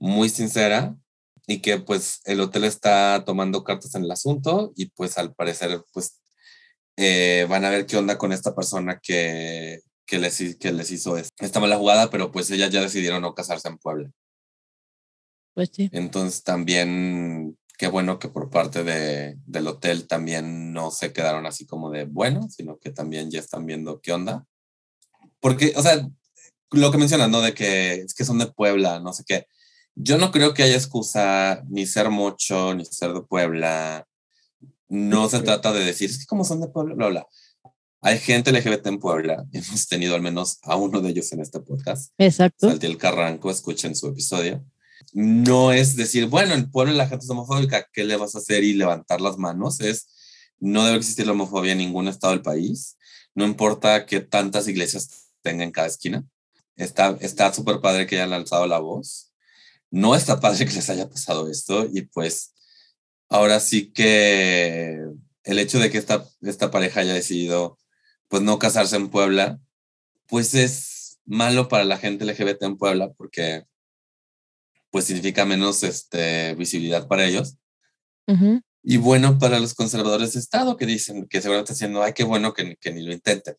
muy 0.00 0.28
sincera 0.28 0.96
y 1.50 1.60
que 1.60 1.78
pues 1.78 2.20
el 2.26 2.40
hotel 2.40 2.62
está 2.62 3.24
tomando 3.26 3.64
cartas 3.64 3.96
en 3.96 4.04
el 4.04 4.10
asunto 4.12 4.72
y 4.76 4.86
pues 4.90 5.18
al 5.18 5.34
parecer 5.34 5.82
pues 5.92 6.20
eh, 6.96 7.44
van 7.48 7.64
a 7.64 7.70
ver 7.70 7.86
qué 7.86 7.96
onda 7.96 8.16
con 8.18 8.30
esta 8.32 8.54
persona 8.54 9.00
que, 9.02 9.80
que, 10.06 10.20
les, 10.20 10.56
que 10.60 10.70
les 10.70 10.92
hizo 10.92 11.16
es- 11.16 11.30
esta 11.40 11.58
mala 11.58 11.76
jugada, 11.76 12.08
pero 12.08 12.30
pues 12.30 12.48
ellas 12.52 12.70
ya 12.70 12.80
decidieron 12.80 13.22
no 13.22 13.34
casarse 13.34 13.66
en 13.66 13.78
Puebla. 13.78 14.12
Pues 15.54 15.70
sí. 15.72 15.90
Entonces 15.92 16.44
también, 16.44 17.58
qué 17.76 17.88
bueno 17.88 18.20
que 18.20 18.28
por 18.28 18.48
parte 18.48 18.84
de, 18.84 19.36
del 19.44 19.66
hotel 19.66 20.06
también 20.06 20.72
no 20.72 20.92
se 20.92 21.12
quedaron 21.12 21.46
así 21.46 21.66
como 21.66 21.90
de 21.90 22.04
bueno, 22.04 22.48
sino 22.48 22.78
que 22.78 22.92
también 22.92 23.28
ya 23.32 23.40
están 23.40 23.66
viendo 23.66 24.00
qué 24.00 24.12
onda. 24.12 24.46
Porque, 25.40 25.72
o 25.74 25.82
sea, 25.82 26.08
lo 26.70 26.92
que 26.92 26.98
mencionas, 26.98 27.28
¿no? 27.28 27.40
De 27.40 27.54
que 27.54 27.94
es 27.94 28.14
que 28.14 28.24
son 28.24 28.38
de 28.38 28.46
Puebla, 28.46 29.00
no 29.00 29.12
sé 29.12 29.24
qué. 29.26 29.46
Yo 30.02 30.16
no 30.16 30.30
creo 30.30 30.54
que 30.54 30.62
haya 30.62 30.76
excusa 30.76 31.62
ni 31.68 31.86
ser 31.86 32.08
mucho, 32.08 32.74
ni 32.74 32.86
ser 32.86 33.12
de 33.12 33.20
Puebla. 33.20 34.06
No 34.88 35.28
se 35.28 35.40
trata 35.40 35.72
de 35.72 35.84
decir, 35.84 36.08
es 36.08 36.18
que 36.18 36.26
como 36.26 36.44
son 36.44 36.60
de 36.60 36.68
Puebla, 36.68 36.94
bla, 36.94 37.08
bla. 37.08 37.26
Hay 38.00 38.18
gente 38.18 38.50
LGBT 38.50 38.86
en 38.86 38.98
Puebla. 38.98 39.44
Hemos 39.52 39.86
tenido 39.88 40.14
al 40.14 40.22
menos 40.22 40.58
a 40.62 40.76
uno 40.76 41.02
de 41.02 41.10
ellos 41.10 41.30
en 41.32 41.40
este 41.40 41.60
podcast. 41.60 42.14
Exacto. 42.16 42.68
Saltiel 42.68 42.96
Carranco, 42.96 43.50
escuchen 43.50 43.94
su 43.94 44.08
episodio. 44.08 44.64
No 45.12 45.70
es 45.72 45.96
decir, 45.96 46.26
bueno, 46.28 46.54
en 46.54 46.70
Puebla 46.70 46.94
la 46.94 47.08
gente 47.08 47.24
es 47.24 47.30
homofóbica, 47.30 47.86
¿qué 47.92 48.04
le 48.04 48.16
vas 48.16 48.34
a 48.34 48.38
hacer 48.38 48.64
y 48.64 48.72
levantar 48.72 49.20
las 49.20 49.36
manos? 49.36 49.80
Es, 49.80 50.06
no 50.58 50.84
debe 50.84 50.96
existir 50.96 51.26
la 51.26 51.32
homofobia 51.32 51.72
en 51.72 51.78
ningún 51.78 52.08
estado 52.08 52.32
del 52.32 52.42
país. 52.42 52.96
No 53.34 53.44
importa 53.44 54.06
que 54.06 54.20
tantas 54.20 54.66
iglesias 54.66 55.30
tengan 55.42 55.68
en 55.68 55.72
cada 55.72 55.88
esquina. 55.88 56.24
Está 56.76 57.52
súper 57.52 57.80
padre 57.80 58.06
que 58.06 58.16
hayan 58.16 58.30
lanzado 58.30 58.66
la 58.66 58.78
voz. 58.78 59.29
No 59.90 60.14
está 60.14 60.40
padre 60.40 60.66
que 60.66 60.74
les 60.74 60.90
haya 60.90 61.08
pasado 61.08 61.50
esto 61.50 61.86
y 61.92 62.02
pues 62.02 62.54
ahora 63.28 63.60
sí 63.60 63.92
que 63.92 65.00
el 65.44 65.58
hecho 65.58 65.78
de 65.78 65.90
que 65.90 65.98
esta, 65.98 66.24
esta 66.42 66.70
pareja 66.70 67.00
haya 67.00 67.14
decidido 67.14 67.78
pues 68.28 68.42
no 68.42 68.58
casarse 68.58 68.96
en 68.96 69.08
Puebla, 69.08 69.58
pues 70.28 70.54
es 70.54 71.18
malo 71.24 71.68
para 71.68 71.84
la 71.84 71.98
gente 71.98 72.24
LGBT 72.24 72.62
en 72.62 72.76
Puebla 72.76 73.12
porque 73.12 73.64
pues 74.90 75.04
significa 75.04 75.44
menos 75.44 75.82
este, 75.82 76.54
visibilidad 76.54 77.08
para 77.08 77.24
ellos. 77.24 77.56
Y 78.82 78.96
bueno 78.96 79.38
para 79.38 79.58
los 79.58 79.74
conservadores 79.74 80.34
de 80.34 80.40
Estado 80.40 80.76
que 80.76 80.86
dicen 80.86 81.26
que 81.26 81.40
seguramente 81.40 81.72
están 81.72 81.88
diciendo, 81.88 82.02
ay, 82.02 82.12
qué 82.12 82.22
bueno 82.22 82.54
que, 82.54 82.76
que 82.76 82.92
ni 82.92 83.02
lo 83.02 83.12
intenten. 83.12 83.56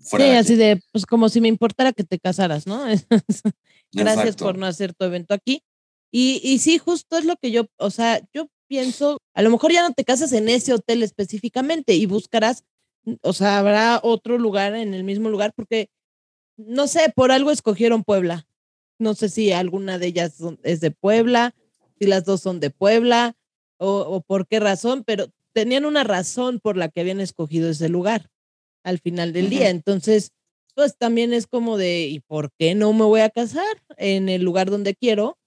Sí, 0.00 0.22
así 0.22 0.56
de, 0.56 0.80
pues 0.92 1.06
como 1.06 1.28
si 1.28 1.40
me 1.40 1.48
importara 1.48 1.92
que 1.92 2.04
te 2.04 2.18
casaras, 2.18 2.66
¿no? 2.66 2.84
Gracias 3.92 4.36
por 4.36 4.58
no 4.58 4.66
hacer 4.66 4.94
tu 4.94 5.04
evento 5.04 5.34
aquí. 5.34 5.62
Y, 6.10 6.40
y 6.42 6.58
sí, 6.58 6.78
justo 6.78 7.18
es 7.18 7.24
lo 7.24 7.36
que 7.36 7.50
yo, 7.50 7.66
o 7.76 7.90
sea, 7.90 8.20
yo 8.32 8.48
pienso, 8.66 9.18
a 9.34 9.42
lo 9.42 9.50
mejor 9.50 9.72
ya 9.72 9.86
no 9.86 9.94
te 9.94 10.04
casas 10.04 10.32
en 10.32 10.48
ese 10.48 10.72
hotel 10.72 11.02
específicamente 11.02 11.94
y 11.94 12.06
buscarás 12.06 12.64
o 13.22 13.32
sea, 13.32 13.58
habrá 13.58 14.00
otro 14.02 14.38
lugar 14.38 14.74
en 14.74 14.94
el 14.94 15.04
mismo 15.04 15.28
lugar, 15.28 15.52
porque 15.54 15.90
no 16.56 16.86
sé, 16.86 17.12
por 17.14 17.30
algo 17.32 17.50
escogieron 17.50 18.04
Puebla. 18.04 18.46
No 18.98 19.14
sé 19.14 19.28
si 19.28 19.52
alguna 19.52 19.98
de 19.98 20.08
ellas 20.08 20.38
es 20.64 20.80
de 20.80 20.90
Puebla, 20.90 21.54
si 21.98 22.06
las 22.06 22.24
dos 22.24 22.40
son 22.40 22.60
de 22.60 22.70
Puebla 22.70 23.36
o, 23.78 24.22
por 24.26 24.48
qué 24.48 24.58
razón, 24.58 25.04
pero 25.04 25.28
tenían 25.52 25.84
una 25.84 26.02
razón 26.02 26.58
por 26.58 26.76
la 26.76 26.88
que 26.88 27.00
habían 27.00 27.20
escogido 27.20 27.70
ese 27.70 27.88
lugar 27.88 28.28
al 28.88 28.98
final 28.98 29.32
del 29.32 29.50
día. 29.50 29.70
Entonces, 29.70 30.32
pues 30.74 30.96
también 30.96 31.32
es 31.32 31.46
como 31.46 31.76
de, 31.76 32.06
¿y 32.06 32.20
por 32.20 32.50
qué 32.58 32.74
no 32.74 32.92
me 32.92 33.04
voy 33.04 33.20
a 33.20 33.30
casar 33.30 33.66
en 33.96 34.28
el 34.28 34.42
lugar 34.42 34.70
donde 34.70 34.94
quiero? 34.94 35.38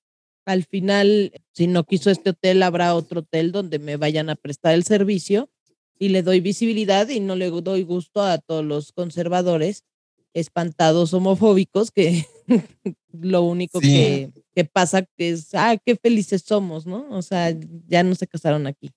Al 0.46 0.66
final, 0.66 1.32
si 1.54 1.68
no 1.68 1.84
quiso 1.84 2.10
este 2.10 2.32
hotel, 2.32 2.64
habrá 2.64 2.96
otro 2.96 3.22
hotel 3.22 3.52
donde 3.52 3.80
me 3.80 3.98
vayan 3.98 4.30
a 4.30 4.36
prestar 4.36 4.74
el 4.74 4.84
servicio 4.84 5.50
y 5.98 6.10
le 6.10 6.24
doy 6.24 6.39
visibilidad 6.39 7.08
y 7.10 7.20
no 7.20 7.36
le 7.36 7.50
doy 7.50 7.84
gusto 7.84 8.22
a 8.22 8.39
todos 8.39 8.66
los 8.66 8.92
conservadores 8.92 9.84
espantados 10.34 11.14
homofóbicos 11.14 11.92
que 11.92 12.26
lo 13.12 13.44
único 13.44 13.80
que, 13.80 14.32
que, 14.56 14.66
pasa 14.66 15.04
que 15.18 15.32
es, 15.32 15.54
ah, 15.54 15.78
qué 15.86 15.96
felices 15.96 16.44
somos, 16.46 16.86
¿no? 16.86 17.08
O 17.10 17.22
sea, 17.22 17.56
ya 17.88 18.04
no 18.04 18.16
se 18.16 18.28
casaron 18.28 18.68
aquí. 18.68 18.92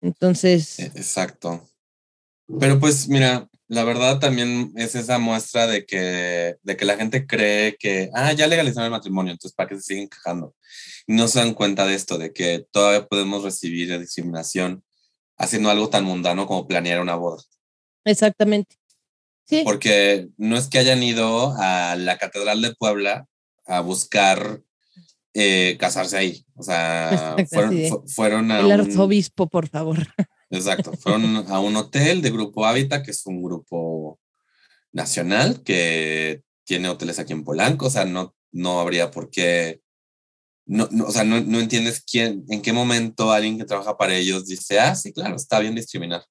Entonces. 0.00 0.78
E, 0.78 0.86
exacto. 0.86 1.66
Pero 2.58 2.78
pues 2.78 3.08
mira, 3.08 3.48
la 3.72 3.84
verdad 3.84 4.18
también 4.18 4.70
es 4.76 4.94
esa 4.94 5.18
muestra 5.18 5.66
de 5.66 5.86
que, 5.86 6.56
de 6.62 6.76
que 6.76 6.84
la 6.84 6.98
gente 6.98 7.26
cree 7.26 7.74
que, 7.78 8.10
ah, 8.12 8.30
ya 8.34 8.46
legalizaron 8.46 8.84
el 8.84 8.90
matrimonio, 8.90 9.32
entonces 9.32 9.56
¿para 9.56 9.70
qué 9.70 9.76
se 9.76 9.82
siguen 9.82 10.10
quejando? 10.10 10.54
Y 11.06 11.14
no 11.14 11.26
se 11.26 11.38
dan 11.38 11.54
cuenta 11.54 11.86
de 11.86 11.94
esto, 11.94 12.18
de 12.18 12.34
que 12.34 12.66
todavía 12.70 13.06
podemos 13.06 13.42
recibir 13.42 13.98
discriminación 13.98 14.84
haciendo 15.38 15.70
algo 15.70 15.88
tan 15.88 16.04
mundano 16.04 16.46
como 16.46 16.68
planear 16.68 17.00
una 17.00 17.14
boda. 17.14 17.42
Exactamente. 18.04 18.76
Sí. 19.46 19.62
Porque 19.64 20.28
no 20.36 20.58
es 20.58 20.68
que 20.68 20.78
hayan 20.78 21.02
ido 21.02 21.54
a 21.56 21.96
la 21.96 22.18
Catedral 22.18 22.60
de 22.60 22.74
Puebla 22.74 23.26
a 23.64 23.80
buscar 23.80 24.60
eh, 25.32 25.78
casarse 25.80 26.18
ahí. 26.18 26.44
O 26.56 26.62
sea, 26.62 27.36
fueron, 28.14 28.50
a. 28.50 28.60
El 28.60 28.70
arzobispo, 28.70 29.48
por 29.48 29.66
favor. 29.66 29.96
Exacto. 30.52 30.92
Fueron 30.92 31.36
a 31.48 31.60
un 31.60 31.76
hotel 31.76 32.20
de 32.22 32.30
Grupo 32.30 32.66
Hábitat, 32.66 33.04
que 33.04 33.10
es 33.10 33.26
un 33.26 33.42
grupo 33.42 34.20
nacional 34.92 35.62
que 35.62 36.42
tiene 36.64 36.88
hoteles 36.88 37.18
aquí 37.18 37.32
en 37.32 37.42
Polanco. 37.42 37.86
O 37.86 37.90
sea, 37.90 38.04
no, 38.04 38.34
no 38.52 38.80
habría 38.80 39.10
por 39.10 39.30
qué 39.30 39.80
no, 40.66 40.88
o 41.06 41.10
sea, 41.10 41.24
no, 41.24 41.40
no, 41.40 41.58
entiendes 41.58 42.04
quién, 42.08 42.44
en 42.48 42.62
qué 42.62 42.72
momento 42.72 43.32
alguien 43.32 43.58
que 43.58 43.64
trabaja 43.64 43.96
para 43.96 44.14
ellos 44.14 44.46
dice, 44.46 44.78
ah, 44.78 44.94
sí, 44.94 45.12
claro, 45.12 45.34
está 45.34 45.58
bien 45.58 45.74
discriminar. 45.74 46.24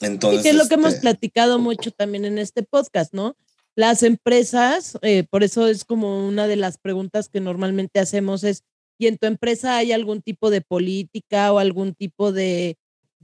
Entonces, 0.00 0.40
y 0.40 0.42
que 0.42 0.48
es 0.50 0.56
lo 0.56 0.68
que 0.68 0.74
hemos 0.74 0.94
este 0.94 1.00
platicado 1.00 1.58
mucho 1.58 1.90
también 1.90 2.24
en 2.24 2.38
este 2.38 2.62
podcast, 2.62 3.14
¿no? 3.14 3.36
Las 3.74 4.02
empresas, 4.02 4.98
eh, 5.02 5.24
por 5.30 5.42
eso 5.42 5.68
es 5.68 5.84
como 5.84 6.26
una 6.26 6.46
de 6.46 6.56
las 6.56 6.76
preguntas 6.76 7.28
que 7.28 7.40
normalmente 7.40 7.98
hacemos 7.98 8.44
es, 8.44 8.62
¿y 8.98 9.06
en 9.06 9.16
tu 9.16 9.26
empresa 9.26 9.76
hay 9.76 9.92
algún 9.92 10.22
tipo 10.22 10.50
de 10.50 10.60
política 10.60 11.52
o 11.52 11.58
algún 11.58 11.94
tipo 11.94 12.32
de, 12.32 12.76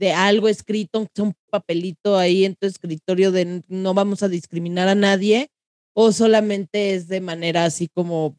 de 0.03 0.11
algo 0.11 0.49
escrito, 0.49 1.07
un 1.17 1.33
papelito 1.49 2.17
ahí 2.17 2.43
en 2.43 2.55
tu 2.55 2.67
escritorio 2.67 3.31
de 3.31 3.63
no 3.69 3.93
vamos 3.93 4.21
a 4.21 4.27
discriminar 4.27 4.89
a 4.89 4.95
nadie? 4.95 5.49
¿O 5.93 6.11
solamente 6.11 6.93
es 6.93 7.07
de 7.07 7.21
manera 7.21 7.63
así 7.63 7.87
como 7.87 8.37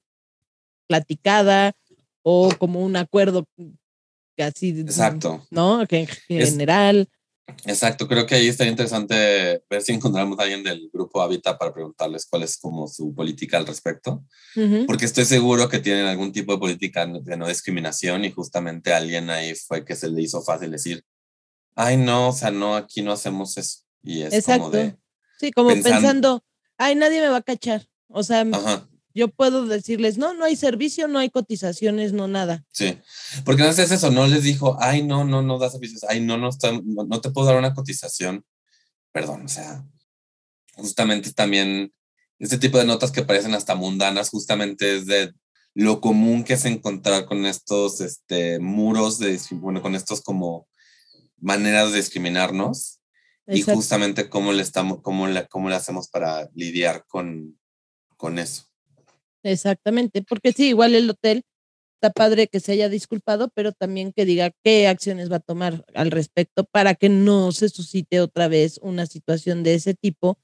platicada 0.86 1.72
o 2.22 2.50
como 2.58 2.84
un 2.84 2.96
acuerdo 2.96 3.46
casi, 4.36 4.78
Exacto. 4.80 5.46
¿no? 5.50 5.86
Que 5.86 6.00
en 6.00 6.06
general. 6.46 7.08
exacto, 7.64 8.08
creo 8.08 8.26
que 8.26 8.34
ahí 8.34 8.48
estaría 8.48 8.72
interesante 8.72 9.62
ver 9.70 9.80
si 9.80 9.92
encontramos 9.92 10.38
a 10.38 10.42
alguien 10.42 10.62
del 10.62 10.90
grupo 10.92 11.22
Habita 11.22 11.56
para 11.56 11.72
preguntarles 11.72 12.26
cuál 12.26 12.42
es 12.42 12.58
como 12.58 12.88
su 12.88 13.14
política 13.14 13.56
al 13.56 13.66
respecto, 13.66 14.22
porque 14.86 15.06
estoy 15.06 15.24
seguro 15.24 15.70
que 15.70 15.78
tienen 15.78 16.04
algún 16.04 16.30
tipo 16.30 16.52
de 16.52 16.58
política 16.58 17.06
de 17.06 17.36
no 17.38 17.48
discriminación 17.48 18.26
y 18.26 18.32
justamente 18.32 18.92
alguien 18.92 19.30
ahí 19.30 19.54
fue 19.54 19.82
que 19.82 19.96
se 19.96 20.10
le 20.10 20.20
hizo 20.20 20.42
fácil 20.42 20.70
decir, 20.70 21.02
ay 21.74 21.96
no, 21.96 22.28
o 22.28 22.32
sea, 22.32 22.50
no, 22.50 22.76
aquí 22.76 23.02
no 23.02 23.12
hacemos 23.12 23.56
eso. 23.56 23.80
Y 24.02 24.22
es 24.22 24.32
exacto. 24.34 24.64
como 24.64 24.76
de... 24.76 24.96
Sí, 25.38 25.50
como 25.50 25.68
pensando, 25.70 26.44
ay, 26.78 26.94
nadie 26.94 27.20
me 27.20 27.28
va 27.28 27.38
a 27.38 27.42
cachar. 27.42 27.86
O 28.08 28.22
sea, 28.22 28.44
Ajá 28.52 28.88
yo 29.14 29.28
puedo 29.28 29.66
decirles, 29.66 30.18
no, 30.18 30.34
no 30.34 30.44
hay 30.44 30.56
servicio, 30.56 31.06
no 31.06 31.20
hay 31.20 31.30
cotizaciones, 31.30 32.12
no 32.12 32.26
nada. 32.26 32.64
Sí, 32.72 32.98
porque 33.44 33.62
no 33.62 33.68
es 33.68 33.78
eso, 33.78 34.10
no 34.10 34.26
les 34.26 34.42
dijo, 34.42 34.76
ay, 34.80 35.04
no, 35.04 35.24
no, 35.24 35.40
no 35.40 35.58
da 35.58 35.70
servicios, 35.70 36.04
ay, 36.08 36.20
no, 36.20 36.36
no, 36.36 36.50
no, 36.50 37.20
te 37.20 37.30
puedo 37.30 37.46
dar 37.46 37.56
una 37.56 37.74
cotización. 37.74 38.44
Perdón, 39.12 39.44
o 39.44 39.48
sea, 39.48 39.84
justamente 40.74 41.32
también 41.32 41.92
este 42.40 42.58
tipo 42.58 42.78
de 42.78 42.84
notas 42.84 43.12
que 43.12 43.22
parecen 43.22 43.54
hasta 43.54 43.76
mundanas, 43.76 44.30
justamente 44.30 44.96
es 44.96 45.06
de 45.06 45.32
lo 45.74 46.00
común 46.00 46.42
que 46.42 46.54
es 46.54 46.64
encontrar 46.64 47.24
con 47.26 47.46
estos 47.46 48.00
este, 48.00 48.58
muros 48.58 49.20
de, 49.20 49.40
bueno, 49.52 49.80
con 49.80 49.94
estos 49.94 50.22
como 50.22 50.66
maneras 51.44 51.92
de 51.92 51.98
discriminarnos 51.98 53.00
y 53.46 53.62
justamente 53.62 54.28
cómo 54.30 54.52
le 54.52 54.62
estamos, 54.62 55.00
cómo 55.02 55.26
le, 55.26 55.46
cómo 55.48 55.68
le 55.68 55.76
hacemos 55.76 56.08
para 56.08 56.48
lidiar 56.54 57.04
con, 57.06 57.58
con 58.16 58.38
eso. 58.38 58.64
Exactamente, 59.42 60.22
porque 60.22 60.52
sí, 60.52 60.68
igual 60.68 60.94
el 60.94 61.10
hotel 61.10 61.44
está 61.96 62.10
padre 62.10 62.48
que 62.48 62.60
se 62.60 62.72
haya 62.72 62.88
disculpado, 62.88 63.50
pero 63.54 63.72
también 63.72 64.12
que 64.12 64.24
diga 64.24 64.50
qué 64.62 64.88
acciones 64.88 65.30
va 65.30 65.36
a 65.36 65.40
tomar 65.40 65.84
al 65.94 66.10
respecto 66.10 66.64
para 66.64 66.94
que 66.94 67.10
no 67.10 67.52
se 67.52 67.68
suscite 67.68 68.20
otra 68.20 68.48
vez 68.48 68.78
una 68.82 69.04
situación 69.06 69.62
de 69.62 69.74
ese 69.74 69.94
tipo 69.94 70.38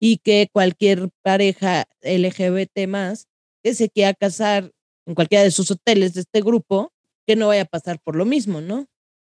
y 0.00 0.18
que 0.18 0.48
cualquier 0.52 1.10
pareja 1.22 1.86
LGBT 2.02 2.86
más 2.86 3.26
que 3.64 3.74
se 3.74 3.90
quiera 3.90 4.14
casar 4.14 4.70
en 5.06 5.14
cualquiera 5.14 5.42
de 5.42 5.50
sus 5.50 5.70
hoteles 5.70 6.14
de 6.14 6.20
este 6.20 6.40
grupo, 6.40 6.92
que 7.26 7.36
no 7.36 7.48
vaya 7.48 7.62
a 7.62 7.66
pasar 7.66 8.00
por 8.00 8.14
lo 8.16 8.24
mismo, 8.24 8.60
¿no? 8.60 8.86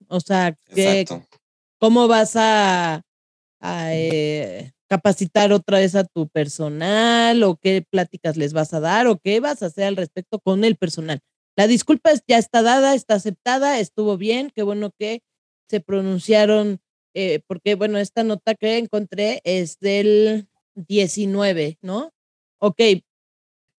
O 0.07 0.19
sea, 0.19 0.55
que, 0.73 1.05
¿cómo 1.79 2.07
vas 2.07 2.35
a, 2.35 3.01
a 3.59 3.95
eh, 3.95 4.73
capacitar 4.93 5.51
otra 5.51 5.79
vez 5.79 5.95
a 5.95 6.03
tu 6.03 6.27
personal 6.29 7.41
o 7.41 7.55
qué 7.55 7.83
pláticas 7.89 8.37
les 8.37 8.53
vas 8.53 8.75
a 8.75 8.79
dar 8.79 9.07
o 9.07 9.17
qué 9.17 9.39
vas 9.39 9.63
a 9.63 9.65
hacer 9.65 9.85
al 9.85 9.95
respecto 9.95 10.39
con 10.39 10.63
el 10.63 10.75
personal. 10.75 11.19
La 11.55 11.65
disculpa 11.65 12.11
ya 12.27 12.37
está 12.37 12.61
dada, 12.61 12.93
está 12.93 13.15
aceptada, 13.15 13.79
estuvo 13.79 14.17
bien, 14.17 14.51
qué 14.53 14.61
bueno 14.61 14.91
que 14.99 15.21
se 15.67 15.79
pronunciaron, 15.79 16.79
eh, 17.15 17.41
porque 17.47 17.73
bueno, 17.73 17.97
esta 17.97 18.23
nota 18.23 18.53
que 18.53 18.77
encontré 18.77 19.41
es 19.45 19.79
del 19.79 20.47
19, 20.75 21.79
¿no? 21.81 22.11
Ok, 22.59 22.81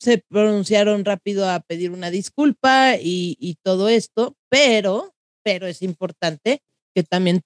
se 0.00 0.18
pronunciaron 0.18 1.04
rápido 1.04 1.48
a 1.48 1.60
pedir 1.60 1.92
una 1.92 2.10
disculpa 2.10 2.96
y, 2.96 3.36
y 3.38 3.54
todo 3.62 3.88
esto, 3.88 4.36
pero, 4.48 5.13
pero 5.44 5.66
es 5.66 5.82
importante 5.82 6.62
que 6.94 7.04
también 7.04 7.42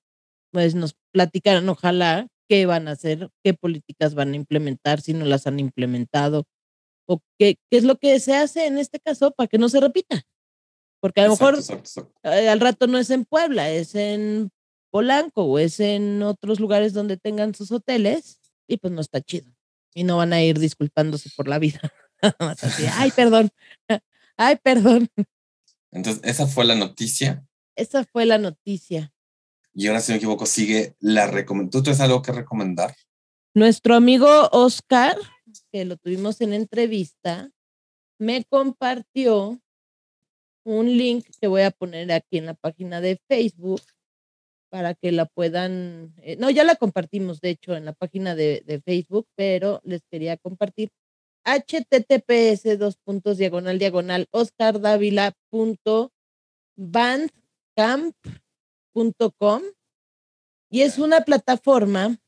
pues 0.50 0.74
nos 0.74 0.94
platicaran, 1.12 1.68
ojalá 1.68 2.28
qué 2.48 2.64
van 2.64 2.88
a 2.88 2.92
hacer, 2.92 3.28
qué 3.44 3.52
políticas 3.52 4.14
van 4.14 4.32
a 4.32 4.36
implementar, 4.36 5.00
si 5.02 5.12
no 5.12 5.26
las 5.26 5.46
han 5.46 5.60
implementado, 5.60 6.44
o 7.06 7.20
qué, 7.38 7.56
qué 7.70 7.78
es 7.78 7.84
lo 7.84 7.96
que 7.98 8.18
se 8.20 8.34
hace 8.34 8.66
en 8.66 8.78
este 8.78 9.00
caso 9.00 9.32
para 9.32 9.48
que 9.48 9.58
no 9.58 9.68
se 9.68 9.80
repita. 9.80 10.22
Porque 11.00 11.20
a 11.20 11.26
lo 11.26 11.34
Exacto, 11.34 11.44
mejor 11.44 11.60
exacto, 11.60 12.00
exacto. 12.00 12.30
eh, 12.30 12.48
al 12.48 12.60
rato 12.60 12.86
no 12.86 12.98
es 12.98 13.10
en 13.10 13.24
Puebla, 13.24 13.70
es 13.70 13.94
en 13.94 14.50
Polanco 14.90 15.44
o 15.44 15.58
es 15.58 15.80
en 15.80 16.22
otros 16.22 16.60
lugares 16.60 16.92
donde 16.92 17.16
tengan 17.16 17.54
sus 17.54 17.70
hoteles 17.70 18.40
y 18.66 18.78
pues 18.78 18.92
no 18.92 19.00
está 19.00 19.20
chido. 19.20 19.52
Y 19.94 20.04
no 20.04 20.16
van 20.16 20.32
a 20.32 20.42
ir 20.42 20.58
disculpándose 20.58 21.30
por 21.36 21.48
la 21.48 21.58
vida. 21.58 21.80
Así, 22.38 22.84
ay, 22.94 23.10
perdón, 23.12 23.50
ay, 24.36 24.56
perdón. 24.56 25.08
Entonces, 25.90 26.22
esa 26.24 26.46
fue 26.46 26.64
la 26.64 26.74
noticia. 26.74 27.47
Esa 27.78 28.04
fue 28.04 28.26
la 28.26 28.38
noticia. 28.38 29.12
Y 29.72 29.86
ahora, 29.86 30.00
si 30.00 30.10
no 30.10 30.14
me 30.14 30.16
equivoco, 30.16 30.46
sigue 30.46 30.96
la 30.98 31.28
recomendación. 31.28 31.70
¿Tú 31.70 31.84
tienes 31.84 32.00
algo 32.00 32.22
que 32.22 32.32
recomendar? 32.32 32.96
Nuestro 33.54 33.94
amigo 33.94 34.48
Oscar, 34.50 35.16
que 35.70 35.84
lo 35.84 35.96
tuvimos 35.96 36.40
en 36.40 36.54
entrevista, 36.54 37.52
me 38.18 38.44
compartió 38.44 39.60
un 40.64 40.86
link 40.86 41.26
que 41.40 41.46
voy 41.46 41.62
a 41.62 41.70
poner 41.70 42.10
aquí 42.10 42.38
en 42.38 42.46
la 42.46 42.54
página 42.54 43.00
de 43.00 43.20
Facebook 43.28 43.82
para 44.70 44.94
que 44.94 45.12
la 45.12 45.26
puedan, 45.26 46.14
eh, 46.18 46.36
no, 46.36 46.50
ya 46.50 46.64
la 46.64 46.74
compartimos 46.74 47.40
de 47.40 47.50
hecho 47.50 47.76
en 47.76 47.84
la 47.84 47.92
página 47.92 48.34
de, 48.34 48.64
de 48.66 48.80
Facebook, 48.80 49.28
pero 49.36 49.80
les 49.84 50.02
quería 50.10 50.36
compartir 50.36 50.90
https 51.44 52.76
dos 52.76 52.96
puntos 52.96 53.38
diagonal 53.38 53.78
diagonal 53.78 54.26
oscardavila.bandcamp.com 57.78 59.62
y 60.70 60.82
es 60.82 60.98
una 60.98 61.22
plataforma 61.22 62.18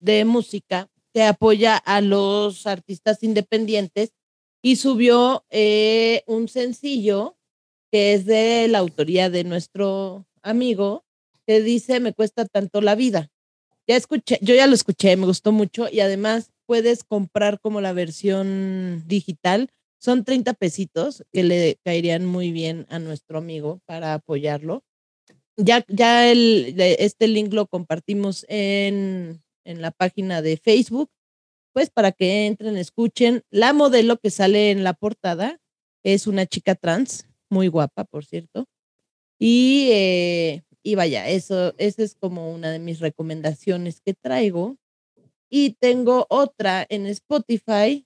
de 0.00 0.24
música 0.24 0.88
que 1.12 1.24
apoya 1.24 1.76
a 1.76 2.00
los 2.00 2.66
artistas 2.66 3.22
independientes 3.22 4.12
y 4.62 4.76
subió 4.76 5.44
eh, 5.50 6.22
un 6.26 6.48
sencillo 6.48 7.36
que 7.90 8.14
es 8.14 8.24
de 8.24 8.68
la 8.68 8.78
autoría 8.78 9.28
de 9.28 9.44
nuestro 9.44 10.26
amigo 10.42 11.04
que 11.46 11.60
dice 11.60 12.00
me 12.00 12.14
cuesta 12.14 12.46
tanto 12.46 12.80
la 12.80 12.94
vida. 12.94 13.30
Ya 13.88 13.96
escuché, 13.96 14.38
yo 14.40 14.54
ya 14.54 14.68
lo 14.68 14.74
escuché, 14.74 15.16
me 15.16 15.26
gustó 15.26 15.50
mucho 15.50 15.88
y 15.90 16.00
además 16.00 16.52
puedes 16.66 17.02
comprar 17.02 17.60
como 17.60 17.80
la 17.80 17.92
versión 17.92 19.02
digital. 19.08 19.70
Son 19.98 20.24
30 20.24 20.54
pesitos 20.54 21.24
que 21.32 21.42
le 21.42 21.78
caerían 21.84 22.24
muy 22.24 22.52
bien 22.52 22.86
a 22.88 23.00
nuestro 23.00 23.38
amigo 23.38 23.80
para 23.86 24.14
apoyarlo. 24.14 24.84
Ya, 25.62 25.84
ya 25.88 26.30
este 26.32 27.28
link 27.28 27.52
lo 27.52 27.66
compartimos 27.66 28.46
en, 28.48 29.42
en 29.64 29.82
la 29.82 29.90
página 29.90 30.40
de 30.40 30.56
Facebook, 30.56 31.10
pues 31.74 31.90
para 31.90 32.12
que 32.12 32.46
entren, 32.46 32.76
escuchen. 32.78 33.42
La 33.50 33.72
modelo 33.72 34.16
que 34.16 34.30
sale 34.30 34.70
en 34.70 34.84
la 34.84 34.94
portada 34.94 35.60
es 36.02 36.26
una 36.26 36.46
chica 36.46 36.74
trans, 36.74 37.26
muy 37.50 37.68
guapa, 37.68 38.04
por 38.04 38.24
cierto. 38.24 38.66
Y, 39.38 39.88
eh, 39.92 40.62
y 40.82 40.94
vaya, 40.94 41.28
eso, 41.28 41.74
esa 41.76 42.02
es 42.02 42.14
como 42.14 42.52
una 42.52 42.70
de 42.70 42.78
mis 42.78 43.00
recomendaciones 43.00 44.00
que 44.00 44.14
traigo. 44.14 44.76
Y 45.50 45.74
tengo 45.74 46.26
otra 46.30 46.86
en 46.88 47.06
Spotify, 47.06 48.04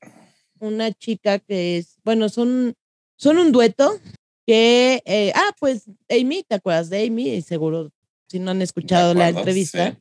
una 0.59 0.93
chica 0.93 1.39
que 1.39 1.79
es, 1.79 1.99
bueno, 2.03 2.29
son, 2.29 2.75
son 3.17 3.39
un 3.39 3.53
dueto 3.53 4.01
que, 4.47 5.03
eh, 5.05 5.33
ah, 5.35 5.55
pues 5.59 5.85
Amy, 6.09 6.43
¿te 6.43 6.57
acuerdas 6.57 6.91
de 6.91 7.07
Amy? 7.07 7.41
Seguro, 7.43 7.91
si 8.29 8.39
no 8.39 8.51
han 8.51 8.63
escuchado 8.63 9.15
la 9.15 9.27
acuerdo, 9.27 9.41
entrevista. 9.41 9.93
sí. 9.93 9.99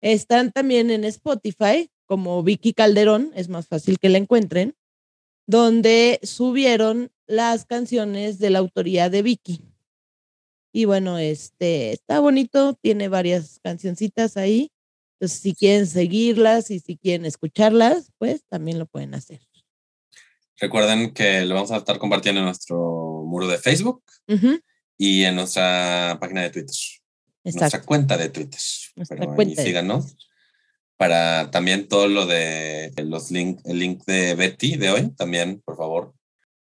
Están 0.00 0.52
también 0.52 0.90
en 0.90 1.04
Spotify, 1.04 1.90
como 2.06 2.42
Vicky 2.42 2.72
Calderón, 2.72 3.32
es 3.34 3.48
más 3.48 3.68
fácil 3.68 3.98
que 3.98 4.08
la 4.08 4.18
encuentren, 4.18 4.74
donde 5.46 6.20
subieron 6.22 7.12
las 7.26 7.66
canciones 7.66 8.38
de 8.38 8.50
la 8.50 8.60
autoría 8.60 9.10
de 9.10 9.22
Vicky. 9.22 9.60
Y 10.72 10.84
bueno, 10.84 11.18
este 11.18 11.92
está 11.92 12.20
bonito, 12.20 12.74
tiene 12.74 13.08
varias 13.08 13.58
cancioncitas 13.62 14.36
ahí. 14.36 14.70
Entonces, 15.18 15.40
si 15.40 15.54
quieren 15.54 15.86
seguirlas 15.86 16.70
y 16.70 16.80
si 16.80 16.96
quieren 16.96 17.26
escucharlas, 17.26 18.10
pues 18.18 18.44
también 18.48 18.78
lo 18.78 18.86
pueden 18.86 19.14
hacer. 19.14 19.40
Recuerden 20.56 21.12
que 21.12 21.44
lo 21.44 21.54
vamos 21.54 21.70
a 21.72 21.78
estar 21.78 21.98
compartiendo 21.98 22.40
en 22.40 22.46
nuestro 22.46 23.09
muro 23.30 23.46
de 23.48 23.58
Facebook 23.58 24.02
Ujú, 24.28 24.60
y 24.98 25.24
en 25.24 25.36
nuestra 25.36 26.18
página 26.20 26.42
de 26.42 26.50
Twitter. 26.50 26.76
Nuestra 27.44 27.66
Exacto. 27.68 27.86
cuenta 27.86 28.16
de 28.18 28.28
Twitter. 28.28 28.60
Nuestra 28.96 29.16
Pero 29.16 29.30
ahí 29.30 29.36
cuenta 29.36 29.62
de 29.62 29.66
síganos. 29.68 30.16
Para 30.96 31.50
también 31.50 31.88
todo 31.88 32.08
lo 32.08 32.26
de 32.26 32.92
los 33.06 33.30
link, 33.30 33.60
el 33.64 33.78
link 33.78 34.04
de 34.04 34.34
Betty 34.34 34.76
de 34.76 34.90
hoy, 34.90 35.10
también, 35.16 35.62
por 35.64 35.76
favor. 35.78 36.12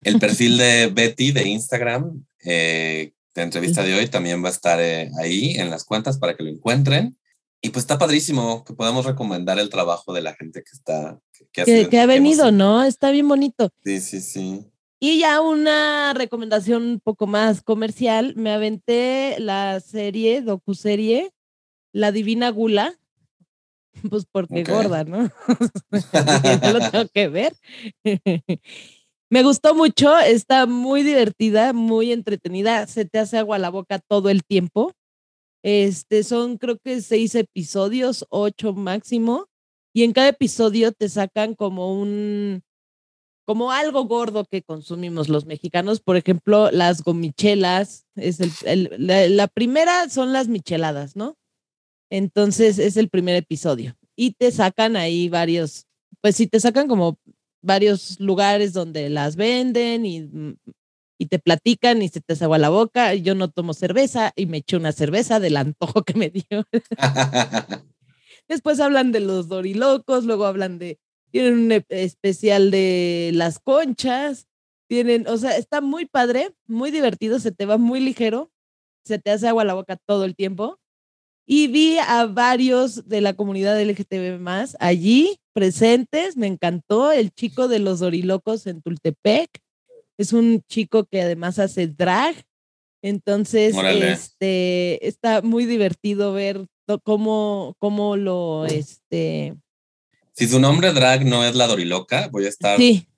El 0.02 0.18
perfil 0.20 0.58
de 0.58 0.88
Betty 0.92 1.32
de 1.32 1.48
Instagram, 1.48 2.26
eh, 2.44 3.12
de 3.34 3.42
entrevista 3.42 3.82
de 3.82 3.94
hoy, 3.94 4.06
también 4.08 4.44
va 4.44 4.48
a 4.48 4.52
estar 4.52 4.78
eh, 4.80 5.10
ahí 5.18 5.54
en 5.56 5.70
las 5.70 5.84
cuentas 5.84 6.18
para 6.18 6.36
que 6.36 6.42
lo 6.42 6.50
encuentren. 6.50 7.16
Y 7.62 7.70
pues 7.70 7.84
está 7.84 7.98
padrísimo 7.98 8.62
que 8.64 8.74
podamos 8.74 9.06
recomendar 9.06 9.58
el 9.58 9.70
trabajo 9.70 10.12
de 10.12 10.20
la 10.20 10.34
gente 10.34 10.62
que 10.62 10.70
está, 10.76 11.18
que, 11.32 11.46
que 11.50 11.62
hace- 11.62 11.82
Que, 11.84 11.88
que 11.88 11.98
ha 11.98 12.02
hemos- 12.04 12.14
venido, 12.14 12.52
¿no? 12.52 12.84
Está 12.84 13.10
bien 13.10 13.26
bonito. 13.26 13.70
Sí, 13.84 13.98
sí, 14.00 14.20
sí. 14.20 14.66
Y 15.00 15.20
ya 15.20 15.40
una 15.40 16.12
recomendación 16.12 16.82
un 16.82 17.00
poco 17.00 17.28
más 17.28 17.62
comercial, 17.62 18.34
me 18.36 18.50
aventé 18.50 19.36
la 19.38 19.78
serie, 19.78 20.42
docuserie, 20.42 21.30
La 21.92 22.10
Divina 22.10 22.50
Gula, 22.50 22.98
pues 24.10 24.26
porque 24.30 24.64
gorda, 24.64 25.04
¿no? 25.04 25.30
ya 26.62 26.72
lo 26.72 26.80
tengo 26.90 27.08
que 27.14 27.28
ver. 27.28 27.54
me 29.30 29.44
gustó 29.44 29.74
mucho, 29.74 30.18
está 30.18 30.66
muy 30.66 31.04
divertida, 31.04 31.72
muy 31.72 32.10
entretenida, 32.10 32.86
se 32.88 33.04
te 33.04 33.20
hace 33.20 33.38
agua 33.38 33.58
la 33.58 33.70
boca 33.70 34.00
todo 34.00 34.30
el 34.30 34.44
tiempo. 34.44 34.92
Este, 35.62 36.24
son 36.24 36.56
creo 36.56 36.78
que 36.78 37.02
seis 37.02 37.36
episodios, 37.36 38.26
ocho 38.30 38.72
máximo, 38.72 39.46
y 39.92 40.02
en 40.02 40.12
cada 40.12 40.28
episodio 40.28 40.92
te 40.92 41.08
sacan 41.08 41.54
como 41.54 42.00
un, 42.00 42.62
como 43.48 43.72
algo 43.72 44.04
gordo 44.04 44.44
que 44.44 44.60
consumimos 44.62 45.30
los 45.30 45.46
mexicanos, 45.46 46.00
por 46.00 46.18
ejemplo, 46.18 46.70
las 46.70 47.02
gomichelas, 47.02 48.04
es 48.14 48.40
el, 48.40 48.52
el- 48.66 48.90
la, 49.06 49.26
la 49.26 49.48
primera 49.48 50.10
son 50.10 50.34
las 50.34 50.48
micheladas, 50.48 51.16
¿no? 51.16 51.38
Entonces 52.10 52.78
es 52.78 52.98
el 52.98 53.08
primer 53.08 53.36
episodio 53.36 53.96
y 54.14 54.32
te 54.32 54.52
sacan 54.52 54.96
ahí 54.96 55.30
varios, 55.30 55.86
pues 56.20 56.36
sí, 56.36 56.46
te 56.46 56.60
sacan 56.60 56.88
como 56.88 57.18
varios 57.62 58.20
lugares 58.20 58.74
donde 58.74 59.08
las 59.08 59.36
venden 59.36 60.04
y, 60.04 60.28
y 61.18 61.26
te 61.26 61.38
platican 61.38 62.02
y 62.02 62.10
se 62.10 62.20
te 62.20 62.34
agua 62.44 62.58
la 62.58 62.68
boca. 62.68 63.14
Yo 63.14 63.34
no 63.34 63.48
tomo 63.50 63.72
cerveza 63.72 64.32
y 64.36 64.44
me 64.44 64.58
eché 64.58 64.76
una 64.76 64.92
cerveza 64.92 65.40
del 65.40 65.56
antojo 65.56 66.02
que 66.04 66.14
me 66.14 66.28
dio. 66.28 66.66
Después 68.48 68.78
hablan 68.80 69.10
de 69.12 69.20
los 69.20 69.48
dorilocos, 69.48 70.24
luego 70.24 70.44
hablan 70.44 70.78
de, 70.78 70.98
tienen 71.30 71.58
un 71.58 71.84
especial 71.88 72.70
de 72.70 73.30
las 73.34 73.58
conchas, 73.58 74.46
tienen, 74.88 75.26
o 75.28 75.36
sea, 75.36 75.56
está 75.56 75.80
muy 75.80 76.06
padre, 76.06 76.50
muy 76.66 76.90
divertido, 76.90 77.38
se 77.38 77.52
te 77.52 77.66
va 77.66 77.76
muy 77.76 78.00
ligero, 78.00 78.50
se 79.04 79.18
te 79.18 79.30
hace 79.30 79.48
agua 79.48 79.64
la 79.64 79.74
boca 79.74 79.96
todo 79.96 80.24
el 80.24 80.34
tiempo. 80.34 80.78
Y 81.46 81.68
vi 81.68 81.98
a 81.98 82.26
varios 82.26 83.08
de 83.08 83.22
la 83.22 83.34
comunidad 83.34 83.80
LGTB 83.80 84.38
más 84.38 84.76
allí 84.80 85.38
presentes, 85.54 86.36
me 86.36 86.46
encantó 86.46 87.10
el 87.10 87.30
chico 87.30 87.68
de 87.68 87.78
los 87.78 88.00
dorilocos 88.00 88.66
en 88.66 88.82
Tultepec, 88.82 89.48
es 90.18 90.32
un 90.32 90.62
chico 90.68 91.04
que 91.04 91.22
además 91.22 91.58
hace 91.58 91.86
drag, 91.86 92.34
entonces 93.02 93.74
este, 93.76 95.06
está 95.06 95.40
muy 95.42 95.64
divertido 95.64 96.32
ver 96.32 96.66
cómo, 97.02 97.74
cómo 97.78 98.16
lo, 98.16 98.66
este, 98.66 99.56
si 100.38 100.46
su 100.46 100.60
nombre 100.60 100.92
drag 100.92 101.26
no 101.26 101.44
es 101.44 101.56
la 101.56 101.66
Doriloca, 101.66 102.28
voy 102.28 102.46
a 102.46 102.48
estar 102.48 102.76
sí, 102.76 103.08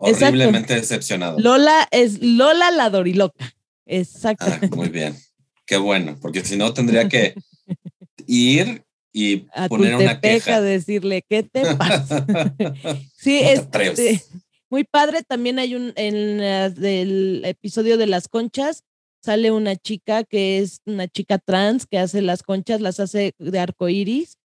exacto. 0.00 0.26
horriblemente 0.26 0.74
decepcionado. 0.74 1.38
Lola 1.38 1.86
es 1.92 2.20
Lola 2.20 2.72
la 2.72 2.90
doriloca, 2.90 3.54
exacto. 3.86 4.46
Ah, 4.48 4.60
muy 4.74 4.88
bien. 4.88 5.16
Qué 5.64 5.76
bueno, 5.76 6.18
porque 6.20 6.44
si 6.44 6.56
no 6.56 6.74
tendría 6.74 7.08
que 7.08 7.34
ir 8.26 8.84
y 9.12 9.46
a 9.54 9.68
poner 9.68 9.94
una 9.94 10.14
Tultepec 10.14 10.42
a 10.42 10.44
queja. 10.44 10.60
decirle, 10.60 11.24
¿qué 11.28 11.44
te 11.44 11.74
pasa? 11.76 12.26
Sí, 13.16 13.42
No 13.54 13.68
te 13.68 14.10
es 14.10 14.28
muy 14.68 14.82
padre. 14.82 15.22
También 15.22 15.60
hay 15.60 15.76
un, 15.76 15.92
en 15.94 16.38
del 16.74 17.42
episodio 17.44 17.96
de 17.96 18.08
las 18.08 18.26
conchas, 18.26 18.82
sale 19.22 19.52
una 19.52 19.76
chica 19.76 20.24
que 20.24 20.58
es 20.58 20.80
una 20.84 21.06
chica 21.06 21.38
trans 21.38 21.86
que 21.86 21.98
hace 21.98 22.22
las 22.22 22.42
conchas, 22.42 22.80
las 22.80 22.98
hace 22.98 23.34
de 23.38 23.58
arcoíris. 23.60 24.36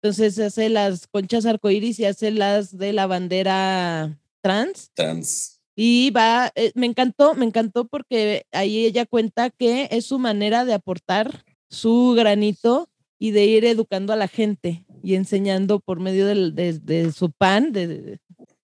Entonces 0.00 0.38
hace 0.38 0.68
las 0.68 1.06
conchas 1.08 1.44
arcoíris 1.44 1.98
y 1.98 2.04
hace 2.04 2.30
las 2.30 2.76
de 2.76 2.92
la 2.92 3.06
bandera 3.06 4.18
trans. 4.40 4.90
Trans. 4.94 5.60
Y 5.74 6.10
va, 6.10 6.52
eh, 6.54 6.72
me 6.74 6.86
encantó, 6.86 7.34
me 7.34 7.44
encantó 7.44 7.86
porque 7.86 8.46
ahí 8.52 8.84
ella 8.84 9.06
cuenta 9.06 9.50
que 9.50 9.88
es 9.90 10.06
su 10.06 10.18
manera 10.18 10.64
de 10.64 10.74
aportar 10.74 11.44
su 11.68 12.14
granito 12.16 12.88
y 13.18 13.32
de 13.32 13.46
ir 13.46 13.64
educando 13.64 14.12
a 14.12 14.16
la 14.16 14.28
gente 14.28 14.84
y 15.02 15.14
enseñando 15.14 15.80
por 15.80 16.00
medio 16.00 16.26
de, 16.26 16.78
de 16.78 17.12
su 17.12 17.30
pan, 17.30 17.72
de, 17.72 18.18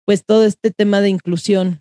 pues 0.05 0.25
todo 0.25 0.45
este 0.45 0.71
tema 0.71 1.01
de 1.01 1.11
inclusión. 1.11 1.81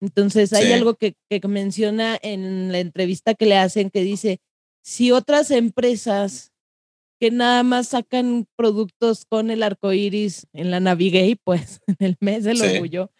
Entonces 0.00 0.52
hay 0.52 0.72
algo 0.72 0.94
que, 0.94 1.16
que 1.28 1.40
menciona 1.46 2.18
en 2.20 2.72
la 2.72 2.80
entrevista 2.80 3.34
que 3.34 3.46
le 3.46 3.56
hacen 3.56 3.90
que 3.90 4.02
dice, 4.02 4.40
si 4.82 5.12
otras 5.12 5.50
empresas 5.50 6.51
que 7.22 7.30
nada 7.30 7.62
más 7.62 7.86
sacan 7.86 8.48
productos 8.56 9.24
con 9.24 9.52
el 9.52 9.62
arco 9.62 9.92
iris 9.92 10.48
en 10.52 10.72
la 10.72 10.80
Navigay, 10.80 11.36
pues 11.36 11.80
en 11.86 11.96
el 12.00 12.16
mes 12.18 12.42
del 12.42 12.60
orgullo, 12.60 13.12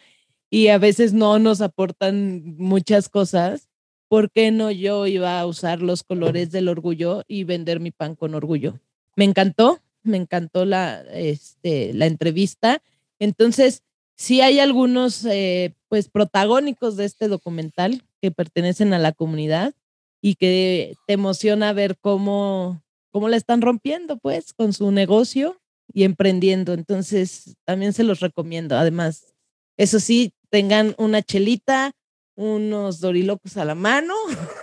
y 0.51 0.67
a 0.69 0.79
veces 0.79 1.13
no 1.13 1.39
nos 1.39 1.61
aportan 1.61 2.57
muchas 2.59 3.09
cosas, 3.09 3.69
¿por 4.09 4.33
qué 4.33 4.51
no 4.51 4.73
yo 4.73 5.07
iba 5.07 5.39
a 5.39 5.47
usar 5.47 5.83
los 5.83 6.03
colores 6.03 6.51
del 6.51 6.69
orgullo 6.69 7.23
y 7.29 7.45
vender 7.45 7.79
mi 7.79 7.93
pan 7.93 8.17
con 8.17 8.35
orgullo? 8.35 8.81
Me 9.15 9.25
encantó, 9.25 9.79
me 10.03 10.17
encantó 10.17 10.65
la, 10.65 11.03
este, 11.13 11.95
la 11.95 12.07
entrevista. 12.07 12.83
Entonces, 13.21 13.85
sí 14.17 14.41
hay 14.41 14.59
algunos 14.59 15.25
eh, 15.27 15.77
pues 15.89 16.09
protagónicos 16.09 16.97
de 16.97 17.05
este 17.05 17.29
documental 17.29 18.03
que 18.21 18.33
pertenecen 18.33 18.95
a 18.95 18.99
la 18.99 19.13
comunidad 19.13 19.75
y 20.21 20.35
que 20.35 20.97
te 21.07 21.13
emociona 21.13 21.73
ver 21.73 21.97
cómo 22.01 22.83
cómo 23.13 23.29
la 23.29 23.37
están 23.37 23.61
rompiendo, 23.61 24.19
pues, 24.19 24.53
con 24.53 24.73
su 24.73 24.91
negocio 24.91 25.61
y 25.93 26.05
emprendiendo. 26.05 26.73
Entonces, 26.73 27.57
también 27.65 27.93
se 27.93 28.05
los 28.05 28.21
recomiendo. 28.21 28.77
Además, 28.77 29.35
eso 29.77 30.01
sí, 30.01 30.33
tengan 30.51 30.95
una 30.99 31.23
chelita, 31.23 31.93
unos 32.35 33.01
dorilocos 33.01 33.57
a 33.57 33.65
la 33.65 33.75
mano, 33.75 34.15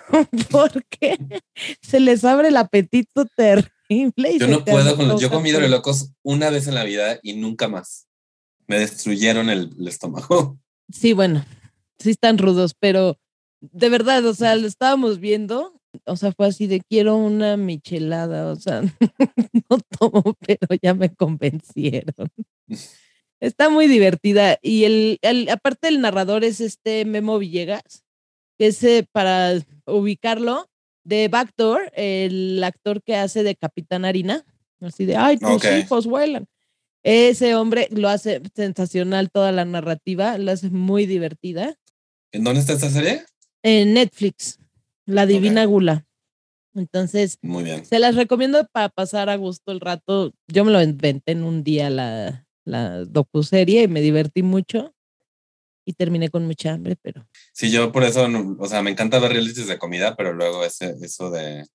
porque 0.51 1.17
se 1.81 1.99
les 1.99 2.25
abre 2.25 2.49
el 2.49 2.57
apetito 2.57 3.25
terrible. 3.35 4.37
yo 4.39 4.47
no 4.47 4.65
puedo 4.65 4.95
con 4.97 5.07
los, 5.07 5.21
yo 5.21 5.29
comí 5.29 5.51
dorilocos 5.51 6.11
una 6.23 6.49
vez 6.49 6.67
en 6.67 6.75
la 6.75 6.83
vida 6.83 7.19
y 7.21 7.33
nunca 7.33 7.67
más. 7.67 8.07
Me 8.67 8.79
destruyeron 8.79 9.49
el, 9.49 9.71
el 9.79 9.87
estómago. 9.87 10.59
Sí, 10.91 11.13
bueno, 11.13 11.45
sí 11.99 12.11
están 12.11 12.37
rudos, 12.37 12.75
pero 12.79 13.17
de 13.61 13.89
verdad, 13.89 14.25
o 14.25 14.33
sea, 14.33 14.55
lo 14.55 14.67
estábamos 14.67 15.19
viendo 15.19 15.78
o 16.05 16.15
sea, 16.15 16.31
fue 16.31 16.47
así 16.47 16.67
de 16.67 16.81
quiero 16.81 17.17
una 17.17 17.57
michelada, 17.57 18.51
o 18.51 18.55
sea, 18.55 18.81
no 19.69 19.77
tomo, 19.97 20.35
pero 20.45 20.79
ya 20.81 20.93
me 20.93 21.13
convencieron. 21.13 22.29
Está 23.39 23.69
muy 23.69 23.87
divertida 23.87 24.59
y 24.61 24.83
el, 24.83 25.47
aparte 25.51 25.87
el 25.87 26.01
narrador 26.01 26.43
es 26.43 26.59
este 26.61 27.05
Memo 27.05 27.39
Villegas, 27.39 28.03
que 28.57 28.67
es 28.67 28.83
eh, 28.83 29.07
para 29.11 29.53
ubicarlo 29.85 30.69
de 31.03 31.27
Backdoor, 31.29 31.91
el 31.95 32.61
actor 32.63 33.01
que 33.01 33.15
hace 33.15 33.43
de 33.43 33.55
Capitán 33.55 34.05
Harina, 34.05 34.45
así 34.81 35.05
de, 35.05 35.15
ay, 35.15 35.37
tus 35.37 35.63
hijos 35.65 36.05
vuelan. 36.05 36.47
Ese 37.03 37.55
hombre 37.55 37.87
lo 37.91 38.09
hace 38.09 38.41
sensacional 38.53 39.31
toda 39.31 39.53
la 39.53 39.63
narrativa, 39.63 40.37
lo 40.37 40.51
hace 40.51 40.69
muy 40.69 41.05
divertida. 41.05 41.75
¿En 42.33 42.43
dónde 42.43 42.59
está 42.59 42.73
esta 42.73 42.89
serie? 42.89 43.23
En 43.63 43.93
Netflix. 43.93 44.58
La 45.09 45.25
Divina 45.25 45.65
Gula. 45.65 46.05
Entonces, 46.75 47.39
Muy 47.41 47.63
bien. 47.63 47.85
se 47.85 47.99
las 47.99 48.15
recomiendo 48.15 48.65
para 48.71 48.89
pasar 48.89 49.29
a 49.29 49.35
gusto 49.35 49.71
el 49.71 49.79
rato. 49.79 50.33
Yo 50.47 50.63
me 50.63 50.71
lo 50.71 50.81
inventé 50.81 51.31
en 51.31 51.43
un 51.43 51.63
día 51.63 51.89
la, 51.89 52.47
la 52.63 53.05
docuserie 53.05 53.83
y 53.83 53.87
me 53.87 54.01
divertí 54.01 54.43
mucho 54.43 54.93
y 55.83 55.93
terminé 55.93 56.29
con 56.29 56.45
mucha 56.45 56.73
hambre, 56.73 56.95
pero... 57.01 57.27
Sí, 57.53 57.71
yo 57.71 57.91
por 57.91 58.03
eso, 58.03 58.27
o 58.59 58.67
sea, 58.67 58.83
me 58.83 58.91
encanta 58.91 59.17
ver 59.17 59.31
realities 59.31 59.67
de 59.67 59.79
comida, 59.79 60.15
pero 60.15 60.33
luego 60.33 60.63
ese, 60.63 60.95
eso 61.01 61.31
de... 61.31 61.65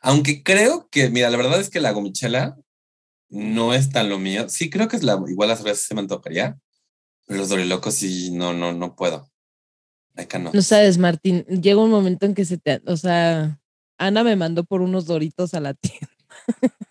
Aunque 0.00 0.44
creo 0.44 0.88
que, 0.90 1.10
mira, 1.10 1.30
la 1.30 1.36
verdad 1.36 1.60
es 1.60 1.68
que 1.68 1.80
la 1.80 1.90
gomichela 1.90 2.56
no 3.28 3.74
es 3.74 3.90
tan 3.90 4.08
lo 4.08 4.20
mío. 4.20 4.48
Sí, 4.48 4.70
creo 4.70 4.86
que 4.86 4.96
es 4.96 5.02
la, 5.02 5.20
igual 5.26 5.48
las 5.48 5.64
veces 5.64 5.86
se 5.86 5.94
me 5.94 6.00
antojaría, 6.00 6.56
pero 7.26 7.40
los 7.40 7.48
dorilocos 7.48 7.94
sí, 7.94 8.30
no, 8.30 8.52
no, 8.52 8.72
no 8.72 8.94
puedo. 8.94 9.31
No 10.52 10.62
sabes, 10.62 10.98
Martín, 10.98 11.44
llega 11.46 11.82
un 11.82 11.90
momento 11.90 12.26
en 12.26 12.34
que 12.34 12.44
se 12.44 12.58
te, 12.58 12.82
o 12.86 12.96
sea, 12.96 13.60
Ana 13.98 14.24
me 14.24 14.36
mandó 14.36 14.64
por 14.64 14.82
unos 14.82 15.06
doritos 15.06 15.54
a 15.54 15.60
la 15.60 15.74
tienda. 15.74 16.08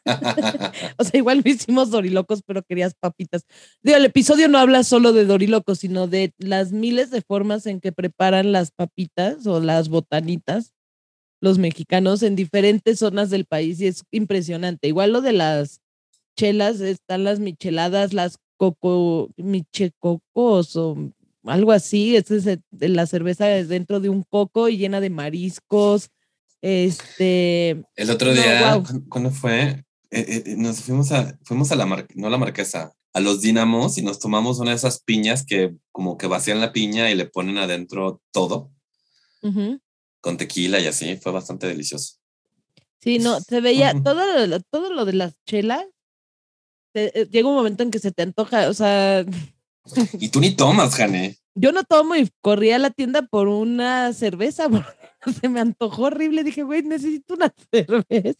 o 0.97 1.03
sea, 1.03 1.17
igual 1.17 1.41
no 1.43 1.51
hicimos 1.51 1.91
dorilocos, 1.91 2.41
pero 2.45 2.63
querías 2.63 2.93
papitas. 2.93 3.45
Digo, 3.82 3.97
el 3.97 4.05
episodio 4.05 4.47
no 4.47 4.57
habla 4.57 4.84
solo 4.84 5.13
de 5.13 5.26
dorilocos, 5.26 5.80
sino 5.80 6.07
de 6.07 6.34
las 6.38 6.72
miles 6.72 7.11
de 7.11 7.22
formas 7.22 7.65
en 7.65 7.80
que 7.80 7.91
preparan 7.91 8.51
las 8.51 8.72
papitas 8.72 9.45
o 9.45 9.59
las 9.59 9.89
botanitas 9.89 10.74
los 11.41 11.57
mexicanos 11.57 12.24
en 12.24 12.36
diferentes 12.36 12.99
zonas 12.99 13.30
del 13.30 13.45
país 13.45 13.82
y 13.82 13.88
es 13.88 14.03
impresionante. 14.11 14.88
Igual 14.88 15.11
lo 15.11 15.22
de 15.22 15.34
las 15.34 15.82
chelas, 16.38 16.80
están 16.80 17.24
las 17.24 17.39
micheladas, 17.39 18.13
las 18.13 18.38
coco, 18.57 19.32
michecocos 19.38 20.76
o 20.76 21.11
algo 21.45 21.71
así. 21.71 22.15
Esta 22.15 22.35
es 22.35 22.59
la 22.71 23.07
cerveza 23.07 23.45
dentro 23.45 23.99
de 23.99 24.09
un 24.09 24.23
coco 24.23 24.69
y 24.69 24.77
llena 24.77 24.99
de 25.01 25.09
mariscos. 25.09 26.09
Este. 26.61 27.83
El 27.95 28.09
otro 28.09 28.33
día, 28.33 28.81
¿cuándo 29.09 29.31
fue? 29.31 29.83
Eh, 30.11 30.43
eh, 30.45 30.55
nos 30.57 30.81
fuimos 30.81 31.11
a, 31.11 31.39
fuimos 31.43 31.71
a 31.71 31.75
la, 31.75 32.05
no 32.15 32.27
a 32.27 32.29
la 32.29 32.37
marquesa, 32.37 32.93
a 33.13 33.19
los 33.19 33.41
dinamos 33.41 33.97
y 33.97 34.01
nos 34.01 34.19
tomamos 34.19 34.59
una 34.59 34.71
de 34.71 34.75
esas 34.75 35.01
piñas 35.01 35.45
que 35.45 35.75
como 35.91 36.17
que 36.17 36.27
vacían 36.27 36.59
la 36.59 36.73
piña 36.73 37.09
y 37.09 37.15
le 37.15 37.25
ponen 37.25 37.57
adentro 37.57 38.21
todo. 38.31 38.71
Con 40.21 40.37
tequila 40.37 40.79
y 40.79 40.85
así, 40.85 41.17
fue 41.17 41.31
bastante 41.31 41.65
delicioso. 41.65 42.17
Sí, 42.99 43.17
no, 43.17 43.39
se 43.39 43.59
veía 43.61 43.93
todo, 44.03 44.21
todo 44.69 44.93
lo 44.93 45.05
de 45.05 45.13
las 45.13 45.35
chelas. 45.45 45.85
Eh, 46.93 47.27
llega 47.31 47.49
un 47.49 47.55
momento 47.55 47.81
en 47.81 47.89
que 47.89 47.97
se 47.97 48.11
te 48.11 48.21
antoja, 48.21 48.69
o 48.69 48.73
sea, 48.73 49.25
y 50.13 50.29
tú 50.29 50.39
ni 50.39 50.51
tomas, 50.51 50.95
Jane. 50.95 51.38
Yo 51.55 51.71
no 51.71 51.84
tomo 51.84 52.15
y 52.15 52.29
corrí 52.41 52.71
a 52.71 52.79
la 52.79 52.91
tienda 52.91 53.23
por 53.23 53.47
una 53.47 54.13
cerveza. 54.13 54.67
Se 55.41 55.49
me 55.49 55.59
antojó 55.59 56.03
horrible. 56.03 56.43
Dije, 56.43 56.63
güey, 56.63 56.84
necesito 56.84 57.34
una 57.34 57.53
cerveza. 57.71 58.39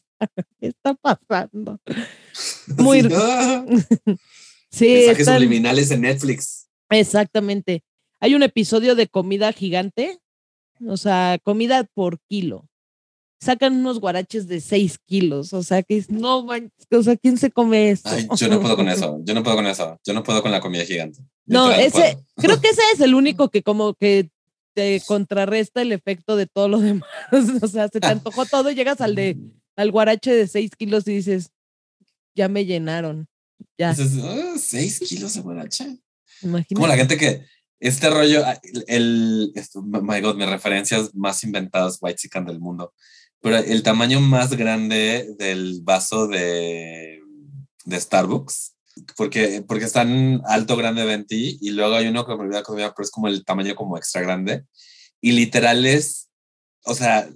¿Qué 0.60 0.68
está 0.68 0.94
pasando? 0.94 1.80
Muy. 2.78 3.02
sí, 4.72 4.88
Mensajes 4.88 5.26
subliminales 5.28 5.92
en 5.92 6.02
Netflix. 6.02 6.68
Exactamente. 6.90 7.84
Hay 8.20 8.36
un 8.36 8.44
episodio 8.44 8.96
de 8.96 9.08
comida 9.08 9.52
gigante, 9.52 10.20
o 10.88 10.96
sea, 10.96 11.40
comida 11.44 11.84
por 11.96 12.20
kilo 12.28 12.70
sacan 13.42 13.74
unos 13.74 14.00
guaraches 14.00 14.48
de 14.48 14.62
6 14.62 15.00
kilos. 15.06 15.54
O 15.54 15.64
sea, 15.64 15.84
que 15.84 15.98
es, 15.98 16.10
no 16.10 16.46
o 16.46 17.04
sea, 17.04 17.18
¿quién 17.18 17.38
se 17.38 17.52
come 17.52 17.90
esto? 17.90 18.10
Ay, 18.10 18.28
yo 18.38 18.48
no 18.48 18.62
puedo 18.62 18.76
con 18.76 18.88
eso, 18.88 19.20
yo 19.24 19.34
no 19.34 19.44
puedo 19.44 19.56
con 19.56 19.68
eso, 19.68 20.00
yo 20.06 20.14
no 20.14 20.24
puedo 20.24 20.42
con 20.42 20.52
la 20.52 20.62
comida 20.62 20.86
gigante. 20.86 21.20
No, 21.46 21.72
ese, 21.72 22.18
creo 22.36 22.60
que 22.62 22.70
ese 22.70 22.82
es 22.94 23.00
el 23.02 23.16
único 23.16 23.50
que 23.50 23.64
como 23.64 23.94
que 23.94 24.30
te 24.74 25.02
contrarresta 25.06 25.82
el 25.82 25.92
efecto 25.92 26.36
de 26.36 26.48
todo 26.48 26.68
lo 26.68 26.80
demás. 26.80 27.10
o 27.62 27.68
sea, 27.68 27.88
se 27.88 28.00
te 28.00 28.08
antojó 28.08 28.46
todo 28.46 28.70
y 28.72 28.76
llegas 28.76 29.02
al 29.02 29.16
de 29.16 29.38
al 29.76 29.92
guarache 29.92 30.34
de 30.34 30.48
6 30.48 30.72
kilos 30.78 31.08
y 31.08 31.16
dices, 31.16 31.52
ya 32.36 32.48
me 32.48 32.66
llenaron. 32.66 33.28
Ya. 33.78 33.94
Dices, 33.94 34.22
6 34.58 35.00
kilos 35.00 35.34
de 35.34 35.42
guarache. 35.42 35.98
Imagínate. 36.42 36.76
Como 36.76 36.88
la 36.88 36.98
gente 36.98 37.18
que, 37.18 37.46
este 37.80 38.10
rollo, 38.10 38.44
el, 38.88 39.52
my 39.84 40.22
God, 40.22 40.36
mis 40.36 40.50
referencias 40.50 41.16
más 41.16 41.44
inventadas 41.44 41.98
white 42.00 42.18
chican 42.18 42.46
del 42.46 42.60
mundo 42.60 42.94
pero 43.42 43.58
el 43.58 43.84
tamaño 43.84 44.22
más 44.22 44.56
grande 44.56 45.36
del 45.38 45.82
vaso 45.82 46.28
de, 46.28 47.20
de 47.86 48.00
Starbucks, 48.00 48.76
porque, 49.16 49.64
porque 49.68 49.86
es 49.86 49.94
tan 49.94 50.42
alto, 50.46 50.76
grande, 50.76 51.06
20, 51.06 51.36
y 51.36 51.70
luego 51.72 51.96
hay 51.96 52.08
uno 52.08 52.26
que 52.26 52.36
me 52.36 52.42
olvidé 52.42 52.62
pero 52.66 52.94
es 53.00 53.12
como 53.12 53.28
el 53.28 53.44
tamaño 53.46 53.76
como 53.76 53.98
extra 53.98 54.22
grande, 54.22 54.64
y 55.22 55.32
literal 55.32 55.86
es, 55.86 56.30
o 56.86 56.94
sea, 56.94 57.30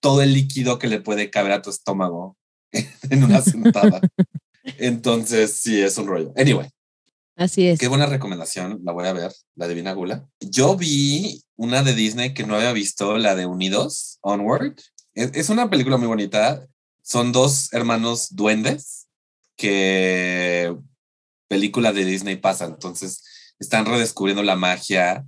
todo 0.00 0.22
el 0.22 0.32
líquido 0.32 0.78
que 0.78 0.88
le 0.88 1.00
puede 1.00 1.30
caber 1.30 1.52
a 1.52 1.62
tu 1.62 1.70
estómago 1.70 2.36
en 3.10 3.24
una 3.24 3.40
sentada. 3.40 4.00
Entonces, 4.78 5.52
sí, 5.52 5.80
es 5.80 5.98
un 5.98 6.06
rollo. 6.06 6.32
Anyway. 6.36 6.68
Así 7.36 7.66
es. 7.66 7.78
Qué 7.78 7.88
buena 7.88 8.06
recomendación, 8.06 8.80
la 8.84 8.92
voy 8.92 9.06
a 9.06 9.12
ver, 9.12 9.32
la 9.56 9.66
Divina 9.66 9.92
Gula. 9.94 10.26
Yo 10.40 10.76
vi 10.76 11.42
una 11.56 11.82
de 11.82 11.94
Disney 11.94 12.34
que 12.34 12.46
no 12.46 12.56
había 12.56 12.72
visto, 12.72 13.16
la 13.18 13.34
de 13.34 13.46
Unidos, 13.46 14.18
Onward. 14.20 14.74
Es, 15.14 15.48
una 15.48 15.70
película 15.70 15.96
muy 15.96 16.08
bonita. 16.08 16.66
Son 17.02 17.32
dos 17.32 17.72
hermanos 17.72 18.34
duendes 18.34 19.08
que 19.56 20.76
película 21.52 21.92
de 21.92 22.06
Disney 22.06 22.36
pasa. 22.36 22.64
Entonces 22.64 23.22
están 23.58 23.84
redescubriendo 23.84 24.42
la 24.42 24.56
magia 24.56 25.26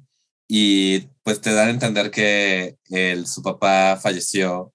y 0.48 1.00
pues 1.22 1.42
te 1.42 1.52
dan 1.52 1.68
a 1.68 1.70
entender 1.70 2.10
que 2.10 2.78
el, 2.88 3.26
su 3.26 3.42
papá 3.42 3.98
falleció 4.02 4.72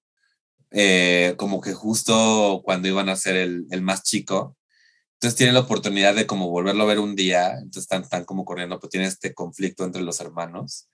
eh, 0.69 1.33
como 1.37 1.59
que 1.59 1.73
justo 1.73 2.61
cuando 2.63 2.87
iban 2.87 3.09
a 3.09 3.15
ser 3.15 3.35
el, 3.35 3.65
el, 3.71 3.81
más 3.81 4.03
chico. 4.03 4.55
Entonces 5.15 5.35
tienen 5.35 5.55
la 5.55 5.61
oportunidad 5.61 6.13
de 6.13 6.27
como 6.27 6.51
volverlo 6.51 6.83
a 6.83 6.87
ver 6.87 6.99
un 6.99 7.15
día. 7.15 7.53
Entonces 7.53 7.81
están, 7.83 8.03
están 8.03 8.25
como 8.25 8.45
corriendo, 8.45 8.79
pues 8.79 8.91
tiene 8.91 9.07
este 9.07 9.33
conflicto 9.33 9.85
entre 9.85 10.03
los 10.03 10.19
hermanos 10.19 10.87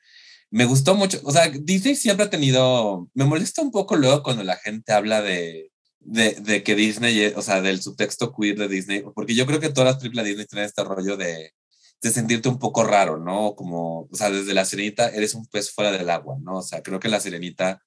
me 0.51 0.65
gustó 0.65 0.95
mucho. 0.95 1.19
O 1.23 1.31
sea, 1.31 1.49
Disney 1.49 1.95
siempre 1.95 2.27
ha 2.27 2.29
tenido. 2.29 3.09
Me 3.13 3.25
molesta 3.25 3.61
un 3.61 3.71
poco 3.71 3.95
luego 3.97 4.23
cuando 4.23 4.43
la 4.43 4.55
gente 4.55 4.93
habla 4.93 5.21
de, 5.21 5.71
de, 6.05 6.35
de 6.35 6.63
que 6.63 6.75
Disney, 6.75 7.33
o 7.35 7.41
sea, 7.41 7.61
del 7.61 7.81
subtexto 7.81 8.33
queer 8.33 8.57
de 8.57 8.67
Disney, 8.67 9.03
porque 9.13 9.35
yo 9.35 9.45
creo 9.45 9.59
que 9.59 9.69
todas 9.69 9.93
las 9.93 9.99
triple 9.99 10.23
Disney 10.23 10.45
tienen 10.45 10.67
este 10.67 10.83
rollo 10.83 11.17
de. 11.17 11.53
de 12.01 12.09
sentirte 12.11 12.49
un 12.49 12.59
poco 12.59 12.83
raro, 12.83 13.17
¿no? 13.17 13.55
Como, 13.55 14.01
o 14.01 14.15
sea, 14.15 14.29
desde 14.29 14.53
la 14.53 14.65
sirenita 14.65 15.09
eres 15.09 15.33
un 15.33 15.47
pez 15.47 15.71
fuera 15.71 15.91
del 15.91 16.09
agua, 16.09 16.37
¿no? 16.41 16.57
O 16.57 16.61
sea, 16.61 16.83
creo 16.83 16.99
que 16.99 17.09
la 17.09 17.19
sirenita 17.19 17.81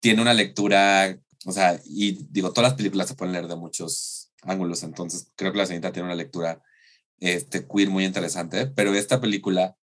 tiene 0.00 0.22
una 0.22 0.34
lectura, 0.34 1.16
o 1.46 1.52
sea, 1.52 1.80
y 1.86 2.26
digo, 2.30 2.52
todas 2.52 2.70
las 2.70 2.76
películas 2.76 3.08
se 3.08 3.14
pueden 3.14 3.32
leer 3.32 3.46
de 3.48 3.56
muchos 3.56 4.32
ángulos, 4.42 4.82
entonces 4.82 5.30
creo 5.36 5.52
que 5.52 5.58
la 5.58 5.66
sirenita 5.66 5.92
tiene 5.92 6.06
una 6.06 6.16
lectura 6.16 6.62
este, 7.20 7.66
queer 7.66 7.88
muy 7.90 8.04
interesante, 8.04 8.66
pero 8.66 8.94
esta 8.94 9.20
película, 9.20 9.76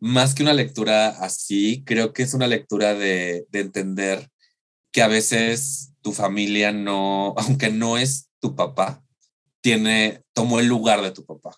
más 0.00 0.34
que 0.34 0.42
una 0.42 0.54
lectura 0.54 1.08
así, 1.08 1.84
creo 1.84 2.12
que 2.12 2.22
es 2.22 2.34
una 2.34 2.46
lectura 2.46 2.94
de, 2.94 3.46
de 3.50 3.60
entender 3.60 4.30
que 4.98 5.02
a 5.04 5.06
veces 5.06 5.92
tu 6.02 6.12
familia 6.12 6.72
no, 6.72 7.32
aunque 7.38 7.70
no 7.70 7.98
es 7.98 8.30
tu 8.40 8.56
papá, 8.56 9.04
tiene, 9.60 10.24
tomó 10.32 10.58
el 10.58 10.66
lugar 10.66 11.02
de 11.02 11.12
tu 11.12 11.24
papá. 11.24 11.54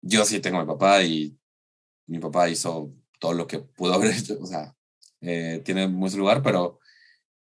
Yo 0.00 0.24
sí 0.24 0.40
tengo 0.40 0.56
a 0.56 0.62
mi 0.62 0.66
papá 0.66 1.02
y 1.02 1.36
mi 2.06 2.18
papá 2.18 2.48
hizo 2.48 2.90
todo 3.18 3.34
lo 3.34 3.46
que 3.46 3.58
pudo 3.58 3.92
haber 3.92 4.12
hecho, 4.16 4.38
o 4.40 4.46
sea, 4.46 4.74
eh, 5.20 5.60
tiene 5.66 5.86
mucho 5.86 6.16
lugar, 6.16 6.42
pero, 6.42 6.78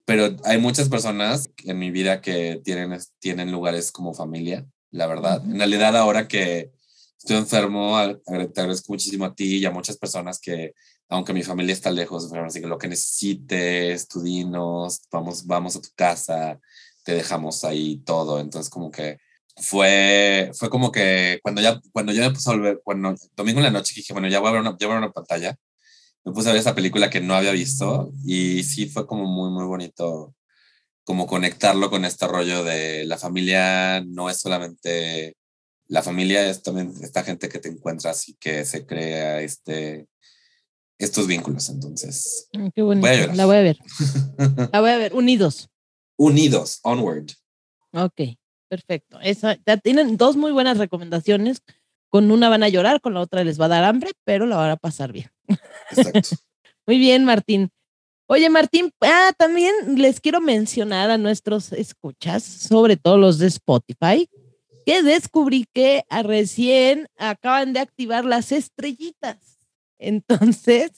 pero 0.04 0.36
hay 0.44 0.58
muchas 0.58 0.90
personas 0.90 1.50
en 1.64 1.80
mi 1.80 1.92
vida 1.92 2.20
que 2.20 2.60
tienen, 2.62 3.00
tienen 3.20 3.54
lugares 3.54 3.94
como 3.94 4.14
familia, 4.14 4.68
la 4.90 5.08
verdad. 5.08 5.42
En 5.46 5.60
realidad 5.60 5.96
ahora 5.96 6.28
que 6.28 6.74
estoy 7.18 7.38
enfermo, 7.38 7.98
te 8.26 8.60
agradezco 8.60 8.92
muchísimo 8.92 9.24
a 9.24 9.34
ti 9.34 9.60
y 9.60 9.66
a 9.66 9.72
muchas 9.72 9.98
personas 9.98 10.42
que, 10.42 10.74
aunque 11.12 11.34
mi 11.34 11.44
familia 11.44 11.74
está 11.74 11.92
lejos, 11.92 12.32
así 12.34 12.62
que 12.62 12.68
lo 12.68 12.78
que 12.78 12.88
necesites, 12.88 14.08
tú 14.08 14.22
dinos, 14.22 15.02
vamos, 15.12 15.46
vamos 15.46 15.76
a 15.76 15.82
tu 15.82 15.90
casa, 15.94 16.60
te 17.04 17.14
dejamos 17.14 17.66
ahí 17.66 17.98
todo. 18.06 18.40
Entonces 18.40 18.70
como 18.70 18.90
que 18.92 19.18
fue, 19.58 20.52
fue 20.54 20.70
como 20.70 20.92
que 20.92 21.40
cuando 21.44 21.62
ya, 21.62 21.82
cuando 21.92 22.14
yo 22.14 22.24
me 22.24 22.32
puse 22.32 22.50
a 22.50 22.54
volver, 22.54 22.82
cuando 22.84 23.14
domingo 23.36 23.60
en 23.60 23.66
la 23.66 23.72
noche 23.72 23.94
dije, 23.96 24.14
bueno, 24.14 24.30
ya 24.30 24.40
voy 24.40 24.50
a 24.50 24.52
ver 24.54 24.62
una, 24.62 24.72
voy 24.72 24.86
a 24.86 24.88
ver 24.88 24.98
una 25.00 25.12
pantalla, 25.12 25.56
me 26.24 26.32
puse 26.34 26.50
a 26.50 26.54
ver 26.54 26.62
esa 26.62 26.76
película 26.76 27.10
que 27.10 27.22
no 27.22 27.36
había 27.36 27.52
visto 27.52 28.14
y 28.26 28.64
sí 28.64 28.88
fue 28.88 29.06
como 29.08 29.26
muy, 29.26 29.50
muy 29.52 29.66
bonito 29.66 30.34
como 31.04 31.28
conectarlo 31.28 31.90
con 31.90 32.06
este 32.06 32.28
rollo 32.28 32.64
de 32.64 33.06
la 33.06 33.18
familia 33.18 34.02
no 34.02 34.30
es 34.30 34.38
solamente, 34.38 35.36
la 35.88 36.04
familia 36.04 36.50
es 36.50 36.64
también 36.64 36.94
esta 37.02 37.24
gente 37.24 37.50
que 37.50 37.60
te 37.60 37.70
encuentras 37.70 38.30
y 38.30 38.36
que 38.36 38.66
se 38.66 38.86
crea 38.86 39.42
este, 39.42 40.08
estos 41.06 41.28
vínculos. 41.28 41.70
Entonces, 41.70 42.50
qué 42.74 42.82
bonito. 42.82 43.08
la 43.34 43.46
voy 43.46 43.58
a 43.58 43.62
ver. 43.62 43.78
la 44.72 44.82
voy 44.82 44.90
a 44.92 44.98
ver, 44.98 45.14
unidos. 45.14 45.70
Unidos, 46.18 46.80
onward. 46.84 47.32
Ok. 47.94 48.22
Perfecto. 48.72 49.20
Esa, 49.20 49.58
ya 49.66 49.76
tienen 49.76 50.16
dos 50.16 50.38
muy 50.38 50.54
buenas 50.54 50.78
recomendaciones. 50.78 51.62
Con 52.10 52.32
una 52.32 52.48
van 52.48 52.64
a 52.64 52.70
llorar, 52.70 53.02
con 53.02 53.14
la 53.14 53.20
otra 53.20 53.44
les 53.44 53.60
va 53.60 53.66
a 53.66 53.68
dar 53.70 53.84
hambre, 53.84 54.12
pero 54.24 54.46
la 54.46 54.56
van 54.56 54.72
a 54.72 54.78
pasar 54.78 55.12
bien. 55.12 55.30
Exacto. 55.90 56.38
muy 56.88 56.98
bien, 56.98 57.26
Martín. 57.26 57.70
Oye, 58.28 58.50
Martín, 58.50 58.94
ah, 59.02 59.34
también 59.38 59.74
les 59.98 60.22
quiero 60.22 60.40
mencionar 60.40 61.12
a 61.12 61.18
nuestros 61.18 61.74
escuchas, 61.74 62.44
sobre 62.44 62.96
todo 62.96 63.18
los 63.18 63.40
de 63.40 63.48
Spotify, 63.48 64.30
que 64.86 65.04
descubrí 65.04 65.66
que 65.74 66.06
recién 66.24 67.08
acaban 67.18 67.74
de 67.74 67.82
activar 67.82 68.24
las 68.24 68.54
estrellitas. 68.54 69.51
Entonces, 70.02 70.92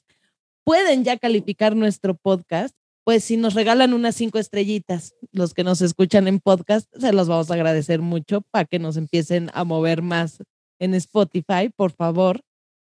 pueden 0.64 1.04
ya 1.04 1.18
calificar 1.18 1.76
nuestro 1.76 2.16
podcast 2.16 2.76
pues 3.04 3.26
si 3.26 3.38
nos 3.38 3.54
regalan 3.54 3.94
unas 3.94 4.16
cinco 4.16 4.40
estrellitas, 4.40 5.14
los 5.32 5.54
que 5.54 5.64
nos 5.64 5.82
escuchan 5.82 6.28
en 6.28 6.40
podcast, 6.40 6.88
se 6.98 7.12
los 7.12 7.28
vamos 7.28 7.52
a 7.52 7.56
agradecer 7.56 8.02
mucho 8.02 8.42
para 8.42 8.66
que 8.66 8.80
nos 8.80 8.96
empiecen 8.96 9.50
a 9.54 9.66
mover 9.66 10.02
más 10.02 10.42
en 10.80 10.94
Spotify, 10.94 11.70
por 11.76 11.92
favor. 11.92 12.42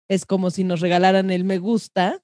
Es 0.09 0.27
como 0.27 0.51
si 0.51 0.65
nos 0.65 0.81
regalaran 0.81 1.31
el 1.31 1.45
me 1.45 1.59
gusta. 1.59 2.23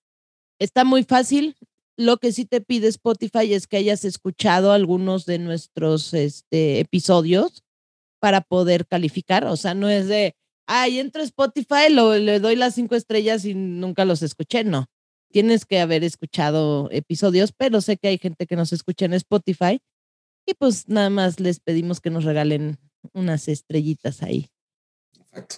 Está 0.58 0.84
muy 0.84 1.02
fácil. 1.02 1.56
Lo 1.96 2.18
que 2.18 2.32
sí 2.32 2.44
te 2.44 2.60
pide 2.60 2.88
Spotify 2.88 3.54
es 3.54 3.66
que 3.66 3.78
hayas 3.78 4.04
escuchado 4.04 4.72
algunos 4.72 5.24
de 5.24 5.38
nuestros 5.38 6.12
este, 6.12 6.80
episodios 6.80 7.64
para 8.20 8.42
poder 8.42 8.86
calificar. 8.86 9.46
O 9.46 9.56
sea, 9.56 9.72
no 9.72 9.88
es 9.88 10.08
de, 10.08 10.36
ay, 10.68 11.00
entro 11.00 11.22
a 11.22 11.24
Spotify, 11.24 11.90
lo, 11.90 12.14
le 12.16 12.38
doy 12.40 12.54
las 12.54 12.74
cinco 12.74 12.94
estrellas 12.94 13.44
y 13.44 13.54
nunca 13.54 14.04
los 14.04 14.22
escuché. 14.22 14.64
No, 14.64 14.86
tienes 15.32 15.64
que 15.64 15.80
haber 15.80 16.04
escuchado 16.04 16.88
episodios, 16.92 17.52
pero 17.56 17.80
sé 17.80 17.96
que 17.96 18.08
hay 18.08 18.18
gente 18.18 18.46
que 18.46 18.54
nos 18.54 18.72
escucha 18.72 19.06
en 19.06 19.14
Spotify 19.14 19.80
y 20.46 20.54
pues 20.54 20.86
nada 20.88 21.10
más 21.10 21.40
les 21.40 21.58
pedimos 21.58 22.00
que 22.00 22.10
nos 22.10 22.24
regalen 22.24 22.78
unas 23.12 23.48
estrellitas 23.48 24.22
ahí. 24.22 24.50
Perfecto. 25.12 25.56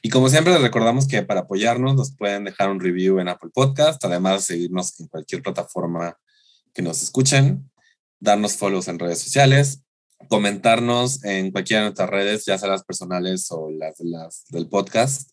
Y 0.00 0.10
como 0.10 0.28
siempre 0.28 0.52
les 0.52 0.62
recordamos 0.62 1.06
que 1.06 1.22
para 1.22 1.40
apoyarnos 1.40 1.96
nos 1.96 2.16
pueden 2.16 2.44
dejar 2.44 2.70
un 2.70 2.80
review 2.80 3.18
en 3.18 3.28
Apple 3.28 3.50
Podcast, 3.52 4.04
además 4.04 4.46
de 4.46 4.54
seguirnos 4.54 4.98
en 5.00 5.08
cualquier 5.08 5.42
plataforma 5.42 6.18
que 6.72 6.82
nos 6.82 7.02
escuchen, 7.02 7.70
darnos 8.20 8.56
follows 8.56 8.88
en 8.88 8.98
redes 8.98 9.20
sociales, 9.20 9.81
comentarnos 10.28 11.24
en 11.24 11.50
cualquiera 11.50 11.82
de 11.82 11.88
nuestras 11.88 12.10
redes, 12.10 12.44
ya 12.44 12.58
sea 12.58 12.68
las 12.68 12.84
personales 12.84 13.46
o 13.50 13.70
las, 13.70 14.44
del 14.48 14.68
podcast, 14.68 15.30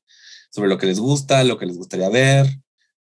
sobre 0.51 0.69
lo 0.69 0.77
que 0.77 0.87
les 0.87 0.99
gusta, 0.99 1.43
lo 1.43 1.57
que 1.57 1.65
les 1.65 1.77
gustaría 1.77 2.09
ver, 2.09 2.47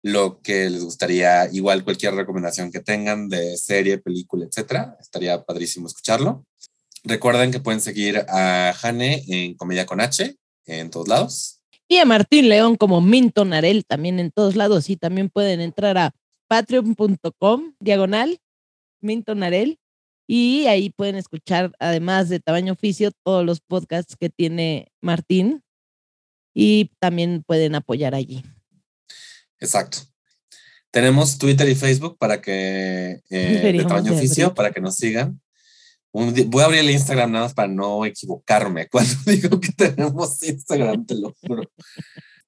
lo 0.02 0.40
que 0.40 0.68
les 0.70 0.84
gustaría, 0.84 1.48
igual 1.52 1.84
cualquier 1.84 2.14
recomendación 2.14 2.70
que 2.70 2.80
tengan 2.80 3.28
de 3.28 3.56
serie, 3.56 3.98
película, 3.98 4.46
etcétera. 4.46 4.96
Estaría 5.00 5.42
padrísimo 5.44 5.86
escucharlo. 5.86 6.44
Recuerden 7.04 7.50
que 7.50 7.60
pueden 7.60 7.80
seguir 7.80 8.24
a 8.28 8.72
Jane 8.76 9.24
en 9.26 9.54
Comedia 9.54 9.86
con 9.86 10.00
H 10.00 10.36
en 10.66 10.90
todos 10.90 11.08
lados. 11.08 11.62
Y 11.88 11.98
a 11.98 12.04
Martín 12.04 12.48
León 12.48 12.76
como 12.76 13.00
Minton 13.00 13.52
Arel 13.52 13.84
también 13.84 14.18
en 14.18 14.30
todos 14.30 14.56
lados. 14.56 14.88
Y 14.88 14.96
también 14.96 15.28
pueden 15.28 15.60
entrar 15.60 15.98
a 15.98 16.14
patreon.com 16.48 17.74
diagonal 17.80 18.40
Minton 19.00 19.42
Arel. 19.42 19.78
Y 20.34 20.66
ahí 20.66 20.88
pueden 20.88 21.16
escuchar, 21.16 21.72
además 21.78 22.30
de 22.30 22.40
Tamaño 22.40 22.72
Oficio, 22.72 23.10
todos 23.22 23.44
los 23.44 23.60
podcasts 23.60 24.16
que 24.18 24.30
tiene 24.30 24.90
Martín. 25.02 25.62
Y 26.54 26.90
también 27.00 27.44
pueden 27.46 27.74
apoyar 27.74 28.14
allí. 28.14 28.42
Exacto. 29.60 29.98
Tenemos 30.90 31.36
Twitter 31.36 31.68
y 31.68 31.74
Facebook 31.74 32.16
para 32.16 32.40
que, 32.40 33.20
eh, 33.28 33.72
de 33.74 33.84
tamaño 33.84 34.14
oficio, 34.14 34.54
para 34.54 34.70
que 34.70 34.80
nos 34.80 34.96
sigan. 34.96 35.38
voy 36.12 36.62
a 36.62 36.64
abrir 36.64 36.80
el 36.80 36.90
Instagram 36.90 37.30
nada 37.30 37.44
más 37.44 37.52
para 37.52 37.68
no 37.68 38.06
equivocarme 38.06 38.88
cuando 38.90 39.12
digo 39.26 39.60
que 39.60 39.72
tenemos 39.72 40.42
Instagram, 40.42 41.04
te 41.04 41.14
lo 41.14 41.36
juro. 41.42 41.70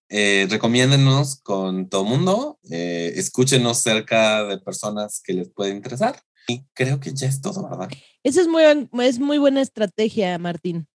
Eh, 0.09 0.47
recomiéndenos 0.49 1.37
con 1.43 1.91
todo 1.91 2.05
mundo, 2.05 2.59
eh, 2.71 3.13
escúchenos 3.17 3.77
cerca 3.77 4.43
de 4.45 4.57
personas 4.57 5.21
que 5.23 5.35
les 5.35 5.51
puede 5.51 5.73
interesar. 5.73 6.19
Y 6.47 6.65
creo 6.75 7.01
que 7.01 7.13
ya 7.15 7.27
es 7.27 7.41
todo, 7.41 7.69
¿verdad? 7.69 7.89
Esa 8.23 8.41
es 8.41 8.49
muy, 8.49 8.63
es 9.03 9.19
muy 9.19 9.39
buena 9.39 9.61
estrategia, 9.61 10.39
Martín. 10.39 10.87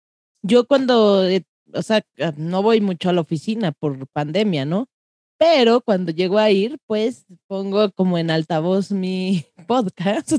Yo 0.42 0.66
cuando, 0.66 1.24
o 1.74 1.82
sea, 1.82 2.04
no 2.38 2.64
voy 2.64 2.82
mucho 2.82 3.10
a 3.10 3.14
la 3.14 3.22
oficina 3.22 3.72
por 3.72 4.08
pandemia, 4.08 4.66
¿no? 4.66 4.88
Pero 5.38 5.82
cuando 5.82 6.12
llego 6.12 6.38
a 6.38 6.52
ir, 6.52 6.78
pues 6.86 7.26
pongo 7.48 7.92
como 7.92 8.18
en 8.18 8.30
altavoz 8.30 8.92
mi 8.92 9.46
podcast. 9.68 10.34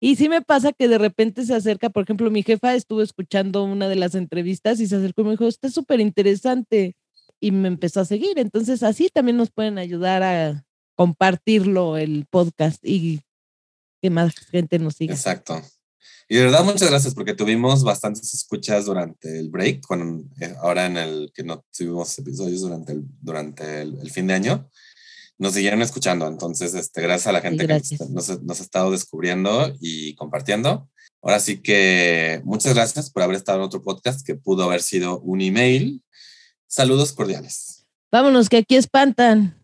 Y 0.00 0.16
sí 0.16 0.28
me 0.28 0.42
pasa 0.42 0.72
que 0.72 0.88
de 0.88 0.98
repente 0.98 1.46
se 1.46 1.54
acerca, 1.54 1.88
por 1.88 2.02
ejemplo, 2.02 2.30
mi 2.30 2.42
jefa 2.42 2.74
estuvo 2.74 3.00
escuchando 3.00 3.64
una 3.64 3.88
de 3.88 3.96
las 3.96 4.14
entrevistas 4.14 4.80
y 4.80 4.86
se 4.86 4.96
acercó 4.96 5.22
y 5.22 5.24
me 5.24 5.30
dijo, 5.30 5.46
está 5.46 5.70
súper 5.70 6.00
interesante. 6.00 6.94
Y 7.40 7.52
me 7.52 7.68
empezó 7.68 8.00
a 8.00 8.04
seguir. 8.04 8.38
Entonces 8.38 8.82
así 8.82 9.08
también 9.08 9.36
nos 9.36 9.50
pueden 9.50 9.78
ayudar 9.78 10.22
a 10.22 10.66
compartirlo 10.96 11.96
el 11.96 12.26
podcast 12.28 12.84
y 12.84 13.20
que 14.04 14.10
más 14.10 14.34
gente 14.50 14.78
nos 14.78 14.96
siga. 14.96 15.14
Exacto. 15.14 15.62
Y 16.28 16.36
de 16.36 16.44
verdad, 16.44 16.62
muchas 16.62 16.90
gracias 16.90 17.14
porque 17.14 17.32
tuvimos 17.32 17.84
bastantes 17.84 18.34
escuchas 18.34 18.84
durante 18.84 19.38
el 19.38 19.48
break, 19.48 19.80
eh, 20.42 20.54
ahora 20.60 20.84
en 20.84 20.98
el 20.98 21.32
que 21.34 21.42
no 21.42 21.64
tuvimos 21.74 22.18
episodios 22.18 22.60
durante 22.60 22.92
el, 22.92 23.02
durante 23.22 23.80
el, 23.80 24.10
fin 24.10 24.26
de 24.26 24.34
año, 24.34 24.68
nos 25.38 25.54
siguieron 25.54 25.80
escuchando. 25.80 26.28
Entonces, 26.28 26.74
este, 26.74 27.00
gracias 27.00 27.28
a 27.28 27.32
la 27.32 27.40
gente 27.40 27.66
que 27.66 27.80
nos, 28.10 28.42
nos, 28.42 28.60
ha 28.60 28.62
estado 28.62 28.90
descubriendo 28.90 29.74
y 29.80 30.14
compartiendo. 30.16 30.86
Ahora 31.22 31.40
sí 31.40 31.62
que 31.62 32.42
muchas 32.44 32.74
gracias 32.74 33.08
por 33.08 33.22
haber 33.22 33.36
estado 33.36 33.56
en 33.60 33.64
otro 33.64 33.82
podcast 33.82 34.20
que 34.26 34.34
pudo 34.34 34.64
haber 34.64 34.82
sido 34.82 35.20
un 35.20 35.40
email. 35.40 36.02
Saludos 36.66 37.14
cordiales. 37.14 37.86
Vámonos, 38.12 38.50
que 38.50 38.58
aquí 38.58 38.76
espantan. 38.76 39.63